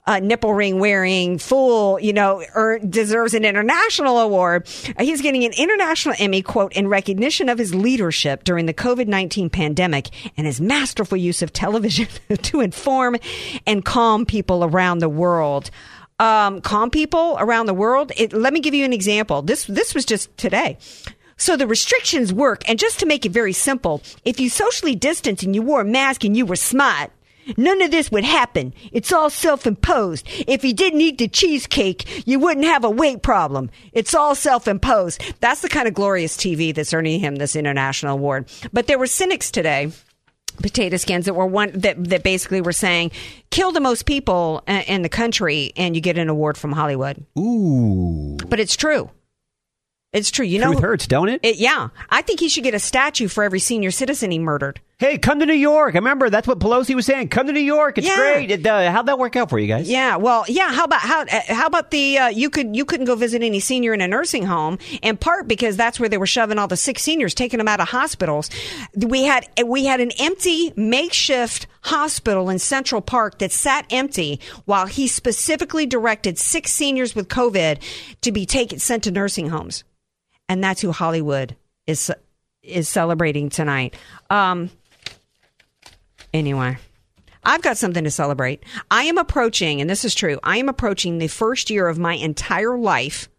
Uh, 0.05 0.19
nipple 0.19 0.53
ring 0.53 0.79
wearing 0.79 1.37
fool, 1.37 1.99
you 1.99 2.11
know, 2.11 2.43
er, 2.55 2.79
deserves 2.79 3.33
an 3.33 3.45
international 3.45 4.19
award. 4.19 4.67
Uh, 4.97 5.03
he's 5.03 5.21
getting 5.21 5.43
an 5.45 5.53
international 5.57 6.15
Emmy, 6.19 6.41
quote, 6.41 6.73
in 6.73 6.87
recognition 6.87 7.47
of 7.47 7.57
his 7.57 7.73
leadership 7.73 8.43
during 8.43 8.65
the 8.65 8.73
COVID 8.73 9.07
19 9.07 9.49
pandemic 9.49 10.09
and 10.37 10.45
his 10.45 10.59
masterful 10.59 11.17
use 11.17 11.41
of 11.41 11.53
television 11.53 12.07
to 12.41 12.59
inform 12.59 13.15
and 13.65 13.85
calm 13.85 14.25
people 14.25 14.63
around 14.63 14.99
the 14.99 15.09
world. 15.09 15.71
Um, 16.19 16.61
calm 16.61 16.89
people 16.89 17.37
around 17.39 17.65
the 17.65 17.73
world. 17.73 18.11
It, 18.15 18.33
let 18.33 18.53
me 18.53 18.59
give 18.59 18.73
you 18.73 18.85
an 18.85 18.93
example. 18.93 19.41
This 19.41 19.65
this 19.65 19.95
was 19.95 20.05
just 20.05 20.35
today. 20.37 20.77
So 21.37 21.57
the 21.57 21.67
restrictions 21.67 22.31
work, 22.31 22.67
and 22.69 22.77
just 22.77 22.99
to 22.99 23.05
make 23.05 23.25
it 23.25 23.31
very 23.31 23.53
simple, 23.53 24.01
if 24.23 24.39
you 24.39 24.49
socially 24.49 24.95
distanced 24.95 25.43
and 25.43 25.55
you 25.55 25.61
wore 25.61 25.81
a 25.81 25.85
mask 25.85 26.23
and 26.23 26.37
you 26.37 26.45
were 26.45 26.55
smart, 26.55 27.11
None 27.57 27.81
of 27.81 27.91
this 27.91 28.11
would 28.11 28.23
happen. 28.23 28.73
It's 28.91 29.11
all 29.11 29.29
self-imposed. 29.29 30.27
If 30.47 30.63
you 30.63 30.73
didn't 30.73 31.01
eat 31.01 31.17
the 31.17 31.27
cheesecake, 31.27 32.27
you 32.27 32.39
wouldn't 32.39 32.65
have 32.65 32.83
a 32.83 32.89
weight 32.89 33.21
problem. 33.21 33.69
It's 33.91 34.13
all 34.13 34.35
self-imposed. 34.35 35.21
That's 35.39 35.61
the 35.61 35.69
kind 35.69 35.87
of 35.87 35.93
glorious 35.93 36.37
TV 36.37 36.73
that's 36.73 36.93
earning 36.93 37.19
him 37.19 37.35
this 37.35 37.55
international 37.55 38.13
award. 38.13 38.49
But 38.71 38.87
there 38.87 38.99
were 38.99 39.07
cynics 39.07 39.51
today 39.51 39.91
potato 40.61 40.97
skins 40.97 41.25
that 41.25 41.33
were 41.33 41.47
one 41.47 41.71
that, 41.73 42.01
that 42.09 42.23
basically 42.23 42.61
were 42.61 42.71
saying 42.73 43.11
kill 43.49 43.71
the 43.71 43.79
most 43.79 44.05
people 44.05 44.63
uh, 44.67 44.83
in 44.87 45.01
the 45.01 45.09
country 45.09 45.71
and 45.75 45.95
you 45.95 46.01
get 46.01 46.17
an 46.17 46.29
award 46.29 46.57
from 46.57 46.71
Hollywood. 46.71 47.25
Ooh. 47.37 48.37
But 48.47 48.59
it's 48.59 48.75
true. 48.75 49.09
It's 50.11 50.29
true. 50.29 50.45
You 50.45 50.59
know. 50.59 50.67
Truth 50.67 50.81
know, 50.81 50.87
hurts, 50.87 51.07
don't 51.07 51.29
it? 51.29 51.39
it? 51.43 51.55
Yeah, 51.57 51.89
I 52.09 52.21
think 52.21 52.39
he 52.39 52.49
should 52.49 52.63
get 52.63 52.75
a 52.75 52.79
statue 52.79 53.27
for 53.27 53.43
every 53.43 53.59
senior 53.59 53.89
citizen 53.89 54.29
he 54.29 54.39
murdered. 54.39 54.79
Hey, 54.99 55.17
come 55.17 55.39
to 55.39 55.45
New 55.45 55.53
York. 55.53 55.95
I 55.95 55.97
remember 55.97 56.29
that's 56.29 56.47
what 56.47 56.59
Pelosi 56.59 56.93
was 56.95 57.05
saying. 57.05 57.29
Come 57.29 57.47
to 57.47 57.53
New 57.53 57.59
York. 57.59 57.97
It's 57.97 58.07
Yeah. 58.07 58.15
great. 58.15 58.51
It, 58.51 58.65
uh, 58.65 58.91
how'd 58.91 59.07
that 59.07 59.17
work 59.17 59.35
out 59.35 59.49
for 59.49 59.57
you 59.57 59.67
guys? 59.67 59.89
Yeah, 59.89 60.17
well, 60.17 60.45
yeah. 60.47 60.71
How 60.71 60.83
about 60.85 61.01
how 61.01 61.21
uh, 61.23 61.39
how 61.49 61.65
about 61.65 61.89
the 61.91 62.17
uh, 62.19 62.27
you 62.27 62.49
could 62.49 62.75
you 62.75 62.85
couldn't 62.85 63.07
go 63.07 63.15
visit 63.15 63.41
any 63.41 63.59
senior 63.59 63.93
in 63.93 64.01
a 64.01 64.07
nursing 64.07 64.45
home 64.45 64.77
in 65.01 65.17
part 65.17 65.47
because 65.47 65.75
that's 65.75 65.99
where 65.99 66.07
they 66.07 66.17
were 66.19 66.27
shoving 66.27 66.57
all 66.59 66.67
the 66.67 66.77
sick 66.77 66.99
seniors, 66.99 67.33
taking 67.33 67.57
them 67.57 67.67
out 67.67 67.79
of 67.79 67.89
hospitals. 67.89 68.49
We 68.95 69.23
had 69.23 69.47
we 69.65 69.85
had 69.85 69.99
an 69.99 70.11
empty 70.19 70.71
makeshift 70.75 71.65
hospital 71.81 72.49
in 72.49 72.59
Central 72.59 73.01
Park 73.01 73.39
that 73.39 73.51
sat 73.51 73.85
empty 73.91 74.39
while 74.65 74.85
he 74.85 75.07
specifically 75.07 75.85
directed 75.87 76.37
six 76.37 76.71
seniors 76.71 77.15
with 77.15 77.27
COVID 77.29 77.79
to 78.21 78.31
be 78.31 78.45
taken 78.45 78.77
sent 78.79 79.03
to 79.05 79.11
nursing 79.11 79.49
homes, 79.49 79.83
and 80.47 80.63
that's 80.63 80.81
who 80.81 80.91
Hollywood 80.91 81.55
is 81.87 82.11
is 82.61 82.87
celebrating 82.87 83.49
tonight. 83.49 83.93
Um, 84.29 84.69
anyway. 86.33 86.77
I've 87.45 87.61
got 87.61 87.77
something 87.77 88.03
to 88.03 88.11
celebrate. 88.11 88.63
I 88.89 89.03
am 89.03 89.17
approaching, 89.17 89.81
and 89.81 89.89
this 89.89 90.05
is 90.05 90.15
true, 90.15 90.39
I 90.43 90.57
am 90.57 90.69
approaching 90.69 91.17
the 91.17 91.27
first 91.27 91.69
year 91.69 91.87
of 91.87 91.99
my 91.99 92.13
entire 92.13 92.77
life 92.77 93.29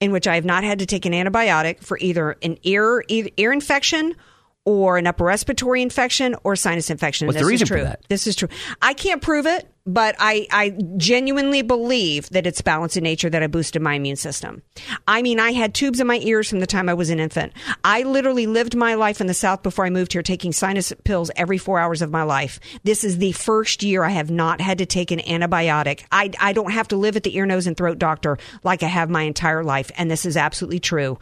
in 0.00 0.12
which 0.12 0.26
I 0.26 0.34
have 0.34 0.44
not 0.44 0.64
had 0.64 0.78
to 0.80 0.86
take 0.86 1.06
an 1.06 1.12
antibiotic 1.12 1.84
for 1.84 1.98
either 1.98 2.36
an 2.42 2.58
ear 2.62 3.04
ear, 3.08 3.52
infection 3.52 4.16
or 4.64 4.96
an 4.96 5.06
upper 5.06 5.24
respiratory 5.24 5.82
infection 5.82 6.34
or 6.42 6.56
sinus 6.56 6.90
infection. 6.90 7.26
What's 7.26 7.36
this 7.36 7.42
the 7.42 7.48
reason 7.48 7.64
is 7.64 7.68
for 7.68 7.74
true. 7.76 7.84
that? 7.84 8.04
This 8.08 8.26
is 8.26 8.34
true. 8.34 8.48
I 8.80 8.94
can't 8.94 9.22
prove 9.22 9.46
it, 9.46 9.68
but 9.92 10.14
I, 10.18 10.46
I 10.50 10.70
genuinely 10.96 11.62
believe 11.62 12.30
that 12.30 12.46
it's 12.46 12.60
balance 12.60 12.96
in 12.96 13.02
nature 13.02 13.28
that 13.28 13.42
I 13.42 13.48
boosted 13.48 13.82
my 13.82 13.94
immune 13.94 14.16
system. 14.16 14.62
I 15.08 15.22
mean, 15.22 15.40
I 15.40 15.50
had 15.50 15.74
tubes 15.74 16.00
in 16.00 16.06
my 16.06 16.18
ears 16.18 16.48
from 16.48 16.60
the 16.60 16.66
time 16.66 16.88
I 16.88 16.94
was 16.94 17.10
an 17.10 17.18
infant. 17.18 17.52
I 17.82 18.02
literally 18.02 18.46
lived 18.46 18.76
my 18.76 18.94
life 18.94 19.20
in 19.20 19.26
the 19.26 19.34
South 19.34 19.62
before 19.62 19.84
I 19.84 19.90
moved 19.90 20.12
here, 20.12 20.22
taking 20.22 20.52
sinus 20.52 20.92
pills 21.04 21.30
every 21.34 21.58
four 21.58 21.80
hours 21.80 22.02
of 22.02 22.10
my 22.10 22.22
life. 22.22 22.60
This 22.84 23.02
is 23.02 23.18
the 23.18 23.32
first 23.32 23.82
year 23.82 24.04
I 24.04 24.10
have 24.10 24.30
not 24.30 24.60
had 24.60 24.78
to 24.78 24.86
take 24.86 25.10
an 25.10 25.18
antibiotic. 25.20 26.04
I, 26.12 26.30
I 26.40 26.52
don't 26.52 26.70
have 26.70 26.88
to 26.88 26.96
live 26.96 27.16
at 27.16 27.24
the 27.24 27.36
ear, 27.36 27.46
nose, 27.46 27.66
and 27.66 27.76
throat 27.76 27.98
doctor 27.98 28.38
like 28.62 28.82
I 28.82 28.86
have 28.86 29.10
my 29.10 29.22
entire 29.22 29.64
life. 29.64 29.90
And 29.98 30.10
this 30.10 30.24
is 30.24 30.36
absolutely 30.36 30.80
true. 30.80 31.18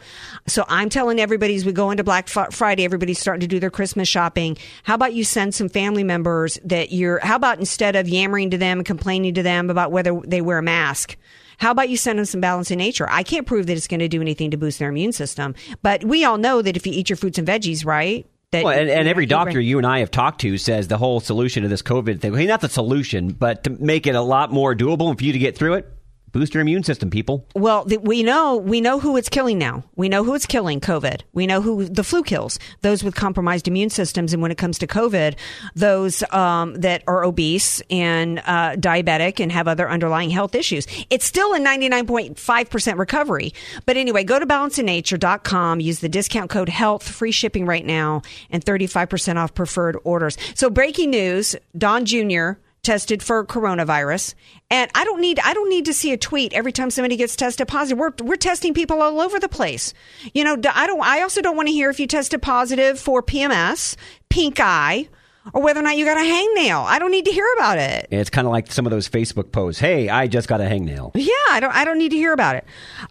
So 0.47 0.63
I'm 0.67 0.89
telling 0.89 1.19
everybody 1.19 1.55
as 1.55 1.65
we 1.65 1.71
go 1.71 1.89
into 1.89 2.03
Black 2.03 2.27
Friday, 2.27 2.85
everybody's 2.85 3.19
starting 3.19 3.41
to 3.41 3.47
do 3.47 3.59
their 3.59 3.71
Christmas 3.71 4.07
shopping. 4.07 4.57
How 4.83 4.93
about 4.93 5.13
you 5.13 5.23
send 5.23 5.55
some 5.55 5.69
family 5.69 6.03
members 6.03 6.59
that 6.63 6.91
you're, 6.91 7.19
how 7.19 7.35
about 7.35 7.57
instead 7.59 7.95
of 7.95 8.07
yammering 8.07 8.51
to 8.51 8.58
them 8.59 8.79
and 8.79 8.85
complaining 8.85 9.33
to 9.33 9.43
them 9.43 9.69
about 9.69 9.91
whether 9.91 10.19
they 10.25 10.41
wear 10.41 10.59
a 10.59 10.63
mask, 10.63 11.17
how 11.57 11.71
about 11.71 11.89
you 11.89 11.97
send 11.97 12.19
them 12.19 12.25
some 12.25 12.41
balance 12.41 12.71
in 12.71 12.77
nature? 12.77 13.07
I 13.09 13.23
can't 13.23 13.45
prove 13.45 13.67
that 13.67 13.75
it's 13.75 13.87
going 13.87 13.99
to 13.99 14.07
do 14.07 14.21
anything 14.21 14.51
to 14.51 14.57
boost 14.57 14.79
their 14.79 14.89
immune 14.89 15.11
system, 15.11 15.55
but 15.81 16.03
we 16.03 16.23
all 16.23 16.37
know 16.37 16.61
that 16.61 16.77
if 16.77 16.85
you 16.85 16.93
eat 16.93 17.09
your 17.09 17.17
fruits 17.17 17.37
and 17.37 17.47
veggies 17.47 17.85
right, 17.85 18.25
that 18.51 18.63
Well, 18.63 18.77
and, 18.77 18.89
and 18.89 19.07
every 19.07 19.25
doctor 19.25 19.59
you 19.59 19.77
and 19.77 19.85
I 19.85 19.99
have 19.99 20.09
talked 20.09 20.41
to 20.41 20.57
says 20.57 20.87
the 20.87 20.97
whole 20.97 21.19
solution 21.19 21.63
to 21.63 21.69
this 21.69 21.81
COVID 21.81 22.21
thing, 22.21 22.31
well, 22.31 22.45
not 22.47 22.61
the 22.61 22.69
solution, 22.69 23.31
but 23.31 23.63
to 23.65 23.71
make 23.71 24.07
it 24.07 24.15
a 24.15 24.21
lot 24.21 24.51
more 24.51 24.75
doable 24.75 25.09
and 25.09 25.17
for 25.17 25.25
you 25.25 25.33
to 25.33 25.39
get 25.39 25.57
through 25.57 25.75
it, 25.75 25.93
boost 26.31 26.53
your 26.53 26.61
immune 26.61 26.83
system, 26.83 27.09
people. 27.09 27.45
Well, 27.55 27.85
th- 27.85 28.01
we 28.01 28.23
know 28.23 28.57
we 28.57 28.81
know 28.81 28.99
who 28.99 29.17
it's 29.17 29.29
killing 29.29 29.57
now. 29.57 29.83
We 29.95 30.09
know 30.09 30.23
who 30.23 30.35
it's 30.35 30.45
killing. 30.45 30.79
COVID. 30.79 31.21
We 31.33 31.47
know 31.47 31.61
who 31.61 31.85
the 31.85 32.03
flu 32.03 32.23
kills. 32.23 32.59
Those 32.81 33.03
with 33.03 33.15
compromised 33.15 33.67
immune 33.67 33.89
systems. 33.89 34.33
And 34.33 34.41
when 34.41 34.51
it 34.51 34.57
comes 34.57 34.79
to 34.79 34.87
COVID, 34.87 35.35
those 35.75 36.23
um, 36.31 36.75
that 36.75 37.03
are 37.07 37.23
obese 37.23 37.81
and 37.89 38.39
uh, 38.39 38.75
diabetic 38.75 39.39
and 39.39 39.51
have 39.51 39.67
other 39.67 39.89
underlying 39.89 40.29
health 40.29 40.55
issues. 40.55 40.87
It's 41.09 41.25
still 41.25 41.53
a 41.53 41.59
ninety 41.59 41.89
nine 41.89 42.07
point 42.07 42.39
five 42.39 42.69
percent 42.69 42.97
recovery. 42.97 43.53
But 43.85 43.97
anyway, 43.97 44.23
go 44.23 44.39
to 44.39 44.45
balanceinnature.com. 44.45 45.79
Use 45.79 45.99
the 45.99 46.09
discount 46.09 46.49
code 46.49 46.69
HEALTH. 46.69 47.03
Free 47.03 47.31
shipping 47.31 47.65
right 47.65 47.85
now 47.85 48.21
and 48.49 48.63
thirty 48.63 48.87
five 48.87 49.09
percent 49.09 49.39
off 49.39 49.53
preferred 49.53 49.97
orders. 50.03 50.37
So 50.55 50.69
breaking 50.69 51.11
news: 51.11 51.55
Don 51.77 52.05
Jr 52.05 52.53
tested 52.89 53.21
for 53.21 53.45
coronavirus. 53.45 54.33
And 54.71 54.89
i 54.95 55.03
don't 55.03 55.21
need 55.21 55.39
i 55.41 55.53
don't 55.53 55.69
need 55.69 55.85
to 55.85 55.93
see 55.93 56.11
a 56.11 56.17
tweet 56.17 56.53
every 56.53 56.71
time 56.71 56.89
somebody 56.89 57.17
gets 57.17 57.35
tested 57.35 57.67
positive. 57.67 57.99
We're, 57.99 58.13
we're 58.23 58.35
testing 58.35 58.73
people 58.73 59.03
all 59.03 59.21
over 59.21 59.39
the 59.39 59.47
place. 59.47 59.93
You 60.33 60.43
know 60.43 60.53
i 60.73 60.87
don't 60.87 60.99
i 61.03 61.21
also 61.21 61.39
don't 61.39 61.55
want 61.55 61.67
to 61.67 61.71
hear 61.71 61.91
if 61.91 61.99
you 61.99 62.07
tested 62.07 62.41
positive 62.41 62.99
for 62.99 63.21
pms 63.21 63.95
pink 64.29 64.59
eye 64.59 65.07
or 65.53 65.61
whether 65.61 65.79
or 65.79 65.83
not 65.83 65.97
you 65.97 66.05
got 66.05 66.17
a 66.17 66.21
hangnail. 66.21 66.83
I 66.83 66.97
don't 66.97 67.11
need 67.11 67.25
to 67.25 67.31
hear 67.31 67.45
about 67.57 67.77
it. 67.77 68.07
It's 68.09 68.31
kind 68.31 68.47
of 68.47 68.51
like 68.51 68.71
some 68.71 68.87
of 68.87 68.89
those 68.89 69.07
Facebook 69.07 69.51
posts. 69.51 69.79
Hey, 69.79 70.09
I 70.09 70.25
just 70.25 70.47
got 70.47 70.59
a 70.59 70.63
hangnail. 70.63 71.11
yeah 71.13 71.47
i 71.51 71.59
don't 71.59 71.75
i 71.75 71.85
don't 71.85 71.99
need 71.99 72.09
to 72.09 72.17
hear 72.17 72.33
about 72.33 72.55
it. 72.55 72.65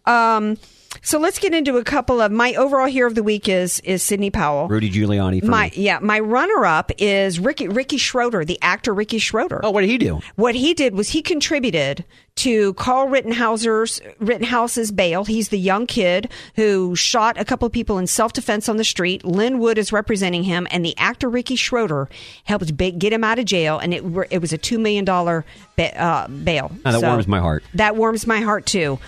Um 0.07 0.57
so 1.03 1.19
let's 1.19 1.39
get 1.39 1.53
into 1.55 1.77
a 1.77 1.85
couple 1.85 2.21
of 2.21 2.33
my 2.33 2.55
overall 2.55 2.87
hero 2.87 3.09
of 3.09 3.15
the 3.15 3.23
week 3.23 3.49
is 3.49 3.81
is 3.81 4.03
Sidney 4.03 4.31
Powell. 4.31 4.69
Rudy 4.69 4.91
Giuliani 4.91 5.41
for 5.41 5.47
my 5.47 5.67
me. 5.67 5.83
yeah, 5.83 5.99
my 6.01 6.19
runner 6.21 6.65
up 6.67 6.91
is 6.99 7.39
Ricky 7.39 7.69
Ricky 7.69 7.99
Schroder, 7.99 8.45
the 8.45 8.59
actor 8.63 8.95
Ricky 8.95 9.19
Schroder. 9.19 9.61
Oh, 9.63 9.71
what 9.71 9.83
did 9.83 9.91
he 9.91 9.99
do? 9.99 10.21
What 10.37 10.55
he 10.55 10.75
did 10.75 10.95
was 10.95 11.11
he 11.11 11.23
contributed 11.23 12.05
to 12.37 12.73
Carl 12.75 13.09
Rittenhouse's 13.09 14.01
Rittenhouse's 14.21 14.93
bail. 14.93 15.25
He's 15.25 15.49
the 15.49 15.59
young 15.59 15.87
kid 15.87 16.31
who 16.55 16.95
shot 16.95 17.37
a 17.39 17.45
couple 17.45 17.67
of 17.67 17.73
people 17.73 17.99
in 17.99 18.07
self 18.07 18.33
defense 18.33 18.69
on 18.69 18.77
the 18.77 18.85
street. 18.85 19.25
Lin 19.25 19.59
Wood 19.59 19.77
is 19.77 19.93
representing 19.93 20.45
him, 20.45 20.67
and 20.71 20.85
the 20.85 20.97
actor 20.99 21.29
Ricky 21.29 21.57
Schroder 21.57 22.09
helped 22.45 22.77
get 22.77 23.13
him 23.13 23.25
out 23.25 23.39
of 23.39 23.45
jail, 23.45 23.79
and 23.79 23.93
it 23.93 24.05
it 24.31 24.41
was 24.41 24.53
a 24.53 24.59
two 24.59 24.79
million 24.79 25.05
dollar 25.05 25.45
ba- 25.77 26.01
uh, 26.01 26.29
bail. 26.29 26.71
Oh, 26.87 26.93
that 26.93 27.01
So- 27.01 27.09
warms 27.09 27.27
my 27.29 27.41
heart. 27.41 27.63
that 27.75 27.97
warms 27.97 28.27
my 28.27 28.41
heart 28.41 28.65
too. 28.67 28.99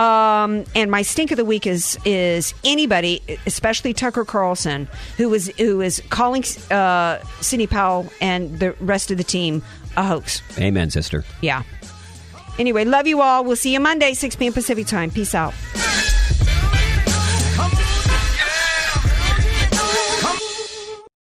Um, 0.00 0.64
and 0.74 0.90
my 0.90 1.02
stink 1.02 1.30
of 1.30 1.36
the 1.36 1.44
week 1.44 1.66
is 1.66 1.98
is 2.06 2.54
anybody, 2.64 3.20
especially 3.44 3.92
Tucker 3.92 4.24
Carlson, 4.24 4.88
who 5.18 5.34
is 5.34 5.52
who 5.58 5.82
is 5.82 6.02
calling 6.08 6.42
uh, 6.70 7.18
Sidney 7.42 7.66
Powell 7.66 8.10
and 8.18 8.58
the 8.58 8.72
rest 8.80 9.10
of 9.10 9.18
the 9.18 9.24
team 9.24 9.62
a 9.98 10.02
hoax. 10.02 10.40
Amen, 10.58 10.88
sister. 10.88 11.22
Yeah. 11.42 11.64
Anyway, 12.58 12.86
love 12.86 13.06
you 13.06 13.20
all. 13.20 13.44
We'll 13.44 13.56
see 13.56 13.74
you 13.74 13.80
Monday, 13.80 14.14
6 14.14 14.36
p.m. 14.36 14.54
Pacific 14.54 14.86
time. 14.86 15.10
Peace 15.10 15.34
out. 15.34 15.52